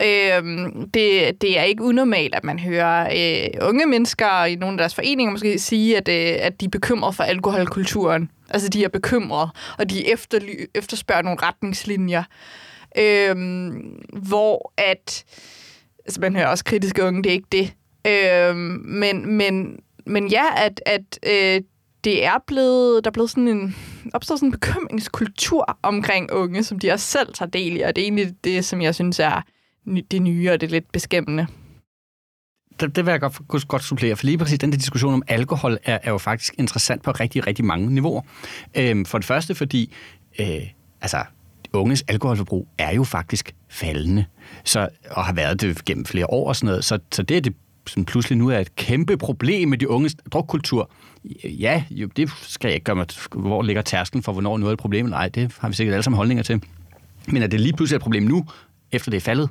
Øhm, 0.03 0.91
det, 0.91 1.41
det 1.41 1.59
er 1.59 1.63
ikke 1.63 1.83
unormalt, 1.83 2.35
at 2.35 2.45
man 2.45 2.59
hører 2.59 3.09
øh, 3.17 3.69
unge 3.69 3.87
mennesker 3.87 4.45
i 4.45 4.55
nogle 4.55 4.75
af 4.75 4.79
deres 4.79 4.95
foreninger 4.95 5.33
måske 5.33 5.59
sige, 5.59 5.97
at, 5.97 6.09
øh, 6.09 6.47
at 6.47 6.61
de 6.61 6.65
er 6.65 6.71
bekymret 6.71 7.15
for 7.15 7.25
alkoholkulturen. 7.25 8.31
Altså, 8.51 8.69
de 8.69 8.85
er 8.85 8.89
bekymrede, 8.89 9.49
og 9.79 9.91
de 9.91 10.13
efterly- 10.13 10.71
efterspørger 10.75 11.23
nogle 11.23 11.39
retningslinjer 11.43 12.23
øhm, 12.99 14.05
hvor 14.13 14.73
at, 14.77 15.25
altså 16.05 16.21
man 16.21 16.37
hører 16.37 16.47
også 16.47 16.65
kritiske 16.65 17.05
unge, 17.05 17.23
det 17.23 17.31
er 17.31 17.35
ikke 17.35 17.49
det, 17.53 17.75
øhm, 18.07 18.83
men, 18.85 19.37
men, 19.37 19.79
men 20.07 20.29
ja, 20.29 20.45
at, 20.57 20.81
at 20.87 21.19
øh, 21.27 21.63
det 22.05 22.25
er 22.25 22.39
blevet, 22.47 23.05
der 23.05 23.11
er 23.11 23.13
blevet 23.13 23.31
sådan 23.31 23.49
en, 23.49 23.77
opstået 24.15 24.41
sådan 24.41 24.49
en 24.49 24.53
bekymringskultur 24.53 25.79
omkring 25.83 26.33
unge, 26.33 26.65
som 26.65 26.79
de 26.79 26.91
også 26.91 27.07
selv 27.07 27.35
tager 27.35 27.51
del 27.51 27.77
i, 27.77 27.81
og 27.81 27.97
det 27.97 28.03
er 28.03 28.07
egentlig 28.07 28.35
det, 28.45 28.65
som 28.65 28.83
jeg 28.83 28.95
synes 28.95 29.21
er 29.21 29.43
det 30.11 30.23
nye, 30.23 30.51
og 30.51 30.61
det 30.61 30.67
er 30.67 30.71
lidt 30.71 30.93
beskæmmende. 30.93 31.47
Det, 32.81 32.97
det 32.97 33.07
vil 33.07 33.11
jeg 33.11 33.21
godt, 33.21 33.69
godt 33.69 33.85
supplere, 33.85 34.17
for 34.17 34.27
lige 34.27 34.39
præcis 34.39 34.59
den 34.59 34.73
der 34.73 34.79
diskussion 34.79 35.15
om 35.15 35.23
alkohol 35.29 35.79
er, 35.85 35.99
er 36.03 36.11
jo 36.11 36.19
faktisk 36.19 36.55
interessant 36.59 37.03
på 37.03 37.11
rigtig, 37.11 37.47
rigtig 37.47 37.65
mange 37.65 37.95
niveauer. 37.95 38.23
Øhm, 38.75 39.05
for 39.05 39.19
det 39.19 39.27
første, 39.27 39.55
fordi 39.55 39.95
øh, 40.41 40.63
altså, 41.01 41.25
unges 41.77 42.05
alkoholforbrug 42.09 42.69
er 42.79 42.95
jo 42.95 43.05
faktisk 43.05 43.55
faldende, 43.69 44.25
så, 44.65 44.89
og 45.11 45.25
har 45.25 45.33
været 45.33 45.61
det 45.61 45.85
gennem 45.85 46.05
flere 46.05 46.31
år 46.31 46.49
og 46.49 46.57
sådan 46.57 46.67
noget. 46.67 46.85
Så, 46.85 46.99
så 47.13 47.23
det, 47.23 47.45
det 47.45 47.55
som 47.87 48.05
pludselig 48.05 48.39
nu 48.39 48.49
er 48.49 48.59
et 48.59 48.77
kæmpe 48.77 49.17
problem 49.17 49.69
med 49.69 49.79
de 49.79 49.91
unges 49.91 50.17
drukkultur, 50.33 50.91
ja, 51.45 51.85
jo, 51.91 52.07
det 52.17 52.31
skal 52.43 52.69
jeg 52.69 52.75
ikke 52.75 52.85
gøre 52.85 52.97
mig, 52.97 53.07
hvor 53.33 53.63
ligger 53.63 53.83
tærsken 53.83 54.23
for, 54.23 54.33
hvornår 54.33 54.59
noget 54.59 54.71
er 54.71 54.73
et 54.73 54.79
problem. 54.79 55.07
Nej, 55.07 55.29
det 55.29 55.53
har 55.59 55.69
vi 55.69 55.75
sikkert 55.75 55.95
alle 55.95 56.03
sammen 56.03 56.17
holdninger 56.17 56.43
til. 56.43 56.63
Men 57.29 57.43
at 57.43 57.51
det 57.51 57.61
lige 57.61 57.73
pludselig 57.73 57.95
er 57.95 57.99
et 57.99 58.03
problem 58.03 58.23
nu, 58.23 58.45
efter 58.93 59.11
det 59.11 59.17
er 59.17 59.21
faldet, 59.21 59.49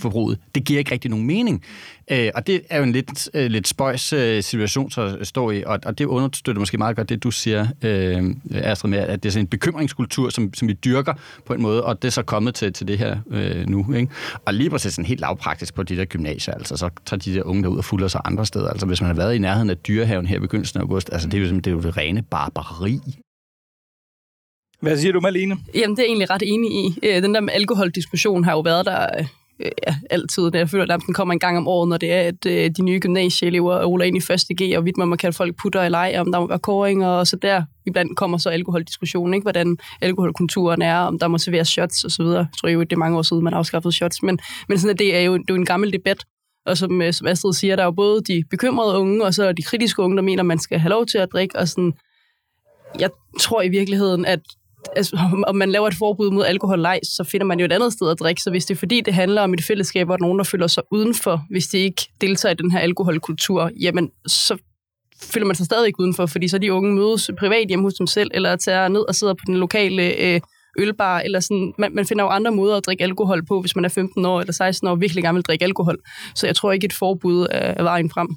forbruget. 0.00 0.38
Det 0.54 0.64
giver 0.64 0.78
ikke 0.78 0.92
rigtig 0.92 1.10
nogen 1.10 1.26
mening. 1.26 1.64
Øh, 2.10 2.30
og 2.34 2.46
det 2.46 2.62
er 2.70 2.78
jo 2.78 2.84
en 2.84 2.92
lidt, 2.92 3.28
øh, 3.34 3.50
lidt 3.50 3.68
spøjs 3.68 4.12
øh, 4.12 4.42
situation 4.42 4.90
at 4.96 5.26
stå 5.26 5.50
i, 5.50 5.62
og, 5.66 5.78
og 5.84 5.98
det 5.98 6.04
understøtter 6.04 6.60
måske 6.60 6.78
meget 6.78 6.96
godt 6.96 7.08
det, 7.08 7.22
du 7.22 7.30
siger, 7.30 7.66
øh, 7.82 8.34
Astrid, 8.54 8.90
med, 8.90 8.98
at 8.98 9.22
det 9.22 9.28
er 9.28 9.32
sådan 9.32 9.44
en 9.44 9.48
bekymringskultur, 9.48 10.30
som, 10.30 10.54
som 10.54 10.68
vi 10.68 10.72
dyrker 10.72 11.14
på 11.46 11.54
en 11.54 11.62
måde, 11.62 11.84
og 11.84 12.02
det 12.02 12.08
er 12.08 12.12
så 12.12 12.22
kommet 12.22 12.54
til, 12.54 12.72
til 12.72 12.88
det 12.88 12.98
her 12.98 13.16
øh, 13.30 13.68
nu. 13.68 13.94
Ikke? 13.94 14.12
Og 14.44 14.54
lige 14.54 14.70
præcis 14.70 14.92
sådan 14.92 15.06
helt 15.06 15.20
lavpraktisk 15.20 15.74
på 15.74 15.82
de 15.82 15.96
der 15.96 16.04
gymnasier, 16.04 16.54
altså 16.54 16.76
så 16.76 16.90
tager 17.06 17.20
de 17.20 17.34
der 17.34 17.42
unge 17.42 17.62
der 17.62 17.68
ud 17.68 17.78
og 17.78 17.84
fulder 17.84 18.08
sig 18.08 18.20
andre 18.24 18.46
steder. 18.46 18.68
Altså 18.68 18.86
hvis 18.86 19.00
man 19.00 19.06
har 19.06 19.14
været 19.14 19.34
i 19.34 19.38
nærheden 19.38 19.70
af 19.70 19.76
dyrehaven 19.76 20.26
her 20.26 20.36
i 20.36 20.40
begyndelsen 20.40 20.78
af 20.78 20.82
august, 20.82 21.12
altså 21.12 21.28
det 21.28 21.42
er 21.42 21.48
jo, 21.48 21.56
det, 21.56 21.66
er 21.66 21.70
jo 21.70 21.80
det 21.80 21.96
rene 21.96 22.22
barbari. 22.22 23.00
Hvad 24.80 24.98
siger 24.98 25.12
du, 25.12 25.20
Malene? 25.20 25.56
Jamen, 25.74 25.96
det 25.96 26.02
er 26.02 26.06
jeg 26.06 26.08
egentlig 26.08 26.30
ret 26.30 26.42
enig 26.46 26.70
i. 26.70 26.98
Øh, 27.02 27.22
den 27.22 27.34
der 27.34 27.40
med 27.40 27.52
alkoholdiskussion 27.52 28.44
har 28.44 28.52
jo 28.52 28.60
været 28.60 28.86
der 28.86 29.06
øh, 29.18 29.26
Øh, 29.60 29.70
ja, 29.86 29.96
altid. 30.10 30.50
Jeg 30.54 30.70
føler, 30.70 30.94
at 30.94 31.00
den 31.06 31.14
kommer 31.14 31.32
en 31.32 31.38
gang 31.38 31.56
om 31.56 31.68
året, 31.68 31.88
når 31.88 31.96
det 31.96 32.12
er, 32.12 32.20
at 32.20 32.46
øh, 32.46 32.70
de 32.76 32.82
nye 32.82 33.00
gymnasieelever 33.00 33.84
ruller 33.84 34.06
ind 34.06 34.16
i 34.16 34.20
første 34.20 34.54
G, 34.54 34.76
og 34.76 34.84
vidt 34.84 34.96
man 34.96 35.08
må 35.08 35.16
kalde 35.16 35.36
folk 35.36 35.56
putter 35.62 35.82
i 35.82 35.88
leg, 35.88 36.14
om 36.18 36.32
der 36.32 36.40
må 36.40 36.46
være 36.46 36.58
koringer, 36.58 37.06
og 37.06 37.26
så 37.26 37.36
der 37.36 37.62
iblandt 37.86 38.16
kommer 38.16 38.38
så 38.38 38.48
alkoholdiskussionen, 38.48 39.34
ikke? 39.34 39.44
hvordan 39.44 39.76
alkoholkulturen 40.00 40.82
er, 40.82 40.96
om 40.96 41.18
der 41.18 41.28
må 41.28 41.38
serveres 41.38 41.68
shots 41.68 42.04
osv. 42.04 42.24
Jeg 42.24 42.46
tror 42.60 42.68
jo, 42.68 42.80
det 42.80 42.92
er 42.92 42.96
mange 42.96 43.18
år 43.18 43.22
siden, 43.22 43.44
man 43.44 43.54
afskaffede 43.54 43.92
shots, 43.92 44.22
men, 44.22 44.38
men 44.68 44.78
sådan, 44.78 44.94
at 44.94 44.98
det 44.98 45.16
er 45.16 45.20
jo, 45.20 45.34
det 45.34 45.50
er 45.50 45.54
jo 45.54 45.60
en 45.60 45.66
gammel 45.66 45.92
debat, 45.92 46.24
og 46.66 46.78
som, 46.78 47.02
øh, 47.02 47.12
som 47.12 47.26
Astrid 47.26 47.52
siger, 47.52 47.76
der 47.76 47.82
er 47.82 47.86
jo 47.86 47.92
både 47.92 48.22
de 48.22 48.44
bekymrede 48.50 48.98
unge, 48.98 49.24
og 49.24 49.34
så 49.34 49.44
er 49.44 49.52
de 49.52 49.62
kritiske 49.62 50.02
unge, 50.02 50.16
der 50.16 50.22
mener, 50.22 50.42
man 50.42 50.58
skal 50.58 50.78
have 50.78 50.90
lov 50.90 51.06
til 51.06 51.18
at 51.18 51.28
drikke, 51.32 51.58
og 51.58 51.68
sådan, 51.68 51.92
jeg 52.98 53.10
tror 53.40 53.62
i 53.62 53.68
virkeligheden, 53.68 54.24
at 54.24 54.40
altså, 54.96 55.18
om 55.46 55.56
man 55.56 55.70
laver 55.70 55.88
et 55.88 55.94
forbud 55.94 56.30
mod 56.30 56.44
alkohol 56.44 56.86
så 57.02 57.24
finder 57.30 57.46
man 57.46 57.58
jo 57.60 57.64
et 57.64 57.72
andet 57.72 57.92
sted 57.92 58.10
at 58.10 58.20
drikke. 58.20 58.42
Så 58.42 58.50
hvis 58.50 58.66
det 58.66 58.74
er 58.74 58.78
fordi, 58.78 59.00
det 59.00 59.14
handler 59.14 59.42
om 59.42 59.54
et 59.54 59.64
fællesskab, 59.64 60.06
hvor 60.06 60.16
nogen, 60.20 60.38
der 60.38 60.44
føler 60.44 60.66
sig 60.66 60.82
udenfor, 60.90 61.44
hvis 61.50 61.66
de 61.66 61.78
ikke 61.78 62.08
deltager 62.20 62.52
i 62.52 62.56
den 62.56 62.70
her 62.70 62.78
alkoholkultur, 62.78 63.70
jamen 63.80 64.10
så 64.26 64.56
føler 65.22 65.46
man 65.46 65.56
sig 65.56 65.66
stadig 65.66 66.00
udenfor, 66.00 66.26
fordi 66.26 66.48
så 66.48 66.58
de 66.58 66.72
unge 66.72 66.94
mødes 66.94 67.30
privat 67.38 67.68
hjemme 67.68 67.84
hos 67.84 67.94
dem 67.94 68.06
selv, 68.06 68.30
eller 68.34 68.56
tager 68.56 68.88
ned 68.88 69.00
og 69.08 69.14
sidder 69.14 69.34
på 69.34 69.44
den 69.46 69.56
lokale 69.56 70.02
øh, 70.02 70.40
ølbar, 70.78 71.20
eller 71.20 71.40
sådan. 71.40 71.72
Man, 71.78 71.94
man 71.94 72.06
finder 72.06 72.24
jo 72.24 72.30
andre 72.30 72.50
måder 72.50 72.76
at 72.76 72.86
drikke 72.86 73.04
alkohol 73.04 73.46
på, 73.46 73.60
hvis 73.60 73.76
man 73.76 73.84
er 73.84 73.88
15 73.88 74.24
år 74.24 74.40
eller 74.40 74.52
16 74.52 74.88
år 74.88 74.92
og 74.92 75.00
virkelig 75.00 75.24
gerne 75.24 75.36
vil 75.36 75.44
drikke 75.44 75.64
alkohol. 75.64 75.98
Så 76.34 76.46
jeg 76.46 76.56
tror 76.56 76.72
ikke, 76.72 76.84
et 76.84 76.92
forbud 76.92 77.46
er 77.50 77.82
vejen 77.82 78.10
frem 78.10 78.28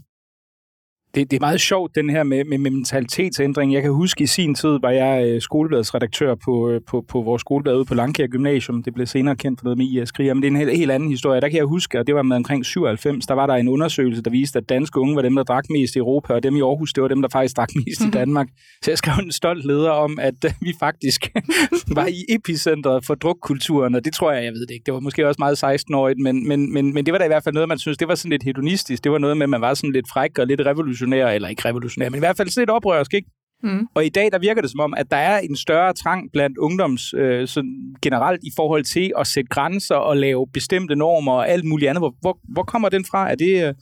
det, 1.15 1.31
det 1.31 1.37
er 1.37 1.41
meget 1.41 1.61
sjovt, 1.61 1.95
den 1.95 2.09
her 2.09 2.23
med, 2.23 2.43
med, 2.43 2.57
med 2.57 2.71
mentalitetsændring. 2.71 3.73
Jeg 3.73 3.81
kan 3.81 3.91
huske 3.91 4.23
i 4.23 4.27
sin 4.27 4.55
tid, 4.55 4.79
var 4.81 4.89
jeg 4.89 5.27
øh, 5.27 5.41
skolebladsredaktør 5.41 6.35
på, 6.35 6.69
øh, 6.69 6.81
på, 6.87 7.05
på 7.07 7.21
vores 7.21 7.39
skoleblad 7.39 7.75
ude 7.75 7.85
på 7.85 7.93
Langkær 7.93 8.27
Gymnasium. 8.27 8.83
Det 8.83 8.93
blev 8.93 9.07
senere 9.07 9.35
kendt 9.35 9.59
for 9.59 9.63
noget 9.63 9.77
med 9.77 9.85
IS 9.85 10.11
Kriger, 10.11 10.33
men 10.33 10.43
det 10.43 10.47
er 10.47 10.51
en 10.51 10.57
helt, 10.57 10.77
helt 10.77 10.91
anden 10.91 11.09
historie. 11.09 11.41
Der 11.41 11.49
kan 11.49 11.57
jeg 11.57 11.65
huske, 11.65 11.99
og 11.99 12.07
det 12.07 12.15
var 12.15 12.21
med 12.21 12.35
omkring 12.35 12.65
97, 12.65 13.25
der 13.25 13.33
var 13.33 13.47
der 13.47 13.53
en 13.53 13.67
undersøgelse, 13.67 14.21
der 14.21 14.31
viste, 14.31 14.59
at 14.59 14.69
danske 14.69 14.99
unge 14.99 15.15
var 15.15 15.21
dem, 15.21 15.35
der 15.35 15.43
drak 15.43 15.65
mest 15.69 15.95
i 15.95 15.99
Europa, 15.99 16.33
og 16.33 16.43
dem 16.43 16.55
i 16.55 16.61
Aarhus, 16.61 16.93
det 16.93 17.01
var 17.01 17.07
dem, 17.07 17.21
der 17.21 17.29
faktisk 17.29 17.57
drak 17.57 17.69
mest 17.75 18.01
i 18.01 18.09
Danmark. 18.19 18.47
Så 18.83 18.91
jeg 18.91 18.97
skrev 18.97 19.25
en 19.25 19.31
stolt 19.31 19.65
leder 19.65 19.89
om, 19.89 20.19
at 20.21 20.45
øh, 20.45 20.51
vi 20.61 20.73
faktisk 20.79 21.31
var 21.97 22.05
i 22.05 22.25
epicentret 22.29 23.05
for 23.05 23.15
drukkulturen, 23.15 23.95
og 23.95 24.05
det 24.05 24.13
tror 24.13 24.31
jeg, 24.31 24.43
jeg 24.43 24.53
ved 24.53 24.61
det 24.61 24.71
ikke. 24.73 24.85
Det 24.85 24.93
var 24.93 24.99
måske 24.99 25.27
også 25.27 25.39
meget 25.39 25.63
16-årigt, 25.63 26.23
men, 26.23 26.47
men, 26.47 26.73
men, 26.73 26.93
men 26.93 27.05
det 27.05 27.11
var 27.11 27.17
da 27.17 27.25
i 27.25 27.27
hvert 27.27 27.43
fald 27.43 27.53
noget, 27.53 27.69
man 27.69 27.79
synes, 27.79 27.97
det 27.97 28.07
var 28.07 28.15
sådan 28.15 28.31
lidt 28.31 28.43
hedonistisk. 28.43 29.03
Det 29.03 29.11
var 29.11 29.17
noget 29.17 29.37
med, 29.37 29.43
at 29.45 29.49
man 29.49 29.61
var 29.61 29.73
sådan 29.73 29.91
lidt 29.91 30.05
fræk 30.13 30.37
og 30.39 30.47
lidt 30.47 30.61
revolutionær 30.61 31.04
revolutionær, 31.05 31.35
eller 31.35 31.49
ikke 31.49 31.65
revolutionær, 31.65 32.09
men 32.09 32.17
i 32.17 32.19
hvert 32.19 32.37
fald 32.37 32.59
lidt 32.59 32.69
oprørsk, 32.69 33.13
ikke? 33.13 33.29
Mm. 33.63 33.87
Og 33.93 34.05
i 34.05 34.09
dag, 34.09 34.31
der 34.31 34.39
virker 34.39 34.61
det 34.61 34.71
som 34.71 34.79
om, 34.79 34.93
at 34.97 35.11
der 35.11 35.17
er 35.17 35.39
en 35.39 35.55
større 35.55 35.93
trang 35.93 36.31
blandt 36.33 36.57
ungdoms 36.57 37.13
øh, 37.13 37.47
sådan 37.47 37.95
generelt 38.01 38.43
i 38.43 38.51
forhold 38.55 38.83
til 38.83 39.11
at 39.17 39.27
sætte 39.27 39.47
grænser 39.49 39.95
og 39.95 40.17
lave 40.17 40.47
bestemte 40.53 40.95
normer 40.95 41.31
og 41.31 41.49
alt 41.49 41.65
muligt 41.65 41.89
andet. 41.89 42.01
Hvor, 42.01 42.15
hvor, 42.21 42.39
hvor 42.53 42.63
kommer 42.63 42.89
den 42.89 43.05
fra? 43.05 43.31
Er 43.31 43.35
det, 43.35 43.67
øh, 43.67 43.73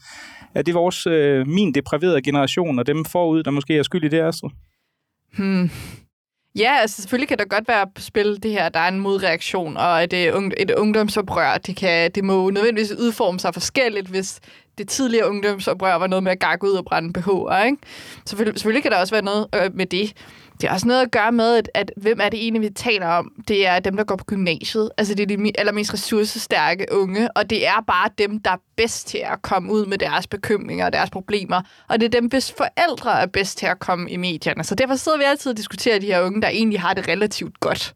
er 0.54 0.62
det 0.62 0.74
vores, 0.74 1.06
øh, 1.06 1.46
min 1.46 1.74
depraverede 1.74 2.22
generation 2.22 2.78
og 2.78 2.86
dem 2.86 3.04
forud, 3.04 3.42
der 3.42 3.50
måske 3.50 3.78
er 3.78 3.82
skyld 3.82 4.04
i 4.04 4.08
det, 4.08 4.20
Astrid? 4.20 4.50
Hmm. 5.36 5.70
Ja, 6.58 6.76
altså 6.80 7.02
selvfølgelig 7.02 7.28
kan 7.28 7.38
der 7.38 7.44
godt 7.44 7.68
være 7.68 7.86
på 7.94 8.00
spil 8.00 8.42
det 8.42 8.50
her, 8.50 8.68
der 8.68 8.80
er 8.80 8.88
en 8.88 9.00
modreaktion, 9.00 9.76
og 9.76 10.04
et, 10.04 10.12
et 10.58 10.70
ungdomsoprør, 10.70 11.58
det, 11.58 11.76
kan, 11.76 12.10
det 12.10 12.24
må 12.24 12.50
nødvendigvis 12.50 12.92
udforme 12.92 13.40
sig 13.40 13.54
forskelligt, 13.54 14.08
hvis 14.08 14.40
det 14.78 14.88
tidligere 14.88 15.28
ungdomsoprør 15.28 15.94
var 15.94 16.06
noget 16.06 16.22
med 16.22 16.32
at 16.32 16.40
gakke 16.40 16.66
ud 16.66 16.72
og 16.72 16.84
brænde 16.84 17.20
BH'er, 17.20 17.64
ikke? 17.64 17.76
Selvfølgelig, 18.26 18.60
selvfølgelig 18.60 18.82
kan 18.82 18.92
der 18.92 18.98
også 18.98 19.14
være 19.14 19.24
noget 19.24 19.46
øh, 19.54 19.70
med 19.74 19.86
det. 19.86 20.12
det 20.60 20.68
har 20.68 20.74
også 20.74 20.86
noget 20.86 21.02
at 21.02 21.10
gøre 21.10 21.32
med, 21.32 21.56
at, 21.56 21.70
at 21.74 21.92
hvem 21.96 22.18
er 22.22 22.28
det 22.28 22.42
egentlig, 22.42 22.62
vi 22.62 22.70
taler 22.70 23.06
om? 23.06 23.32
Det 23.48 23.66
er 23.66 23.78
dem, 23.78 23.96
der 23.96 24.04
går 24.04 24.16
på 24.16 24.24
gymnasiet. 24.24 24.90
Altså, 24.98 25.14
det 25.14 25.32
er 25.32 25.36
de 25.36 25.52
allermest 25.58 25.92
ressourcestærke 25.92 26.86
unge, 26.92 27.36
og 27.36 27.50
det 27.50 27.66
er 27.66 27.84
bare 27.86 28.10
dem, 28.18 28.40
der 28.40 28.50
er 28.50 28.62
bedst 28.76 29.08
til 29.08 29.18
at 29.18 29.42
komme 29.42 29.72
ud 29.72 29.86
med 29.86 29.98
deres 29.98 30.26
bekymringer 30.26 30.86
og 30.86 30.92
deres 30.92 31.10
problemer. 31.10 31.62
Og 31.88 32.00
det 32.00 32.06
er 32.06 32.20
dem, 32.20 32.26
hvis 32.26 32.54
forældre 32.56 33.22
er 33.22 33.26
bedst 33.26 33.58
til 33.58 33.66
at 33.66 33.78
komme 33.78 34.10
i 34.10 34.16
medierne. 34.16 34.64
Så 34.64 34.74
derfor 34.74 34.94
sidder 34.94 35.18
vi 35.18 35.24
altid 35.24 35.50
og 35.50 35.56
diskuterer 35.56 35.98
de 35.98 36.06
her 36.06 36.20
unge, 36.20 36.42
der 36.42 36.48
egentlig 36.48 36.80
har 36.80 36.94
det 36.94 37.08
relativt 37.08 37.60
godt. 37.60 37.94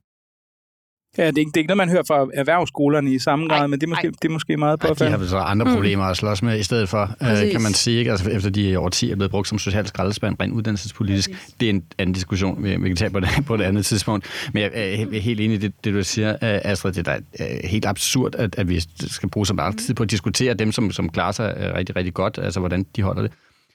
Ja, 1.18 1.26
det 1.26 1.34
er, 1.34 1.38
ikke, 1.38 1.48
det 1.48 1.56
er 1.56 1.60
ikke 1.60 1.68
noget, 1.68 1.76
man 1.76 1.88
hører 1.88 2.02
fra 2.08 2.28
erhvervsskolerne 2.34 3.14
i 3.14 3.18
samme 3.18 3.48
grad, 3.48 3.60
ej, 3.60 3.66
men 3.66 3.80
det 3.80 3.86
er 3.86 3.88
måske, 3.88 4.08
det 4.08 4.24
er 4.24 4.32
måske 4.32 4.56
meget 4.56 4.80
på. 4.80 4.94
De 4.98 5.10
har 5.10 5.26
så 5.26 5.36
andre 5.36 5.66
mm. 5.66 5.72
problemer 5.74 6.04
at 6.04 6.16
slås 6.16 6.42
med 6.42 6.58
i 6.58 6.62
stedet 6.62 6.88
for, 6.88 7.02
øh, 7.22 7.50
kan 7.50 7.62
man 7.62 7.72
sige. 7.72 7.98
Ikke? 7.98 8.10
Altså, 8.10 8.30
efter 8.30 8.50
de 8.50 8.76
over 8.76 8.88
10 8.88 9.10
er 9.10 9.14
blevet 9.14 9.30
brugt 9.30 9.48
som 9.48 9.58
socialt 9.58 9.88
skraldespand, 9.88 10.36
rent 10.42 10.52
uddannelsespolitisk. 10.52 11.30
Præcis. 11.30 11.54
Det 11.60 11.66
er 11.66 11.70
en 11.70 11.84
anden 11.98 12.14
diskussion, 12.14 12.64
vi, 12.64 12.76
vi 12.76 12.88
kan 12.88 12.96
tage 12.96 13.10
på 13.10 13.20
det, 13.20 13.28
på 13.46 13.54
et 13.54 13.60
andet 13.60 13.86
tidspunkt. 13.86 14.26
Men 14.52 14.62
jeg 14.62 14.70
er 14.74 15.20
helt 15.20 15.40
enig 15.40 15.54
i 15.54 15.58
det, 15.58 15.72
det 15.84 15.94
du 15.94 16.02
siger, 16.02 16.30
øh, 16.30 16.38
Astrid. 16.42 16.92
Det 16.92 17.08
er 17.08 17.18
øh, 17.40 17.46
helt 17.64 17.86
absurd, 17.86 18.34
at, 18.34 18.58
at 18.58 18.68
vi 18.68 18.80
skal 19.06 19.28
bruge 19.28 19.46
så 19.46 19.54
meget 19.54 19.78
tid 19.78 19.94
på 19.94 20.02
at 20.02 20.10
diskutere 20.10 20.54
dem, 20.54 20.72
som, 20.72 20.90
som 20.90 21.08
klarer 21.08 21.32
sig 21.32 21.56
øh, 21.60 21.74
rigtig, 21.74 21.96
rigtig 21.96 22.14
godt, 22.14 22.38
altså 22.42 22.60
hvordan 22.60 22.86
de 22.96 23.02
holder 23.02 23.22
det. 23.22 23.32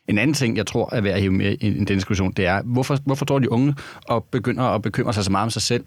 En 0.08 0.18
anden 0.18 0.34
ting, 0.34 0.58
jeg 0.58 0.66
tror 0.66 0.90
er 0.92 1.02
værd 1.02 1.14
at 1.14 1.22
hive 1.22 1.34
med 1.34 1.56
i 1.62 1.70
den 1.70 1.86
diskussion, 1.86 2.32
det 2.32 2.46
er, 2.46 2.62
hvorfor, 2.62 2.98
hvorfor 3.06 3.26
tror 3.26 3.40
de 3.40 3.52
unge 3.52 3.76
og 4.08 4.24
begynder 4.32 4.64
at 4.64 4.82
bekymre 4.82 5.14
sig 5.14 5.24
så 5.24 5.32
meget 5.32 5.44
om 5.44 5.50
sig 5.50 5.62
selv? 5.62 5.84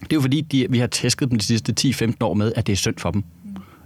Det 0.00 0.12
er 0.12 0.16
jo 0.16 0.20
fordi, 0.20 0.40
de, 0.40 0.66
vi 0.70 0.78
har 0.78 0.86
tæsket 0.86 1.30
dem 1.30 1.38
de 1.38 1.44
sidste 1.44 1.74
10-15 1.80 2.12
år 2.20 2.34
med, 2.34 2.52
at 2.56 2.66
det 2.66 2.72
er 2.72 2.76
synd 2.76 2.98
for 2.98 3.10
dem. 3.10 3.24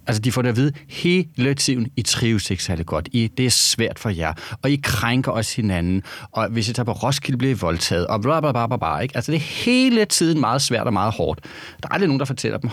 Altså, 0.07 0.23
de 0.23 0.33
får 0.33 0.43
det 0.43 0.49
at 0.49 0.57
vide 0.57 0.73
hele 0.89 1.55
tiden, 1.55 1.89
I 1.97 2.03
trives 2.03 2.51
ikke 2.51 2.65
særlig 2.65 2.87
godt. 2.87 3.09
I, 3.13 3.27
det 3.27 3.47
er 3.47 3.51
svært 3.51 3.99
for 3.99 4.11
jer. 4.11 4.33
Og 4.63 4.71
I 4.71 4.81
krænker 4.83 5.33
også 5.33 5.57
hinanden. 5.57 6.03
Og 6.33 6.49
hvis 6.49 6.69
I 6.69 6.73
tager 6.73 6.85
på 6.85 6.93
Roskilde, 6.93 7.39
bliver 7.39 7.55
I 7.55 7.59
voldtaget. 7.61 8.07
Og 8.07 8.21
bla, 8.23 8.41
bla, 8.41 8.53
bla, 8.53 8.67
bla, 8.67 8.77
bla, 8.77 8.99
ikke? 8.99 9.17
Altså, 9.17 9.33
det 9.33 9.37
er 9.37 9.65
hele 9.65 10.05
tiden 10.05 10.41
meget 10.41 10.63
svært 10.63 10.87
og 10.87 10.93
meget 10.93 11.13
hårdt. 11.13 11.41
Der 11.83 11.89
er 11.89 11.93
aldrig 11.93 12.09
nogen, 12.09 12.21
der 12.21 12.27
fortæller 12.27 12.59
dem, 12.59 12.71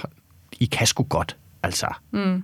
I 0.60 0.66
kan 0.66 0.88
sgu 0.88 1.04
godt. 1.04 1.38
Altså. 1.64 1.88
Mm. 2.14 2.44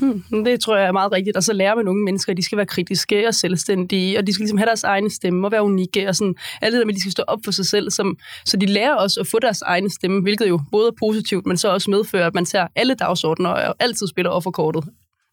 Hmm, 0.00 0.44
det 0.44 0.60
tror 0.60 0.76
jeg 0.76 0.86
er 0.86 0.92
meget 0.92 1.12
rigtigt. 1.12 1.36
Og 1.36 1.42
så 1.42 1.52
lærer 1.52 1.74
man 1.74 1.88
unge 1.88 2.04
mennesker, 2.04 2.32
at 2.32 2.36
de 2.36 2.42
skal 2.42 2.56
være 2.56 2.66
kritiske 2.66 3.28
og 3.28 3.34
selvstændige, 3.34 4.18
og 4.18 4.26
de 4.26 4.32
skal 4.32 4.42
ligesom 4.42 4.58
have 4.58 4.66
deres 4.66 4.84
egne 4.84 5.10
stemme 5.10 5.46
og 5.46 5.52
være 5.52 5.62
unikke, 5.62 6.08
og 6.08 6.16
sådan, 6.16 6.34
alt 6.62 6.72
det 6.72 6.78
der 6.78 6.86
med, 6.86 6.94
at 6.94 6.96
de 6.96 7.00
skal 7.00 7.12
stå 7.12 7.22
op 7.26 7.38
for 7.44 7.52
sig 7.52 7.66
selv. 7.66 7.90
Som, 7.90 8.16
så 8.44 8.56
de 8.56 8.66
lærer 8.66 8.94
også 8.94 9.20
at 9.20 9.26
få 9.26 9.38
deres 9.38 9.62
egne 9.62 9.90
stemme, 9.90 10.22
hvilket 10.22 10.48
jo 10.48 10.60
både 10.70 10.88
er 10.88 10.96
positivt, 10.98 11.46
men 11.46 11.56
så 11.56 11.68
også 11.68 11.90
medfører, 11.90 12.26
at 12.26 12.34
man 12.34 12.44
tager 12.44 12.66
alle 12.76 12.94
dagsordner 12.94 13.50
og 13.50 13.74
altid 13.80 14.06
spiller 14.06 14.30
over 14.30 14.40
for 14.40 14.50
kortet. 14.50 14.84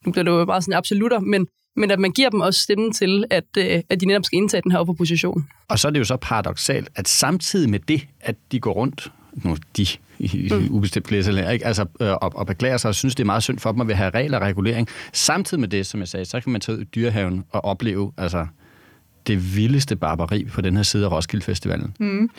Nu 0.05 0.11
bliver 0.11 0.23
det 0.23 0.31
jo 0.31 0.45
bare 0.45 0.61
sådan 0.61 0.73
absolutter, 0.73 1.19
men, 1.19 1.47
men 1.75 1.91
at 1.91 1.99
man 1.99 2.11
giver 2.11 2.29
dem 2.29 2.41
også 2.41 2.59
stemmen 2.59 2.93
til, 2.93 3.25
at, 3.29 3.43
øh, 3.57 3.81
at 3.89 4.01
de 4.01 4.05
netop 4.05 4.25
skal 4.25 4.37
indtage 4.37 4.61
den 4.61 4.71
her 4.71 4.79
opposition. 4.79 5.47
Og 5.69 5.79
så 5.79 5.87
er 5.87 5.91
det 5.91 5.99
jo 5.99 6.05
så 6.05 6.17
paradoxalt, 6.17 6.89
at 6.95 7.07
samtidig 7.07 7.69
med 7.69 7.79
det, 7.79 8.07
at 8.21 8.35
de 8.51 8.59
går 8.59 8.71
rundt 8.71 9.11
nu 9.33 9.57
de 9.77 9.85
i, 10.19 10.49
mm. 10.51 10.67
ubestemt 10.71 11.07
flertal, 11.07 11.51
ikke? 11.53 11.65
Altså, 11.65 11.85
øh, 12.01 12.11
og, 12.11 12.31
og 12.35 12.47
beklager 12.47 12.77
sig 12.77 12.89
og 12.89 12.95
synes, 12.95 13.15
det 13.15 13.23
er 13.23 13.25
meget 13.25 13.43
synd 13.43 13.59
for 13.59 13.71
dem 13.71 13.81
at 13.81 13.87
vil 13.87 13.95
have 13.95 14.09
regler 14.09 14.37
og 14.37 14.43
regulering. 14.43 14.87
Samtidig 15.13 15.59
med 15.59 15.67
det, 15.67 15.85
som 15.85 15.99
jeg 15.99 16.07
sagde, 16.07 16.25
så 16.25 16.41
kan 16.41 16.51
man 16.51 16.61
tage 16.61 16.77
ud 16.77 16.81
i 16.81 16.85
dyrehaven 16.85 17.45
og 17.49 17.65
opleve 17.65 18.11
altså, 18.17 18.47
det 19.27 19.55
vildeste 19.55 19.95
barbari 19.95 20.45
på 20.45 20.61
den 20.61 20.75
her 20.75 20.83
side 20.83 21.05
af 21.05 21.11
Roskilde 21.11 21.45
Festivalen. 21.45 21.95
Mm. 21.99 22.29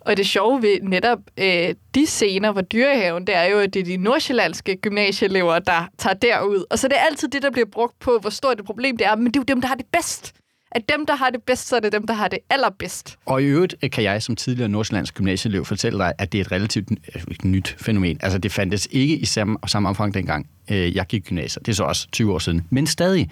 Og 0.00 0.16
det 0.16 0.26
sjove 0.26 0.62
ved 0.62 0.78
netop 0.82 1.18
øh, 1.38 1.74
de 1.94 2.06
scener 2.06 2.52
fra 2.52 2.62
dyrehaven, 2.62 3.26
det 3.26 3.36
er 3.36 3.44
jo, 3.44 3.58
at 3.58 3.74
det 3.74 3.80
er 3.80 3.84
de 3.84 3.96
nordsjællandske 3.96 4.76
gymnasieelever, 4.76 5.58
der 5.58 5.88
tager 5.98 6.14
derud. 6.14 6.64
Og 6.70 6.78
så 6.78 6.88
det 6.88 6.96
er 6.96 7.00
altid 7.10 7.28
det, 7.28 7.42
der 7.42 7.50
bliver 7.50 7.66
brugt 7.72 7.98
på, 7.98 8.18
hvor 8.20 8.30
stort 8.30 8.58
et 8.58 8.66
problem 8.66 8.96
det 8.96 9.06
er, 9.06 9.16
men 9.16 9.26
det 9.26 9.36
er 9.36 9.40
jo 9.40 9.44
dem, 9.54 9.60
der 9.60 9.68
har 9.68 9.74
det 9.74 9.86
bedst 9.92 10.34
at 10.70 10.88
dem, 10.88 11.06
der 11.06 11.16
har 11.16 11.30
det 11.30 11.42
bedst, 11.42 11.68
så 11.68 11.76
er 11.76 11.80
det 11.80 11.92
dem, 11.92 12.06
der 12.06 12.14
har 12.14 12.28
det 12.28 12.38
allerbedst. 12.50 13.18
Og 13.26 13.42
i 13.42 13.44
øvrigt 13.44 13.74
øh, 13.82 13.90
kan 13.90 14.04
jeg 14.04 14.22
som 14.22 14.36
tidligere 14.36 14.68
Nordsjællands 14.68 15.12
gymnasieelev 15.12 15.64
fortælle 15.64 15.98
dig, 15.98 16.12
at 16.18 16.32
det 16.32 16.38
er 16.38 16.42
et 16.44 16.52
relativt 16.52 16.90
øh, 16.90 17.22
nyt 17.44 17.76
fænomen. 17.78 18.18
Altså 18.20 18.38
det 18.38 18.52
fandtes 18.52 18.88
ikke 18.90 19.16
i 19.16 19.24
samme, 19.24 19.58
samme 19.66 19.88
omfang 19.88 20.14
dengang, 20.14 20.48
øh, 20.70 20.96
jeg 20.96 21.06
gik 21.06 21.24
gymnasiet. 21.24 21.66
Det 21.66 21.72
er 21.72 21.76
så 21.76 21.84
også 21.84 22.08
20 22.12 22.34
år 22.34 22.38
siden. 22.38 22.66
Men 22.70 22.86
stadig, 22.86 23.30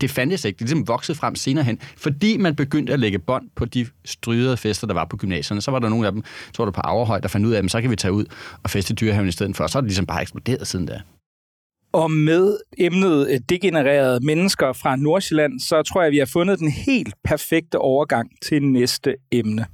det 0.00 0.10
fandtes 0.10 0.44
ikke. 0.44 0.56
Det 0.56 0.62
er 0.62 0.66
ligesom 0.66 0.88
vokset 0.88 1.16
frem 1.16 1.34
senere 1.34 1.64
hen. 1.64 1.78
Fordi 1.96 2.36
man 2.36 2.56
begyndte 2.56 2.92
at 2.92 3.00
lægge 3.00 3.18
bånd 3.18 3.48
på 3.54 3.64
de 3.64 3.86
strydede 4.04 4.56
fester, 4.56 4.86
der 4.86 4.94
var 4.94 5.04
på 5.04 5.16
gymnasierne, 5.16 5.60
så 5.60 5.70
var 5.70 5.78
der 5.78 5.88
nogle 5.88 6.06
af 6.06 6.12
dem, 6.12 6.22
tror 6.52 6.64
du 6.64 6.70
på 6.70 6.80
Averhøj, 6.84 7.20
der 7.20 7.28
fandt 7.28 7.46
ud 7.46 7.52
af, 7.52 7.58
at 7.58 7.70
så 7.70 7.80
kan 7.80 7.90
vi 7.90 7.96
tage 7.96 8.12
ud 8.12 8.24
og 8.62 8.70
feste 8.70 8.92
i 8.92 8.94
dyrehaven 8.94 9.28
i 9.28 9.32
stedet 9.32 9.56
for. 9.56 9.66
Så 9.66 9.78
er 9.78 9.80
det 9.80 9.88
ligesom 9.88 10.06
bare 10.06 10.22
eksploderet 10.22 10.66
siden 10.66 10.86
da. 10.86 11.00
Og 12.02 12.10
med 12.10 12.58
emnet 12.78 13.28
øh, 13.30 13.40
degenererede 13.48 14.26
mennesker 14.26 14.72
fra 14.72 14.96
Nordsjælland, 14.96 15.60
så 15.60 15.82
tror 15.82 16.02
jeg, 16.02 16.12
vi 16.12 16.18
har 16.18 16.30
fundet 16.32 16.58
den 16.58 16.70
helt 16.70 17.14
perfekte 17.24 17.78
overgang 17.78 18.30
til 18.42 18.62
næste 18.62 19.14
emne. 19.32 19.66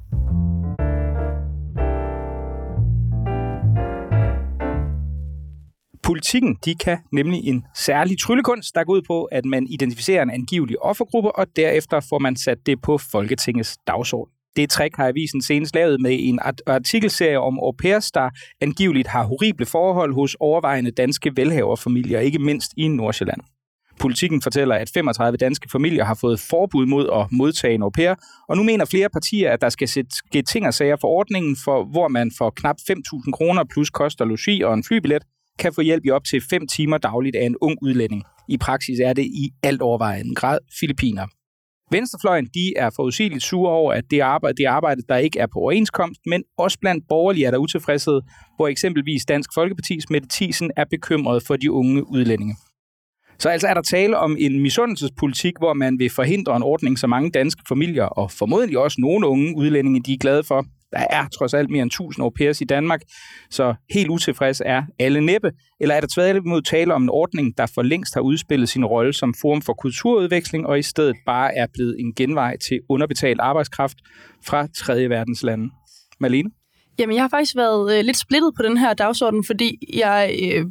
Politikken 6.02 6.56
de 6.64 6.74
kan 6.74 6.98
nemlig 7.12 7.48
en 7.48 7.64
særlig 7.76 8.18
tryllekunst, 8.20 8.74
der 8.74 8.84
går 8.84 8.92
ud 8.92 9.02
på, 9.02 9.24
at 9.24 9.44
man 9.44 9.66
identificerer 9.70 10.22
en 10.22 10.30
angivelig 10.30 10.82
offergruppe, 10.82 11.32
og 11.32 11.46
derefter 11.56 12.00
får 12.08 12.18
man 12.18 12.36
sat 12.36 12.58
det 12.66 12.82
på 12.82 12.98
Folketingets 12.98 13.76
dagsorden. 13.86 14.41
Det 14.56 14.70
trick 14.70 14.96
har 14.96 15.08
avisen 15.08 15.42
senest 15.42 15.74
lavet 15.74 16.00
med 16.00 16.18
en 16.20 16.38
artikelserie 16.66 17.40
om 17.40 17.58
au 17.58 17.72
pairs, 17.72 18.10
der 18.10 18.30
angiveligt 18.60 19.08
har 19.08 19.24
horrible 19.24 19.66
forhold 19.66 20.14
hos 20.14 20.36
overvejende 20.40 20.90
danske 20.90 21.32
velhaverfamilier, 21.36 22.20
ikke 22.20 22.38
mindst 22.38 22.72
i 22.76 22.88
Nordsjælland. 22.88 23.40
Politikken 24.00 24.42
fortæller, 24.42 24.74
at 24.74 24.90
35 24.94 25.36
danske 25.36 25.68
familier 25.72 26.04
har 26.04 26.14
fået 26.14 26.40
forbud 26.40 26.86
mod 26.86 27.08
at 27.14 27.26
modtage 27.32 27.74
en 27.74 27.82
au 27.82 27.90
pair, 27.90 28.14
og 28.48 28.56
nu 28.56 28.62
mener 28.62 28.84
flere 28.84 29.08
partier, 29.08 29.52
at 29.52 29.60
der 29.60 29.68
skal 29.68 29.88
ske 29.88 30.42
ting 30.42 30.66
og 30.66 30.74
sager 30.74 30.96
for 31.00 31.08
ordningen, 31.08 31.56
for 31.64 31.84
hvor 31.84 32.08
man 32.08 32.32
for 32.38 32.50
knap 32.50 32.76
5.000 32.90 33.30
kroner 33.30 33.64
plus 33.72 33.90
koster 33.90 34.24
logi 34.24 34.62
og 34.62 34.74
en 34.74 34.84
flybillet, 34.84 35.22
kan 35.58 35.72
få 35.74 35.80
hjælp 35.80 36.04
i 36.04 36.10
op 36.10 36.24
til 36.24 36.42
5 36.50 36.66
timer 36.66 36.98
dagligt 36.98 37.36
af 37.36 37.46
en 37.46 37.56
ung 37.60 37.78
udlænding. 37.82 38.22
I 38.48 38.56
praksis 38.56 39.00
er 39.00 39.12
det 39.12 39.24
i 39.24 39.50
alt 39.62 39.82
overvejende 39.82 40.34
grad 40.34 40.58
Filippiner. 40.80 41.26
Venstrefløjen 41.92 42.46
de 42.54 42.72
er 42.76 42.90
forudsigeligt 42.96 43.42
sure 43.42 43.72
over, 43.72 43.92
at 43.92 44.04
det 44.10 44.20
arbejde, 44.20 44.56
det 44.56 44.64
arbejde, 44.64 45.02
der 45.08 45.16
ikke 45.16 45.38
er 45.38 45.46
på 45.46 45.58
overenskomst, 45.58 46.20
men 46.26 46.42
også 46.58 46.78
blandt 46.80 47.04
borgerlige 47.08 47.46
er 47.46 47.50
der 47.50 47.58
utilfredshed, 47.58 48.20
hvor 48.56 48.68
eksempelvis 48.68 49.24
Dansk 49.24 49.50
Folkepartis 49.54 50.10
Mette 50.10 50.28
Thiesen 50.32 50.70
er 50.76 50.84
bekymret 50.90 51.42
for 51.46 51.56
de 51.56 51.72
unge 51.72 52.10
udlændinge. 52.10 52.56
Så 53.38 53.48
altså 53.48 53.68
er 53.68 53.74
der 53.74 53.82
tale 53.82 54.18
om 54.18 54.36
en 54.38 54.60
misundelsespolitik, 54.60 55.52
hvor 55.58 55.72
man 55.72 55.98
vil 55.98 56.10
forhindre 56.10 56.56
en 56.56 56.62
ordning, 56.62 56.98
så 56.98 57.06
mange 57.06 57.30
danske 57.30 57.62
familier 57.68 58.04
og 58.04 58.30
formodentlig 58.30 58.78
også 58.78 58.96
nogle 59.00 59.26
unge 59.26 59.56
udlændinge, 59.56 60.02
de 60.06 60.12
er 60.12 60.18
glade 60.18 60.42
for, 60.44 60.66
der 60.92 61.06
er 61.10 61.28
trods 61.38 61.54
alt 61.54 61.70
mere 61.70 61.82
end 61.82 61.90
1000 61.90 62.24
au 62.24 62.30
pairs 62.30 62.60
i 62.60 62.64
Danmark, 62.64 63.00
så 63.50 63.74
helt 63.90 64.08
utilfreds 64.10 64.62
er 64.64 64.82
alle 64.98 65.20
næppe. 65.20 65.50
Eller 65.80 65.94
er 65.94 66.00
der 66.00 66.08
tværtimod 66.14 66.62
tale 66.62 66.94
om 66.94 67.02
en 67.02 67.10
ordning, 67.10 67.58
der 67.58 67.66
for 67.74 67.82
længst 67.82 68.14
har 68.14 68.20
udspillet 68.20 68.68
sin 68.68 68.84
rolle 68.84 69.12
som 69.12 69.34
forum 69.40 69.62
for 69.62 69.72
kulturudveksling, 69.72 70.66
og 70.66 70.78
i 70.78 70.82
stedet 70.82 71.16
bare 71.26 71.56
er 71.56 71.66
blevet 71.74 71.96
en 71.98 72.14
genvej 72.14 72.56
til 72.56 72.80
underbetalt 72.88 73.40
arbejdskraft 73.40 73.96
fra 74.46 74.66
tredje 74.66 75.10
verdens 75.10 75.42
lande? 75.42 75.70
Malene? 76.20 76.50
Jamen, 76.98 77.14
jeg 77.14 77.22
har 77.22 77.28
faktisk 77.28 77.56
været 77.56 77.98
øh, 77.98 78.04
lidt 78.04 78.16
splittet 78.16 78.52
på 78.56 78.62
den 78.62 78.76
her 78.76 78.94
dagsorden, 78.94 79.44
fordi 79.44 79.78
jeg 79.94 80.38
øh, 80.42 80.66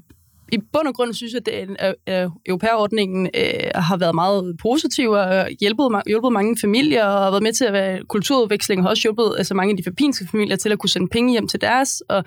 i 0.52 0.58
bund 0.74 0.88
og 0.88 0.96
grund 0.96 1.14
synes 1.14 1.34
jeg, 1.34 1.54
at 1.54 1.70
øh, 2.10 2.24
øh, 2.24 2.30
europæerordningen 2.46 3.30
øh, 3.36 3.72
har 3.76 3.98
været 3.98 4.16
meget 4.16 4.56
positiv 4.62 5.10
og 5.10 5.36
øh, 5.36 5.46
hjulpet, 5.60 6.02
hjulpet 6.08 6.34
mange 6.34 6.58
familier 6.62 7.06
og 7.06 7.24
har 7.24 7.30
været 7.32 7.44
med 7.44 7.54
til 7.54 7.66
at 7.66 7.74
være 7.74 8.04
kulturudveksling 8.10 8.80
og 8.80 8.84
har 8.84 8.90
også 8.90 9.04
hjulpet 9.04 9.36
altså 9.38 9.54
mange 9.54 9.72
af 9.72 9.78
de 9.78 9.84
filippinske 9.84 10.28
familier 10.32 10.56
til 10.56 10.72
at 10.72 10.80
kunne 10.80 10.90
sende 10.90 11.08
penge 11.08 11.32
hjem 11.32 11.48
til 11.48 11.62
deres. 11.62 12.02
Og 12.10 12.24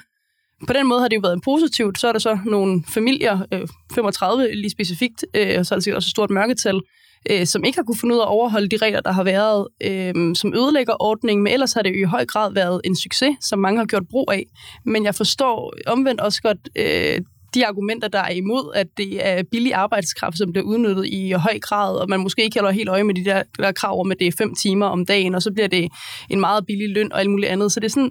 på 0.66 0.72
den 0.72 0.86
måde 0.86 1.00
har 1.00 1.08
det 1.08 1.16
jo 1.16 1.20
været 1.20 1.40
positivt. 1.44 2.00
Så 2.00 2.08
er 2.08 2.12
der 2.12 2.18
så 2.18 2.38
nogle 2.46 2.84
familier, 2.94 3.46
øh, 3.52 3.68
35 3.94 4.54
lige 4.54 4.70
specifikt, 4.70 5.24
øh, 5.34 5.56
og 5.58 5.66
så 5.66 5.74
er 5.74 5.78
der 5.78 5.94
også 5.94 6.06
et 6.06 6.10
stort 6.10 6.30
mørketal, 6.30 6.80
øh, 7.30 7.46
som 7.46 7.64
ikke 7.64 7.78
har 7.78 7.84
kunne 7.84 7.98
finde 8.00 8.14
ud 8.14 8.20
af 8.20 8.24
at 8.24 8.28
overholde 8.28 8.68
de 8.68 8.76
regler, 8.76 9.00
der 9.00 9.12
har 9.12 9.24
været, 9.24 9.68
øh, 9.82 10.34
som 10.34 10.54
ødelægger 10.54 11.02
ordningen, 11.02 11.44
men 11.44 11.52
ellers 11.52 11.72
har 11.72 11.82
det 11.82 11.90
jo 11.90 12.06
i 12.06 12.10
høj 12.10 12.26
grad 12.26 12.52
været 12.52 12.80
en 12.84 12.96
succes, 12.96 13.36
som 13.40 13.58
mange 13.58 13.78
har 13.78 13.86
gjort 13.86 14.08
brug 14.10 14.32
af. 14.32 14.44
Men 14.84 15.04
jeg 15.04 15.14
forstår 15.14 15.74
omvendt 15.86 16.20
også 16.20 16.42
godt 16.42 16.68
øh, 16.76 17.20
de 17.54 17.66
argumenter, 17.66 18.08
der 18.08 18.18
er 18.18 18.30
imod, 18.30 18.72
at 18.74 18.86
det 18.96 19.26
er 19.26 19.42
billig 19.50 19.74
arbejdskraft, 19.74 20.38
som 20.38 20.52
bliver 20.52 20.64
udnyttet 20.64 21.06
i 21.06 21.30
høj 21.30 21.58
grad, 21.58 21.96
og 21.96 22.08
man 22.08 22.20
måske 22.20 22.44
ikke 22.44 22.58
holder 22.60 22.72
helt 22.72 22.88
øje 22.88 23.04
med 23.04 23.14
de 23.14 23.24
der, 23.24 23.42
der 23.58 23.72
krav 23.72 24.00
om, 24.00 24.12
at 24.12 24.18
det 24.18 24.26
er 24.26 24.32
fem 24.38 24.54
timer 24.54 24.86
om 24.86 25.06
dagen, 25.06 25.34
og 25.34 25.42
så 25.42 25.52
bliver 25.52 25.68
det 25.68 25.88
en 26.30 26.40
meget 26.40 26.66
billig 26.66 26.88
løn 26.94 27.12
og 27.12 27.20
alt 27.20 27.30
muligt 27.30 27.52
andet. 27.52 27.72
Så 27.72 27.80
det 27.80 27.86
er 27.86 27.90
sådan, 27.90 28.10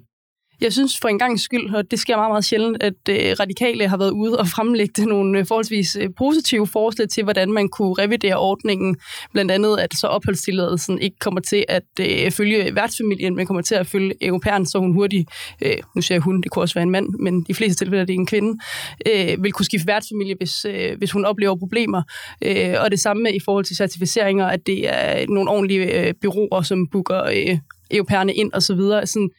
jeg 0.64 0.74
synes 0.74 1.00
for 1.00 1.08
en 1.08 1.20
gang 1.20 1.40
skyld, 1.40 1.76
og 1.76 1.92
det 1.92 2.00
sker 2.00 2.16
meget, 2.16 2.32
meget 2.32 2.46
sjældent, 2.46 2.84
at 2.84 2.94
øh, 3.10 3.36
radikale 3.40 3.88
har 3.88 3.98
været 3.98 4.12
ude 4.12 4.40
og 4.40 4.48
fremlægge 4.48 5.06
nogle 5.14 5.40
øh, 5.40 5.46
forholdsvis 5.46 5.96
øh, 5.96 6.10
positive 6.18 6.68
forslag 6.68 7.10
til, 7.10 7.24
hvordan 7.24 7.52
man 7.52 7.70
kunne 7.70 7.94
revidere 7.94 8.36
ordningen. 8.36 8.98
Blandt 9.34 9.52
andet, 9.52 9.80
at 9.80 9.94
så 10.00 10.08
opholdstilladelsen 10.08 11.00
ikke 11.00 11.20
kommer 11.20 11.42
til 11.42 11.66
at 11.68 11.84
øh, 12.00 12.32
følge 12.32 12.76
værtsfamilien, 12.76 13.36
men 13.36 13.46
kommer 13.46 13.62
til 13.62 13.76
at 13.76 13.88
følge 13.88 14.14
europæeren, 14.22 14.66
så 14.66 14.80
hun 14.80 14.94
hurtigt, 14.94 15.30
øh, 15.62 15.78
nu 15.96 16.02
siger 16.02 16.16
jeg 16.16 16.22
hun, 16.22 16.42
det 16.42 16.52
kunne 16.52 16.64
også 16.64 16.76
være 16.76 16.84
en 16.84 16.92
mand, 16.92 17.10
men 17.20 17.46
i 17.50 17.54
fleste 17.54 17.86
tilfælde 17.86 18.02
er 18.02 18.06
det 18.06 18.14
en 18.14 18.28
kvinde, 18.28 18.60
øh, 19.08 19.44
vil 19.44 19.52
kunne 19.52 19.66
skifte 19.66 19.88
værtsfamilie, 19.88 20.36
hvis, 20.38 20.66
øh, 20.66 20.98
hvis 20.98 21.12
hun 21.12 21.26
oplever 21.26 21.56
problemer. 21.56 22.02
Øh, 22.42 22.76
og 22.80 22.92
det 22.92 23.00
samme 23.00 23.36
i 23.36 23.40
forhold 23.46 23.66
til 23.66 23.76
certificeringer, 23.76 24.46
at 24.46 24.60
det 24.66 24.90
er 24.90 25.26
nogle 25.30 25.50
ordentlige 25.50 26.08
øh, 26.08 26.14
byråer, 26.22 26.62
som 26.62 26.88
booker 26.88 27.24
øh, 27.24 27.58
europæerne 27.92 28.34
ind 28.34 28.54
og 28.54 28.64
så 28.64 28.76
videre. 28.76 29.08
Sådan, 29.08 29.30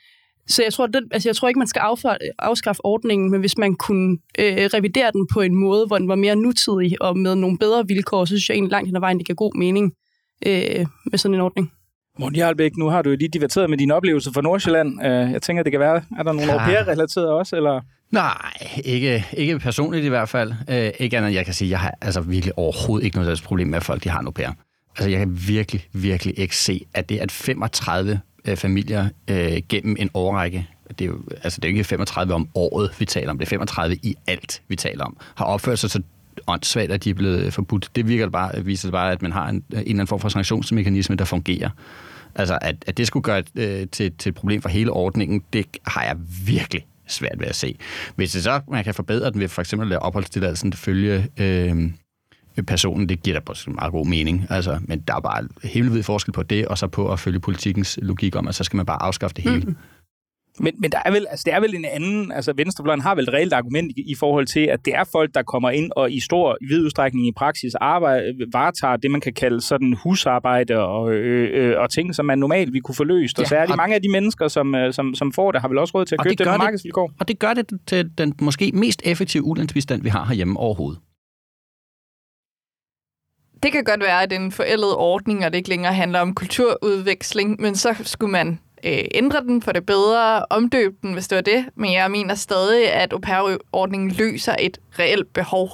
så 0.46 0.62
jeg 0.62 0.72
tror, 0.72 0.86
den, 0.86 1.04
altså 1.10 1.28
jeg 1.28 1.36
tror 1.36 1.48
ikke, 1.48 1.58
man 1.58 1.68
skal 1.68 1.82
afskaffe 2.38 2.84
ordningen, 2.84 3.30
men 3.30 3.40
hvis 3.40 3.58
man 3.58 3.74
kunne 3.74 4.18
øh, 4.38 4.68
revidere 4.74 5.10
den 5.12 5.26
på 5.32 5.40
en 5.40 5.54
måde, 5.54 5.86
hvor 5.86 5.98
den 5.98 6.08
var 6.08 6.14
mere 6.14 6.36
nutidig 6.36 7.02
og 7.02 7.18
med 7.18 7.34
nogle 7.34 7.58
bedre 7.58 7.86
vilkår, 7.88 8.24
så 8.24 8.28
synes 8.28 8.48
jeg 8.48 8.54
egentlig 8.54 8.70
langt 8.70 8.88
hen 8.88 8.96
ad 8.96 9.00
vejen, 9.00 9.18
det 9.18 9.26
giver 9.26 9.36
god 9.36 9.58
mening 9.58 9.92
øh, 10.46 10.86
med 11.10 11.18
sådan 11.18 11.34
en 11.34 11.40
ordning. 11.40 11.72
Morten 12.18 12.36
Jarlbæk, 12.36 12.76
nu 12.76 12.88
har 12.88 13.02
du 13.02 13.10
jo 13.10 13.16
lige 13.16 13.28
diverteret 13.28 13.70
med 13.70 13.78
dine 13.78 13.94
oplevelser 13.94 14.32
fra 14.32 14.42
Nordsjælland. 14.42 15.06
Øh, 15.06 15.32
jeg 15.32 15.42
tænker, 15.42 15.62
det 15.62 15.72
kan 15.72 15.80
være, 15.80 16.02
er 16.18 16.22
der 16.22 16.32
nogle 16.32 16.52
ja. 16.52 16.84
au 17.16 17.38
også, 17.38 17.56
eller? 17.56 17.80
Nej, 18.10 18.52
ikke, 18.84 19.24
ikke 19.36 19.58
personligt 19.58 20.04
i 20.04 20.08
hvert 20.08 20.28
fald. 20.28 20.52
Øh, 20.70 20.90
ikke 20.98 21.18
andet, 21.18 21.34
jeg 21.34 21.44
kan 21.44 21.54
sige, 21.54 21.70
jeg 21.70 21.80
har 21.80 21.94
altså 22.00 22.20
virkelig 22.20 22.58
overhovedet 22.58 23.04
ikke 23.04 23.18
noget 23.18 23.42
problem 23.42 23.68
med, 23.68 23.76
at 23.76 23.84
folk 23.84 24.04
de 24.04 24.08
har 24.08 24.20
en 24.20 24.26
au 24.26 24.32
pair. 24.32 24.48
Altså, 24.96 25.10
jeg 25.10 25.18
kan 25.18 25.38
virkelig, 25.48 25.86
virkelig 25.92 26.38
ikke 26.38 26.56
se, 26.56 26.86
at 26.94 27.08
det 27.08 27.18
at 27.18 27.32
35 27.32 28.20
øh, 28.48 28.56
familier 28.56 29.08
øh, 29.30 29.62
gennem 29.68 29.96
en 29.98 30.10
årrække, 30.14 30.68
det 30.98 31.00
er 31.00 31.08
jo 31.08 31.20
altså, 31.42 31.60
det 31.60 31.68
er 31.68 31.72
jo 31.72 31.74
ikke 31.74 31.84
35 31.84 32.34
om 32.34 32.48
året, 32.54 32.90
vi 32.98 33.04
taler 33.04 33.30
om, 33.30 33.38
det 33.38 33.46
er 33.46 33.50
35 33.50 33.96
i 34.02 34.16
alt, 34.26 34.62
vi 34.68 34.76
taler 34.76 35.04
om, 35.04 35.16
har 35.34 35.44
opført 35.44 35.78
sig 35.78 35.90
så 35.90 36.02
åndssvagt, 36.46 36.92
at 36.92 37.04
de 37.04 37.10
er 37.10 37.14
blevet 37.14 37.44
øh, 37.44 37.52
forbudt. 37.52 37.90
Det 37.96 38.08
virker 38.08 38.28
bare, 38.28 38.64
viser 38.64 38.90
bare, 38.90 39.12
at 39.12 39.22
man 39.22 39.32
har 39.32 39.48
en, 39.48 39.56
øh, 39.56 39.78
en 39.78 39.78
eller 39.78 39.90
anden 39.90 40.06
form 40.06 40.20
for 40.20 40.28
sanktionsmekanisme, 40.28 41.16
der 41.16 41.24
fungerer. 41.24 41.70
Altså, 42.34 42.58
at, 42.62 42.76
at 42.86 42.96
det 42.96 43.06
skulle 43.06 43.22
gøre 43.22 43.42
øh, 43.54 43.86
til, 43.92 44.12
til 44.12 44.30
et 44.30 44.34
problem 44.34 44.62
for 44.62 44.68
hele 44.68 44.90
ordningen, 44.90 45.42
det 45.52 45.66
har 45.86 46.04
jeg 46.04 46.16
virkelig 46.46 46.86
svært 47.06 47.38
ved 47.38 47.46
at 47.46 47.54
se. 47.54 47.76
Hvis 48.16 48.32
det 48.32 48.42
så, 48.42 48.60
man 48.70 48.84
kan 48.84 48.94
forbedre 48.94 49.30
den 49.30 49.40
ved 49.40 49.48
for 49.48 49.62
eksempel 49.62 49.86
at 49.86 49.88
lade 49.88 49.98
opholdstilladelsen 49.98 50.72
følge 50.72 51.28
øh, 51.36 51.90
personen, 52.62 53.08
det 53.08 53.22
giver 53.22 53.40
da 53.40 53.70
meget 53.70 53.92
god 53.92 54.06
mening. 54.06 54.46
Altså, 54.50 54.78
men 54.82 55.00
der 55.00 55.14
er 55.14 55.20
bare 55.20 55.48
helt 55.64 55.92
vildt 55.92 56.06
forskel 56.06 56.32
på 56.32 56.42
det, 56.42 56.66
og 56.66 56.78
så 56.78 56.86
på 56.86 57.12
at 57.12 57.18
følge 57.18 57.40
politikens 57.40 57.98
logik 58.02 58.36
om, 58.36 58.48
at 58.48 58.54
så 58.54 58.64
skal 58.64 58.76
man 58.76 58.86
bare 58.86 59.02
afskaffe 59.02 59.34
det 59.34 59.44
hele. 59.44 59.60
Mm. 59.60 59.76
Men, 60.60 60.74
men 60.78 60.92
der 60.92 60.98
er 61.04 61.10
vel, 61.10 61.26
altså, 61.30 61.42
det 61.46 61.54
er 61.54 61.60
vel 61.60 61.74
en 61.74 61.84
anden, 61.84 62.32
altså 62.32 62.52
Venstrefløjen 62.56 63.00
har 63.00 63.14
vel 63.14 63.24
et 63.24 63.34
reelt 63.34 63.52
argument 63.52 63.92
i, 63.96 64.10
i 64.10 64.14
forhold 64.14 64.46
til, 64.46 64.60
at 64.60 64.84
det 64.84 64.94
er 64.94 65.04
folk, 65.12 65.34
der 65.34 65.42
kommer 65.42 65.70
ind 65.70 65.90
og 65.96 66.12
i 66.12 66.20
stor 66.20 66.56
i 66.60 66.66
vid 66.66 66.84
udstrækning 66.84 67.26
i 67.26 67.32
praksis 67.36 67.74
arbejde, 67.74 68.24
varetager 68.52 68.96
det, 68.96 69.10
man 69.10 69.20
kan 69.20 69.32
kalde 69.32 69.60
sådan 69.60 69.96
husarbejde 70.02 70.78
og, 70.78 71.12
øh, 71.12 71.70
øh, 71.70 71.80
og 71.80 71.90
ting, 71.90 72.14
som 72.14 72.26
man 72.26 72.38
normalt 72.38 72.72
vi 72.72 72.80
kunne 72.80 72.94
få 72.94 73.04
løst. 73.04 73.38
Ja, 73.38 73.42
og 73.42 73.48
særligt 73.48 73.70
og 73.70 73.76
mange 73.76 73.94
af 73.94 74.02
de 74.02 74.08
mennesker, 74.08 74.48
som, 74.48 74.74
som, 74.90 75.14
som 75.14 75.32
får 75.32 75.52
det, 75.52 75.60
har 75.60 75.68
vel 75.68 75.78
også 75.78 75.94
råd 75.94 76.04
til 76.04 76.14
at 76.14 76.20
købe 76.22 76.30
det, 76.30 76.38
det 76.38 76.46
på 76.46 76.56
markedsvilkår. 76.56 77.12
Og 77.20 77.28
det 77.28 77.38
gør 77.38 77.54
det 77.54 77.70
til 77.86 78.10
den 78.18 78.34
måske 78.40 78.70
mest 78.74 79.02
effektive 79.04 79.44
ulandsbistand, 79.44 80.02
vi 80.02 80.08
har 80.08 80.24
herhjemme 80.24 80.60
overhovedet. 80.60 81.00
Det 83.64 83.72
kan 83.72 83.84
godt 83.84 84.00
være, 84.00 84.22
at 84.22 84.30
det 84.30 84.36
er 84.36 84.40
en 84.40 84.52
forældet 84.52 84.94
ordning, 84.94 85.44
og 85.44 85.52
det 85.52 85.58
ikke 85.58 85.68
længere 85.68 85.94
handler 85.94 86.20
om 86.20 86.34
kulturudveksling, 86.34 87.60
men 87.60 87.76
så 87.76 87.94
skulle 88.02 88.32
man 88.32 88.58
øh, 88.84 89.04
ændre 89.14 89.40
den 89.40 89.62
for 89.62 89.72
det 89.72 89.86
bedre, 89.86 90.44
omdøbe 90.50 90.94
den, 91.02 91.12
hvis 91.12 91.28
det 91.28 91.36
var 91.36 91.42
det. 91.42 91.64
Men 91.74 91.92
jeg 91.92 92.10
mener 92.10 92.34
stadig, 92.34 92.92
at 92.92 93.12
au 93.12 93.18
pair-ordningen 93.18 94.10
løser 94.10 94.56
et 94.58 94.78
reelt 94.98 95.32
behov. 95.32 95.70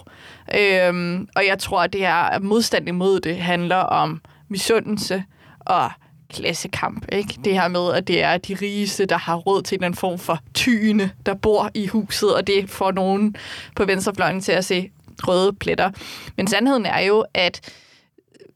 Øhm, 0.58 1.28
og 1.36 1.46
jeg 1.46 1.58
tror, 1.58 1.82
at 1.82 1.92
det 1.92 2.00
her 2.00 2.38
modstand 2.38 2.88
imod 2.88 3.20
det 3.20 3.36
handler 3.36 3.76
om 3.76 4.20
misundelse 4.48 5.24
og 5.60 5.90
klassekamp. 6.34 7.04
Ikke? 7.12 7.38
Det 7.44 7.52
her 7.54 7.68
med, 7.68 7.92
at 7.94 8.08
det 8.08 8.22
er 8.22 8.36
de 8.36 8.54
rigeste, 8.62 9.06
der 9.06 9.18
har 9.18 9.36
råd 9.36 9.62
til 9.62 9.84
en 9.84 9.94
form 9.94 10.18
for 10.18 10.38
tyne, 10.54 11.10
der 11.26 11.34
bor 11.34 11.70
i 11.74 11.86
huset, 11.86 12.34
og 12.34 12.46
det 12.46 12.70
får 12.70 12.92
nogen 12.92 13.36
på 13.76 13.84
venstrefløjen 13.84 14.40
til 14.40 14.52
at 14.52 14.64
se 14.64 14.90
røde 15.28 15.52
pletter. 15.52 15.90
Men 16.36 16.46
sandheden 16.46 16.86
er 16.86 17.00
jo, 17.00 17.24
at 17.34 17.60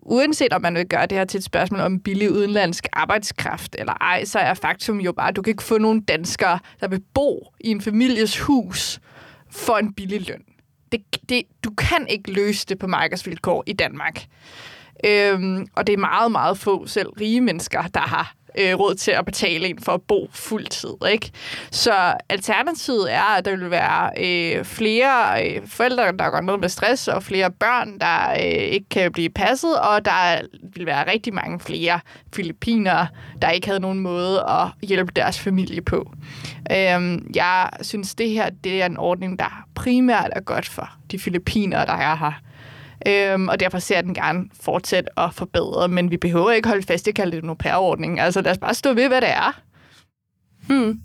uanset 0.05 0.53
om 0.53 0.63
man 0.63 0.75
vil 0.75 0.89
gøre 0.89 1.07
det 1.07 1.19
her 1.19 1.25
til 1.25 1.39
et 1.39 1.45
spørgsmål 1.45 1.81
om 1.81 2.01
billig 2.01 2.31
udenlandsk 2.31 2.87
arbejdskraft 2.93 3.77
eller 3.79 3.93
ej, 3.93 4.25
så 4.25 4.39
er 4.39 4.55
faktum 4.55 5.01
jo 5.01 5.13
bare, 5.13 5.29
at 5.29 5.37
du 5.37 5.43
kan 5.43 5.51
ikke 5.51 5.63
få 5.63 5.79
nogen 5.79 6.01
danskere, 6.01 6.59
der 6.81 6.89
vil 6.89 7.03
bo 7.15 7.53
i 7.61 7.71
en 7.71 7.81
families 7.81 8.41
hus 8.41 9.01
for 9.51 9.77
en 9.77 9.95
billig 9.95 10.29
løn. 10.29 10.43
Det, 10.93 11.01
det, 11.29 11.43
du 11.65 11.71
kan 11.71 12.07
ikke 12.09 12.33
løse 12.33 12.67
det 12.67 12.79
på 12.79 12.87
markedsvilkår 12.87 13.65
i 13.67 13.73
Danmark. 13.73 14.25
Øhm, 15.05 15.67
og 15.77 15.87
det 15.87 15.93
er 15.93 15.99
meget, 15.99 16.33
meget 16.33 16.59
få 16.59 16.87
selv 16.87 17.09
rige 17.09 17.41
mennesker, 17.41 17.83
der 17.83 18.01
har 18.01 18.35
øh, 18.59 18.75
råd 18.75 18.95
til 18.95 19.11
at 19.11 19.25
betale 19.25 19.69
en 19.69 19.79
for 19.79 19.93
at 19.93 20.03
bo 20.03 20.29
fuldtid. 20.33 20.95
Ikke? 21.11 21.31
Så 21.71 22.15
alternativet 22.29 23.13
er, 23.13 23.37
at 23.37 23.45
der 23.45 23.57
vil 23.57 23.71
være 23.71 24.11
øh, 24.19 24.65
flere 24.65 25.47
øh, 25.47 25.67
forældre, 25.67 26.13
der 26.13 26.31
går 26.31 26.41
ned 26.41 26.57
med 26.57 26.69
stress, 26.69 27.09
og 27.09 27.23
flere 27.23 27.51
børn, 27.51 27.99
der 27.99 28.31
øh, 28.31 28.63
ikke 28.63 28.89
kan 28.89 29.13
blive 29.13 29.31
passet, 29.31 29.81
og 29.81 30.05
der 30.05 30.41
vil 30.75 30.87
være 30.87 31.11
rigtig 31.13 31.35
mange 31.35 31.61
flere 31.61 32.01
filipiner, 32.35 33.07
der 33.43 33.51
ikke 33.51 33.67
havde 33.67 33.81
nogen 33.81 34.01
måde 34.01 34.41
at 34.41 34.89
hjælpe 34.89 35.13
deres 35.17 35.39
familie 35.39 35.83
på. 35.83 36.13
Øh, 36.71 37.19
jeg 37.35 37.71
synes, 37.81 38.15
det 38.15 38.31
her 38.31 38.51
det 38.65 38.83
er 38.83 38.87
en 38.87 38.97
ordning, 38.97 39.39
der 39.39 39.65
primært 39.75 40.31
er 40.33 40.41
godt 40.41 40.69
for 40.69 40.91
de 41.11 41.19
filipiner, 41.19 41.85
der 41.85 41.93
er 41.93 42.17
her. 42.17 42.33
Øhm, 43.07 43.49
og 43.49 43.61
derfor 43.61 43.79
ser 43.79 43.95
jeg 43.95 44.05
den 44.05 44.15
gerne 44.15 44.45
fortsætte 44.61 45.09
og 45.19 45.35
forbedre, 45.35 45.89
men 45.89 46.11
vi 46.11 46.17
behøver 46.17 46.51
ikke 46.51 46.69
holde 46.69 46.83
fast 46.83 47.07
i 47.07 47.11
at 47.11 47.17
kalde 47.17 47.37
det 47.37 47.43
en 47.43 47.49
au 47.49 47.55
pair-ordning. 47.55 48.21
Altså 48.21 48.41
lad 48.41 48.53
os 48.53 48.59
bare 48.59 48.75
stå 48.75 48.93
ved, 48.93 49.09
hvad 49.09 49.21
det 49.21 49.31
er. 49.31 49.61
Hmm. 50.69 51.01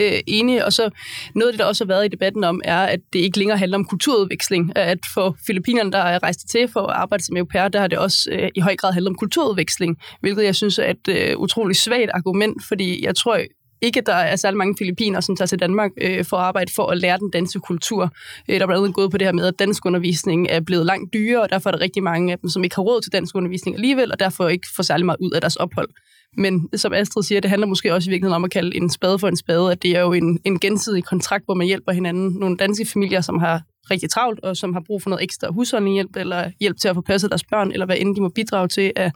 Øh, 0.00 0.20
enig, 0.26 0.64
og 0.64 0.72
så 0.72 0.90
noget 1.34 1.48
af 1.48 1.52
det, 1.52 1.58
der 1.58 1.64
også 1.64 1.84
har 1.84 1.88
været 1.88 2.04
i 2.04 2.08
debatten 2.08 2.44
om, 2.44 2.60
er, 2.64 2.78
at 2.78 3.00
det 3.12 3.18
ikke 3.18 3.38
længere 3.38 3.58
handler 3.58 3.78
om 3.78 3.84
kulturudveksling. 3.84 4.76
At 4.76 4.98
for 5.14 5.36
filippinerne, 5.46 5.92
der 5.92 5.98
er 5.98 6.22
rejst 6.22 6.48
til 6.50 6.68
for 6.68 6.80
at 6.80 6.96
arbejde 6.96 7.24
som 7.24 7.36
europæer, 7.36 7.68
der 7.68 7.80
har 7.80 7.86
det 7.86 7.98
også 7.98 8.30
øh, 8.32 8.48
i 8.54 8.60
høj 8.60 8.76
grad 8.76 8.92
handlet 8.92 9.10
om 9.10 9.14
kulturudveksling, 9.14 9.96
hvilket 10.20 10.44
jeg 10.44 10.54
synes 10.54 10.78
er 10.78 10.90
et 10.90 11.08
øh, 11.08 11.38
utroligt 11.38 11.78
svagt 11.78 12.10
argument, 12.14 12.64
fordi 12.68 13.04
jeg 13.04 13.16
tror, 13.16 13.40
ikke, 13.82 14.00
at 14.00 14.06
der 14.06 14.14
er 14.14 14.36
særlig 14.36 14.58
mange 14.58 14.74
filipiner, 14.78 15.20
som 15.20 15.36
tager 15.36 15.46
til 15.46 15.58
Danmark 15.58 15.90
øh, 16.00 16.24
for 16.24 16.36
at 16.36 16.42
arbejde 16.42 16.72
for 16.76 16.86
at 16.86 16.98
lære 16.98 17.18
den 17.18 17.30
danske 17.30 17.60
kultur. 17.60 18.10
Øh, 18.48 18.56
der 18.56 18.62
er 18.62 18.66
blandt 18.66 18.82
andet 18.82 18.94
gået 18.94 19.10
på 19.10 19.18
det 19.18 19.26
her 19.26 19.32
med, 19.32 19.46
at 19.46 19.58
dansk 19.58 19.86
undervisning 19.86 20.46
er 20.50 20.60
blevet 20.60 20.86
langt 20.86 21.12
dyrere, 21.12 21.42
og 21.42 21.50
derfor 21.50 21.70
er 21.70 21.72
der 21.72 21.80
rigtig 21.80 22.02
mange 22.02 22.32
af 22.32 22.38
dem, 22.38 22.50
som 22.50 22.64
ikke 22.64 22.76
har 22.76 22.82
råd 22.82 23.00
til 23.00 23.12
dansk 23.12 23.34
undervisning 23.36 23.76
alligevel, 23.76 24.12
og 24.12 24.20
derfor 24.20 24.48
ikke 24.48 24.66
får 24.76 24.82
særlig 24.82 25.06
meget 25.06 25.18
ud 25.20 25.30
af 25.30 25.40
deres 25.40 25.56
ophold. 25.56 25.88
Men 26.36 26.68
som 26.76 26.92
Astrid 26.92 27.22
siger, 27.22 27.40
det 27.40 27.50
handler 27.50 27.66
måske 27.66 27.94
også 27.94 28.10
i 28.10 28.12
virkeligheden 28.12 28.34
om 28.34 28.44
at 28.44 28.50
kalde 28.50 28.76
en 28.76 28.90
spade 28.90 29.18
for 29.18 29.28
en 29.28 29.36
spade, 29.36 29.72
at 29.72 29.82
det 29.82 29.96
er 29.96 30.00
jo 30.00 30.12
en, 30.12 30.40
en 30.44 30.60
gensidig 30.60 31.04
kontrakt, 31.04 31.44
hvor 31.44 31.54
man 31.54 31.66
hjælper 31.66 31.92
hinanden. 31.92 32.36
Nogle 32.40 32.56
danske 32.56 32.86
familier, 32.92 33.20
som 33.20 33.38
har 33.38 33.62
rigtig 33.90 34.10
travlt, 34.10 34.40
og 34.40 34.56
som 34.56 34.72
har 34.72 34.82
brug 34.86 35.02
for 35.02 35.10
noget 35.10 35.24
ekstra 35.24 35.50
husholdningshjælp, 35.50 36.16
eller 36.16 36.50
hjælp 36.60 36.76
til 36.80 36.88
at 36.88 36.94
få 36.94 37.00
passet 37.00 37.30
deres 37.30 37.44
børn, 37.44 37.72
eller 37.72 37.86
hvad 37.86 37.96
end 37.98 38.16
de 38.16 38.20
må 38.20 38.28
bidrage 38.28 38.68
til 38.68 38.92
af 38.96 39.12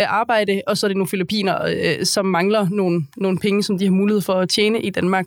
Øh, 0.00 0.06
arbejde, 0.08 0.62
og 0.66 0.76
så 0.76 0.86
er 0.86 0.88
det 0.88 0.96
nogle 0.96 1.08
filipiner, 1.08 1.64
øh, 1.64 2.04
som 2.04 2.26
mangler 2.26 2.68
nogle, 2.70 3.06
nogle 3.16 3.38
penge, 3.38 3.62
som 3.62 3.78
de 3.78 3.84
har 3.84 3.92
mulighed 3.92 4.20
for 4.20 4.32
at 4.32 4.48
tjene 4.48 4.82
i 4.82 4.90
Danmark. 4.90 5.26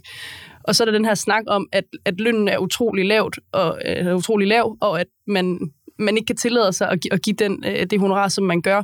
Og 0.64 0.76
så 0.76 0.84
er 0.84 0.86
der 0.86 0.92
den 0.92 1.06
her 1.06 1.16
snak 1.16 1.44
om, 1.48 1.68
at, 1.72 1.84
at 2.06 2.20
lønnen 2.20 2.48
er 2.48 2.58
utrolig 2.58 3.06
lavt 3.06 3.40
og 3.52 3.82
øh, 3.86 4.06
er 4.06 4.14
utrolig 4.14 4.48
lav, 4.48 4.78
og 4.82 5.00
at 5.00 5.08
man, 5.28 5.60
man 6.00 6.18
ikke 6.18 6.26
kan 6.26 6.36
tillade 6.36 6.74
sig 6.74 6.90
at, 6.90 7.00
at 7.12 7.22
give 7.22 7.36
den, 7.40 7.64
øh, 7.68 7.86
det 7.90 8.00
honorar, 8.00 8.28
som 8.28 8.44
man 8.44 8.62
gør. 8.62 8.84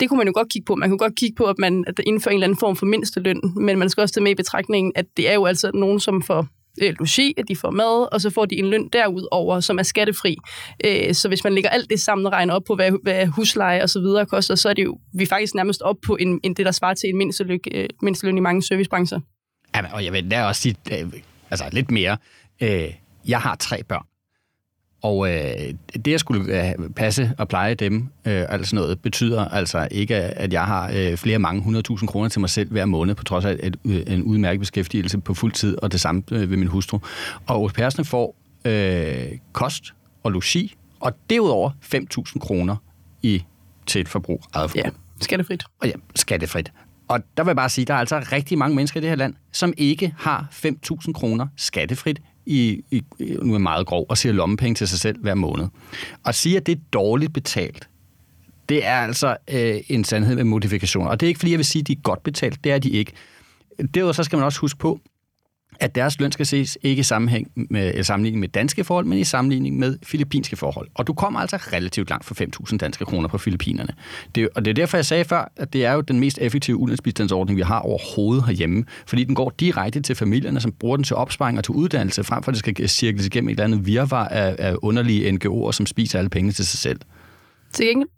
Det 0.00 0.08
kunne 0.08 0.18
man 0.18 0.26
jo 0.26 0.32
godt 0.36 0.48
kigge 0.52 0.66
på. 0.66 0.74
Man 0.74 0.88
kunne 0.88 0.98
godt 0.98 1.16
kigge 1.16 1.34
på, 1.36 1.44
at 1.44 1.58
man 1.58 1.84
at 1.86 2.00
indfører 2.06 2.32
en 2.32 2.36
eller 2.36 2.46
anden 2.46 2.60
form 2.60 2.76
for 2.76 2.86
mindsteløn, 2.86 3.40
men 3.56 3.78
man 3.78 3.88
skal 3.88 4.00
også 4.00 4.14
tage 4.14 4.22
med 4.22 4.30
i 4.30 4.34
betragtningen, 4.34 4.92
at 4.94 5.06
det 5.16 5.30
er 5.30 5.34
jo 5.34 5.44
altså 5.44 5.70
nogen, 5.74 6.00
som 6.00 6.22
får 6.22 6.46
øh, 6.82 6.94
logi, 6.98 7.34
at 7.36 7.44
de 7.48 7.56
får 7.56 7.70
mad, 7.70 8.08
og 8.12 8.20
så 8.20 8.30
får 8.30 8.44
de 8.44 8.56
en 8.56 8.70
løn 8.70 8.88
derudover, 8.92 9.60
som 9.60 9.78
er 9.78 9.82
skattefri. 9.82 10.36
Øh, 10.84 11.14
så 11.14 11.28
hvis 11.28 11.44
man 11.44 11.54
lægger 11.54 11.70
alt 11.70 11.90
det 11.90 12.00
sammen 12.00 12.26
og 12.26 12.32
regner 12.32 12.54
op 12.54 12.62
på, 12.66 12.74
hvad, 12.74 12.92
hvad 13.02 13.26
husleje 13.26 13.82
og 13.82 13.90
så 13.90 14.00
videre 14.00 14.26
koster, 14.26 14.54
så 14.54 14.68
er 14.68 14.74
det 14.74 14.84
jo 14.84 14.98
vi 15.14 15.22
er 15.22 15.26
faktisk 15.26 15.54
nærmest 15.54 15.82
op 15.82 15.96
på 16.06 16.16
en, 16.16 16.40
en 16.42 16.54
det, 16.54 16.66
der 16.66 16.72
svarer 16.72 16.94
til 16.94 17.08
en 17.08 17.18
mindsteløn, 17.18 17.60
øh, 17.74 17.88
mindsteløn 18.02 18.36
i 18.36 18.40
mange 18.40 18.62
servicebrancher. 18.62 19.20
Ja, 19.76 19.94
og 19.94 20.04
jeg 20.04 20.12
vil 20.12 20.30
da 20.30 20.44
også 20.44 20.62
sige 20.62 20.76
øh, 20.92 21.12
altså 21.50 21.64
lidt 21.72 21.90
mere. 21.90 22.16
Øh, 22.62 22.88
jeg 23.28 23.40
har 23.40 23.54
tre 23.54 23.82
børn. 23.82 24.06
Og 25.04 25.34
øh, 25.34 25.74
det 26.04 26.14
at 26.14 26.20
skulle 26.20 26.68
øh, 26.68 26.90
passe 26.96 27.32
og 27.38 27.48
pleje 27.48 27.74
dem, 27.74 27.96
øh, 27.96 28.44
altså 28.48 28.76
noget, 28.76 29.00
betyder 29.00 29.44
altså 29.44 29.88
ikke, 29.90 30.14
at 30.14 30.52
jeg 30.52 30.64
har 30.64 30.90
øh, 30.94 31.16
flere 31.16 31.38
mange 31.38 31.80
100.000 31.90 32.06
kroner 32.06 32.28
til 32.28 32.40
mig 32.40 32.50
selv 32.50 32.70
hver 32.70 32.84
måned, 32.84 33.14
på 33.14 33.24
trods 33.24 33.44
af 33.44 33.52
et, 33.52 33.76
et, 33.84 34.12
en 34.12 34.22
udmærket 34.22 34.60
beskæftigelse 34.60 35.18
på 35.18 35.34
fuld 35.34 35.52
tid, 35.52 35.78
og 35.82 35.92
det 35.92 36.00
samme 36.00 36.22
øh, 36.32 36.50
ved 36.50 36.56
min 36.56 36.68
hustru. 36.68 36.98
Og 37.46 37.56
au 37.56 37.70
får 38.04 38.36
øh, 38.64 39.38
kost 39.52 39.94
og 40.22 40.32
logi, 40.32 40.74
og 41.00 41.12
derudover 41.30 41.70
5.000 41.94 42.38
kroner 42.38 42.76
i, 43.22 43.44
til 43.86 44.00
et 44.00 44.08
forbrug, 44.08 44.42
eget 44.52 44.70
forbrug. 44.70 44.84
Ja, 44.84 44.90
skattefrit. 45.20 45.64
Og 45.80 45.88
ja, 45.88 45.92
skattefrit. 46.14 46.72
Og 47.08 47.20
der 47.36 47.44
vil 47.44 47.48
jeg 47.50 47.56
bare 47.56 47.68
sige, 47.68 47.82
at 47.82 47.88
der 47.88 47.94
er 47.94 47.98
altså 47.98 48.28
rigtig 48.32 48.58
mange 48.58 48.76
mennesker 48.76 49.00
i 49.00 49.02
det 49.02 49.08
her 49.08 49.16
land, 49.16 49.34
som 49.52 49.72
ikke 49.76 50.14
har 50.18 50.48
5.000 50.50 51.12
kroner 51.12 51.46
skattefrit 51.56 52.20
i, 52.46 52.84
i, 52.90 53.02
nu 53.42 53.54
er 53.54 53.58
meget 53.58 53.86
grov, 53.86 54.06
og 54.08 54.18
siger 54.18 54.32
lommepenge 54.32 54.74
til 54.74 54.88
sig 54.88 54.98
selv 54.98 55.20
hver 55.20 55.34
måned. 55.34 55.66
Og 56.24 56.34
sige, 56.34 56.56
at 56.56 56.66
det 56.66 56.74
er 56.74 56.80
dårligt 56.92 57.32
betalt, 57.32 57.88
det 58.68 58.86
er 58.86 58.96
altså 58.96 59.36
øh, 59.50 59.80
en 59.88 60.04
sandhed 60.04 60.36
med 60.36 60.44
modifikation. 60.44 61.06
Og 61.06 61.20
det 61.20 61.26
er 61.26 61.28
ikke, 61.28 61.38
fordi 61.38 61.50
jeg 61.50 61.58
vil 61.58 61.66
sige, 61.66 61.80
at 61.80 61.86
de 61.86 61.92
er 61.92 62.00
godt 62.02 62.22
betalt. 62.22 62.64
Det 62.64 62.72
er 62.72 62.78
de 62.78 62.90
ikke. 62.90 63.12
Derudover 63.94 64.12
så 64.12 64.22
skal 64.22 64.36
man 64.36 64.44
også 64.44 64.60
huske 64.60 64.78
på, 64.78 65.00
at 65.80 65.94
deres 65.94 66.20
løn 66.20 66.32
skal 66.32 66.46
ses 66.46 66.78
ikke 66.82 67.00
i 67.00 67.02
sammenhæng 67.02 67.50
med, 67.70 67.88
eller 67.88 68.02
sammenligning 68.02 68.40
med 68.40 68.48
danske 68.48 68.84
forhold, 68.84 69.06
men 69.06 69.18
i 69.18 69.24
sammenligning 69.24 69.78
med 69.78 69.98
filippinske 70.02 70.56
forhold. 70.56 70.88
Og 70.94 71.06
du 71.06 71.12
kommer 71.12 71.40
altså 71.40 71.56
relativt 71.56 72.10
langt 72.10 72.24
for 72.24 72.34
5.000 72.70 72.76
danske 72.76 73.04
kroner 73.04 73.28
på 73.28 73.38
Filippinerne. 73.38 73.92
Det, 74.34 74.48
og 74.54 74.64
det 74.64 74.70
er 74.70 74.74
derfor, 74.74 74.96
jeg 74.96 75.06
sagde 75.06 75.24
før, 75.24 75.52
at 75.56 75.72
det 75.72 75.84
er 75.84 75.92
jo 75.92 76.00
den 76.00 76.20
mest 76.20 76.38
effektive 76.40 76.76
ulandsbistandsordning, 76.76 77.56
vi 77.56 77.62
har 77.62 77.78
overhovedet 77.78 78.44
herhjemme, 78.46 78.84
fordi 79.06 79.24
den 79.24 79.34
går 79.34 79.52
direkte 79.60 80.00
til 80.00 80.16
familierne, 80.16 80.60
som 80.60 80.72
bruger 80.72 80.96
den 80.96 81.04
til 81.04 81.16
opsparing 81.16 81.58
og 81.58 81.64
til 81.64 81.72
uddannelse, 81.72 82.24
frem 82.24 82.42
for 82.42 82.50
at 82.50 82.54
det 82.64 82.76
skal 82.76 82.88
cirkles 82.88 83.26
igennem 83.26 83.48
et 83.48 83.52
eller 83.52 83.64
andet 83.64 83.86
virvar 83.86 84.28
af, 84.28 84.56
af 84.58 84.76
underlige 84.82 85.30
NGO'er, 85.30 85.72
som 85.72 85.86
spiser 85.86 86.18
alle 86.18 86.30
pengene 86.30 86.52
til 86.52 86.66
sig 86.66 86.78
selv. 86.78 87.00
Til 87.72 87.86
gengæld, 87.86 88.08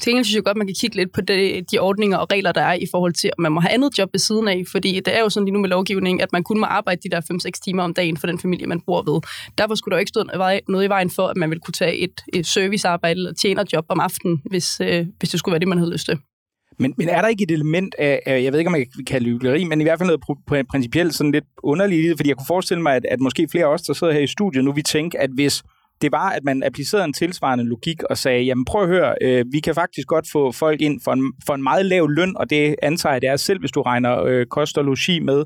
til 0.00 0.10
gengæld 0.10 0.24
synes 0.24 0.34
jeg 0.34 0.44
godt, 0.44 0.56
man 0.56 0.66
kan 0.66 0.76
kigge 0.80 0.96
lidt 0.96 1.12
på 1.12 1.20
de, 1.20 1.64
de 1.72 1.78
ordninger 1.78 2.16
og 2.16 2.32
regler, 2.32 2.52
der 2.52 2.60
er 2.60 2.72
i 2.72 2.86
forhold 2.90 3.12
til, 3.12 3.28
at 3.28 3.38
man 3.38 3.52
må 3.52 3.60
have 3.60 3.72
andet 3.72 3.98
job 3.98 4.08
ved 4.12 4.20
siden 4.20 4.48
af, 4.48 4.64
fordi 4.70 5.00
det 5.00 5.16
er 5.16 5.20
jo 5.20 5.28
sådan 5.28 5.44
lige 5.44 5.52
nu 5.52 5.60
med 5.60 5.68
lovgivningen, 5.68 6.20
at 6.20 6.32
man 6.32 6.44
kun 6.44 6.60
må 6.60 6.66
arbejde 6.66 7.00
de 7.04 7.10
der 7.10 7.20
5-6 7.20 7.50
timer 7.64 7.82
om 7.82 7.94
dagen 7.94 8.16
for 8.16 8.26
den 8.26 8.38
familie, 8.38 8.66
man 8.66 8.80
bor 8.80 9.12
ved. 9.12 9.20
Derfor 9.58 9.74
skulle 9.74 9.92
der 9.92 9.96
jo 9.96 10.00
ikke 10.00 10.08
stå 10.08 10.24
noget 10.68 10.84
i 10.84 10.88
vejen 10.88 11.10
for, 11.10 11.26
at 11.26 11.36
man 11.36 11.50
ville 11.50 11.60
kunne 11.60 11.72
tage 11.72 11.96
et, 11.96 12.20
et 12.32 12.46
servicearbejde 12.46 13.18
eller 13.18 13.32
tjenerjob 13.32 13.84
om 13.88 14.00
aftenen, 14.00 14.42
hvis, 14.50 14.80
øh, 14.80 15.06
hvis 15.18 15.30
det 15.30 15.38
skulle 15.40 15.52
være 15.52 15.60
det, 15.60 15.68
man 15.68 15.78
havde 15.78 15.92
lyst 15.92 16.06
til. 16.06 16.18
Men, 16.78 16.94
men 16.96 17.08
er 17.08 17.20
der 17.20 17.28
ikke 17.28 17.42
et 17.42 17.50
element 17.50 17.94
af, 17.98 18.22
af 18.26 18.42
jeg 18.42 18.52
ved 18.52 18.58
ikke, 18.58 18.68
om 18.68 18.72
man 18.72 18.86
kan 18.96 19.04
kalde 19.04 19.38
det 19.38 19.68
men 19.68 19.80
i 19.80 19.84
hvert 19.84 19.98
fald 19.98 20.06
noget 20.06 20.66
principielt 20.68 21.14
sådan 21.14 21.32
lidt 21.32 21.44
underligt, 21.62 22.18
fordi 22.18 22.28
jeg 22.28 22.36
kunne 22.36 22.46
forestille 22.46 22.82
mig, 22.82 22.96
at, 22.96 23.06
at 23.10 23.20
måske 23.20 23.48
flere 23.50 23.64
af 23.64 23.72
os, 23.72 23.82
der 23.82 23.92
sidder 23.92 24.12
her 24.12 24.20
i 24.20 24.26
studiet 24.26 24.64
nu, 24.64 24.72
vi 24.72 24.82
tænker, 24.82 25.18
at 25.18 25.30
hvis 25.34 25.62
det 26.02 26.12
var, 26.12 26.30
at 26.30 26.44
man 26.44 26.62
applicerede 26.62 27.04
en 27.04 27.12
tilsvarende 27.12 27.64
logik 27.64 28.02
og 28.02 28.18
sagde, 28.18 28.42
jamen 28.42 28.64
prøv 28.64 28.82
at 28.82 28.88
høre, 28.88 29.14
øh, 29.22 29.44
vi 29.52 29.60
kan 29.60 29.74
faktisk 29.74 30.08
godt 30.08 30.26
få 30.32 30.52
folk 30.52 30.80
ind 30.80 31.00
for 31.04 31.12
en, 31.12 31.32
for 31.46 31.54
en 31.54 31.62
meget 31.62 31.86
lav 31.86 32.08
løn, 32.08 32.36
og 32.36 32.50
det 32.50 32.76
antager 32.82 33.12
jeg, 33.12 33.22
det 33.22 33.28
er 33.28 33.36
selv, 33.36 33.60
hvis 33.60 33.70
du 33.70 33.82
regner 33.82 34.22
øh, 34.22 34.46
kost 34.46 34.78
og 34.78 34.84
logi 34.84 35.20
med, 35.20 35.44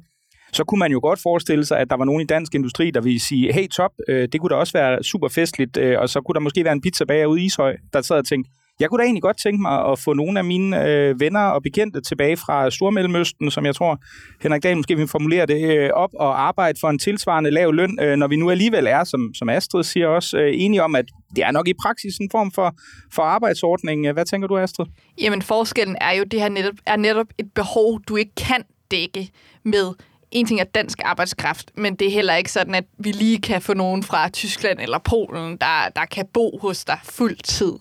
så 0.53 0.65
kunne 0.65 0.79
man 0.79 0.93
jo 0.93 1.01
godt 1.03 1.21
forestille 1.23 1.65
sig, 1.65 1.79
at 1.79 1.91
der 1.91 1.97
var 1.97 2.05
nogen 2.05 2.21
i 2.21 2.25
dansk 2.25 2.55
industri, 2.55 2.91
der 2.91 3.01
ville 3.01 3.21
sige, 3.21 3.53
hey 3.53 3.69
top, 3.69 3.91
øh, 4.09 4.29
det 4.33 4.41
kunne 4.41 4.51
da 4.51 4.55
også 4.55 4.73
være 4.73 5.03
super 5.03 5.29
festligt, 5.29 5.77
øh, 5.77 5.99
og 5.99 6.09
så 6.09 6.21
kunne 6.21 6.35
der 6.35 6.41
måske 6.41 6.65
være 6.65 6.73
en 6.73 6.81
pizza 6.81 7.05
bager 7.05 7.27
ude 7.27 7.41
i 7.41 7.45
Ishøj, 7.45 7.77
der 7.93 8.01
sad 8.01 8.17
og 8.17 8.27
tænkte, 8.27 8.51
jeg 8.81 8.89
kunne 8.89 8.99
da 8.99 9.05
egentlig 9.05 9.23
godt 9.23 9.39
tænke 9.43 9.63
mig 9.63 9.91
at 9.93 9.99
få 9.99 10.13
nogle 10.13 10.39
af 10.39 10.45
mine 10.45 10.89
øh, 10.89 11.21
venner 11.21 11.41
og 11.41 11.63
bekendte 11.63 12.01
tilbage 12.01 12.37
fra 12.37 12.71
Stormellemøsten, 12.71 13.51
som 13.51 13.67
jeg 13.67 13.75
tror, 13.75 13.99
Henrik 14.43 14.63
Dahl 14.63 14.77
måske 14.77 14.97
vil 14.97 15.09
formulere 15.09 15.47
det, 15.47 15.79
øh, 15.79 15.91
op 15.91 16.11
og 16.15 16.43
arbejde 16.43 16.79
for 16.81 16.89
en 16.89 16.99
tilsvarende 16.99 17.51
lav 17.51 17.73
løn, 17.73 17.99
øh, 18.03 18.17
når 18.17 18.29
vi 18.29 18.37
nu 18.37 18.51
alligevel 18.51 18.87
er, 18.87 19.05
som, 19.05 19.35
som 19.35 19.49
Astrid 19.49 19.83
siger 19.83 20.07
også, 20.07 20.39
øh, 20.39 20.53
enige 20.55 20.83
om, 20.83 20.95
at 20.95 21.05
det 21.37 21.45
er 21.45 21.51
nok 21.51 21.69
i 21.69 21.75
praksis 21.83 22.17
en 22.17 22.31
form 22.31 22.53
for, 22.53 22.75
for 23.13 23.23
arbejdsordning. 23.23 24.13
Hvad 24.13 24.25
tænker 24.25 24.49
du, 24.49 24.59
Astrid? 24.59 24.87
Jamen, 25.21 25.43
forskellen 25.43 25.97
er 26.01 26.13
jo, 26.13 26.25
det 26.25 26.41
her 26.41 26.49
netop, 26.49 26.75
er 26.87 26.97
netop 26.97 27.27
et 27.39 27.53
behov, 27.55 28.01
du 28.09 28.17
ikke 28.17 28.35
kan 28.35 28.63
dække 28.91 29.31
med 29.65 29.95
en 30.31 30.47
ting 30.47 30.61
er 30.61 30.65
dansk 30.65 30.99
arbejdskraft, 31.05 31.71
men 31.75 31.95
det 31.95 32.07
er 32.07 32.13
heller 32.13 32.35
ikke 32.35 32.53
sådan, 32.53 32.75
at 32.75 32.85
vi 32.99 33.13
lige 33.13 33.41
kan 33.41 33.63
få 33.63 33.75
nogen 33.75 34.03
fra 34.03 34.29
Tyskland 34.29 34.79
eller 34.81 34.99
Polen, 34.99 35.57
der, 35.57 35.89
der 35.97 36.05
kan 36.05 36.27
bo 36.33 36.59
hos 36.63 36.85
dig 36.85 36.99
fuld 37.05 37.37
tid 37.37 37.73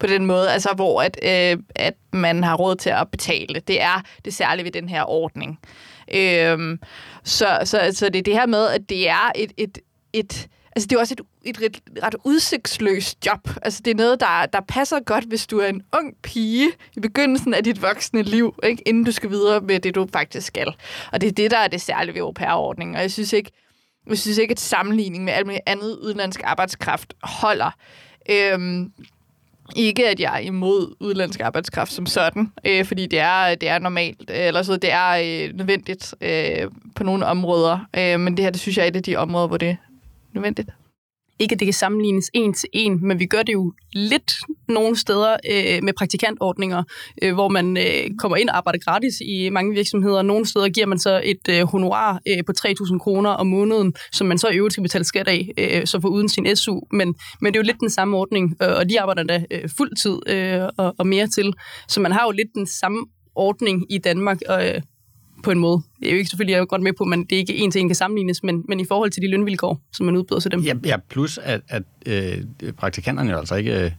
på 0.00 0.06
den 0.06 0.26
måde, 0.26 0.50
altså 0.50 0.72
hvor 0.76 1.02
at, 1.02 1.18
øh, 1.22 1.62
at 1.76 1.94
man 2.12 2.44
har 2.44 2.56
råd 2.56 2.76
til 2.76 2.90
at 2.90 3.08
betale. 3.10 3.60
Det 3.60 3.82
er 3.82 4.02
det 4.24 4.34
særlige 4.34 4.64
ved 4.64 4.72
den 4.72 4.88
her 4.88 5.10
ordning. 5.10 5.58
Øh, 6.14 6.78
så, 7.24 7.58
så, 7.64 7.90
så 7.92 8.08
det 8.08 8.18
er 8.18 8.22
det 8.22 8.34
her 8.34 8.46
med, 8.46 8.66
at 8.66 8.88
det 8.88 9.08
er 9.08 9.32
et, 9.34 9.52
et, 9.56 9.78
et 10.12 10.48
Altså, 10.78 10.86
det 10.86 10.96
er 10.96 11.00
også 11.00 11.14
et, 11.14 11.56
et 11.56 11.62
ret, 11.62 11.80
ret 12.02 12.14
udsigtsløst 12.24 13.26
job. 13.26 13.48
Altså, 13.62 13.80
det 13.84 13.90
er 13.90 13.94
noget, 13.94 14.20
der, 14.20 14.46
der 14.52 14.60
passer 14.60 15.00
godt, 15.00 15.24
hvis 15.24 15.46
du 15.46 15.58
er 15.58 15.66
en 15.66 15.82
ung 15.92 16.14
pige 16.22 16.68
i 16.96 17.00
begyndelsen 17.00 17.54
af 17.54 17.64
dit 17.64 17.82
voksne 17.82 18.22
liv, 18.22 18.54
ikke? 18.62 18.82
inden 18.86 19.04
du 19.04 19.12
skal 19.12 19.30
videre 19.30 19.60
med 19.60 19.80
det, 19.80 19.94
du 19.94 20.08
faktisk 20.12 20.46
skal. 20.46 20.74
Og 21.12 21.20
det 21.20 21.26
er 21.26 21.32
det, 21.32 21.50
der 21.50 21.58
er 21.58 21.68
det 21.68 21.80
særlige 21.80 22.14
ved 22.14 22.20
au-pair-ordningen. 22.20 22.96
Og 22.96 23.02
jeg 23.02 23.10
synes 23.10 23.32
ikke, 23.32 23.50
jeg 24.08 24.18
synes 24.18 24.38
ikke, 24.38 24.52
at 24.52 24.60
sammenligning 24.60 25.24
med 25.24 25.32
alt 25.32 25.46
muligt 25.46 25.62
andet 25.66 25.96
udenlandsk 25.96 26.40
arbejdskraft 26.44 27.14
holder. 27.22 27.70
Øhm, 28.30 28.92
ikke, 29.76 30.08
at 30.08 30.20
jeg 30.20 30.34
er 30.34 30.38
imod 30.38 30.94
udenlandsk 31.00 31.40
arbejdskraft 31.40 31.92
som 31.92 32.06
sådan, 32.06 32.52
øh, 32.64 32.84
fordi 32.84 33.06
det 33.06 33.18
er, 33.18 33.54
det 33.54 33.68
er 33.68 33.78
normalt, 33.78 34.30
øh, 34.30 34.46
eller 34.46 34.62
så 34.62 34.76
det 34.76 34.92
er 34.92 35.08
øh, 35.10 35.56
nødvendigt 35.56 36.14
øh, 36.20 36.70
på 36.94 37.04
nogle 37.04 37.26
områder. 37.26 37.78
Øh, 37.96 38.20
men 38.20 38.36
det 38.36 38.44
her, 38.44 38.50
det 38.50 38.60
synes 38.60 38.76
jeg 38.76 38.84
er 38.84 38.88
et 38.88 38.96
af 38.96 39.02
de 39.02 39.16
områder, 39.16 39.46
hvor 39.46 39.56
det 39.56 39.76
nødvendigt. 40.34 40.70
Ikke 41.40 41.52
at 41.52 41.58
det 41.58 41.66
kan 41.66 41.74
sammenlignes 41.74 42.30
en 42.34 42.54
til 42.54 42.68
en, 42.72 43.06
men 43.06 43.18
vi 43.18 43.26
gør 43.26 43.42
det 43.42 43.52
jo 43.52 43.72
lidt 43.92 44.36
nogle 44.68 44.96
steder 44.96 45.36
øh, 45.50 45.84
med 45.84 45.92
praktikantordninger, 45.92 46.82
øh, 47.22 47.34
hvor 47.34 47.48
man 47.48 47.76
øh, 47.76 48.16
kommer 48.18 48.36
ind 48.36 48.48
og 48.48 48.56
arbejder 48.56 48.78
gratis 48.78 49.14
i 49.20 49.48
mange 49.50 49.74
virksomheder. 49.74 50.22
Nogle 50.22 50.46
steder 50.46 50.68
giver 50.68 50.86
man 50.86 50.98
så 50.98 51.22
et 51.24 51.48
øh, 51.50 51.66
honorar 51.66 52.20
øh, 52.28 52.44
på 52.46 52.52
3.000 52.60 52.98
kroner 52.98 53.30
om 53.30 53.46
måneden, 53.46 53.94
som 54.12 54.26
man 54.26 54.38
så 54.38 54.48
i 54.48 54.56
øvrigt 54.56 54.72
skal 54.72 54.82
betale 54.82 55.04
skat 55.04 55.28
af, 55.28 55.48
øh, 55.58 55.86
så 55.86 56.00
for 56.00 56.08
uden 56.08 56.28
sin 56.28 56.56
SU. 56.56 56.80
Men, 56.92 57.14
men 57.40 57.52
det 57.52 57.58
er 57.58 57.62
jo 57.62 57.66
lidt 57.66 57.80
den 57.80 57.90
samme 57.90 58.16
ordning, 58.16 58.56
øh, 58.62 58.76
og 58.76 58.90
de 58.90 59.00
arbejder 59.00 59.22
da 59.22 59.44
øh, 59.50 59.68
fuld 59.76 59.96
tid 60.02 60.34
øh, 60.34 60.68
og, 60.78 60.94
og 60.98 61.06
mere 61.06 61.26
til. 61.26 61.52
Så 61.88 62.00
man 62.00 62.12
har 62.12 62.24
jo 62.24 62.30
lidt 62.30 62.50
den 62.54 62.66
samme 62.66 63.06
ordning 63.34 63.92
i 63.92 63.98
Danmark, 63.98 64.38
og 64.48 64.68
øh, 64.68 64.80
på 65.42 65.50
en 65.50 65.58
måde. 65.58 65.82
Det 66.00 66.08
er 66.08 66.12
jo 66.12 66.18
ikke 66.18 66.30
selvfølgelig, 66.30 66.52
jeg 66.52 66.60
er 66.60 66.64
godt 66.64 66.82
med 66.82 66.92
på, 66.92 67.04
at 67.04 67.18
det 67.30 67.36
ikke 67.36 67.56
en 67.56 67.70
til 67.70 67.80
en 67.80 67.88
kan 67.88 67.94
sammenlignes, 67.94 68.42
men, 68.42 68.64
men 68.68 68.80
i 68.80 68.84
forhold 68.84 69.10
til 69.10 69.22
de 69.22 69.30
lønvilkår, 69.30 69.80
som 69.92 70.06
man 70.06 70.16
udbyder 70.16 70.40
til 70.40 70.50
dem. 70.50 70.60
Ja, 70.60 70.74
ja 70.84 70.96
plus 71.08 71.38
at, 71.42 71.60
at 71.68 71.82
øh, 72.06 72.72
praktikanterne 72.76 73.38
altså 73.38 73.54
ikke 73.54 73.84
øh, 73.84 73.90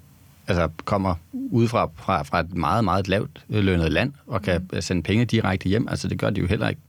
altså 0.47 0.69
kommer 0.85 1.15
udefra 1.51 1.89
fra, 1.95 2.23
fra 2.23 2.39
et 2.39 2.53
meget, 2.53 2.83
meget 2.83 3.07
lavt 3.07 3.45
lønnet 3.49 3.91
land 3.91 4.13
og 4.27 4.41
kan 4.41 4.67
mm. 4.73 4.81
sende 4.81 5.03
penge 5.03 5.25
direkte 5.25 5.69
hjem. 5.69 5.87
Altså 5.87 6.07
det 6.07 6.19
gør 6.19 6.29
de 6.29 6.41
jo 6.41 6.47
heller 6.47 6.69
ikke. 6.69 6.81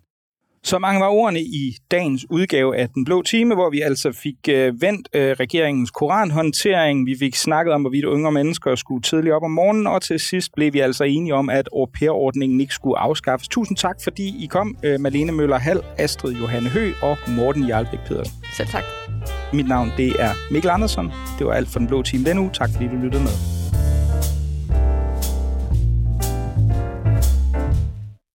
Så 0.65 0.79
mange 0.79 1.01
var 1.01 1.09
ordene 1.09 1.41
i 1.41 1.77
dagens 1.91 2.27
udgave 2.31 2.77
af 2.77 2.89
Den 2.89 3.05
Blå 3.05 3.23
Time, 3.23 3.55
hvor 3.55 3.71
vi 3.71 3.81
altså 3.81 4.13
fik 4.13 4.35
øh, 4.49 4.83
vendt 4.83 5.09
øh, 5.15 5.31
regeringens 5.31 5.91
koranhåndtering. 5.91 7.07
Vi 7.07 7.17
fik 7.19 7.35
snakket 7.37 7.75
om, 7.75 7.81
hvorvidt 7.81 8.05
unge 8.05 8.33
mennesker 8.33 8.75
skulle 8.75 9.03
tidligt 9.03 9.35
op 9.35 9.43
om 9.43 9.51
morgenen, 9.51 9.87
og 9.87 10.03
til 10.03 10.21
sidst 10.21 10.53
blev 10.57 10.73
vi 10.73 10.81
altså 10.81 11.05
enige 11.05 11.35
om, 11.35 11.51
at 11.51 11.69
au 11.73 11.87
pair-ordningen 11.99 12.61
ikke 12.61 12.75
skulle 12.75 12.99
afskaffes. 12.99 13.49
Tusind 13.49 13.77
tak, 13.77 13.97
fordi 14.03 14.45
I 14.45 14.47
kom, 14.47 14.77
øh, 14.85 15.01
Malene 15.01 15.33
Møller 15.33 15.59
Hal, 15.59 15.81
Astrid 15.99 16.35
Johanne 16.35 16.69
Hø 16.69 16.93
og 17.03 17.17
Morten 17.29 17.69
Jarlbæk 17.69 18.01
Pedersen. 18.07 18.35
Selv 18.57 18.69
tak. 18.69 18.85
Mit 19.53 19.69
navn 19.69 19.91
det 19.97 20.09
er 20.09 20.53
Mikkel 20.53 20.71
Andersen. 20.71 21.11
Det 21.39 21.47
var 21.47 21.53
alt 21.53 21.69
for 21.69 21.79
Den 21.79 21.89
Blå 21.89 22.03
Time 22.03 22.25
denne 22.25 22.41
uge. 22.41 22.51
Tak 22.53 22.71
fordi 22.73 22.85
du 22.85 22.97
lyttede 22.97 23.23
med. 23.23 23.60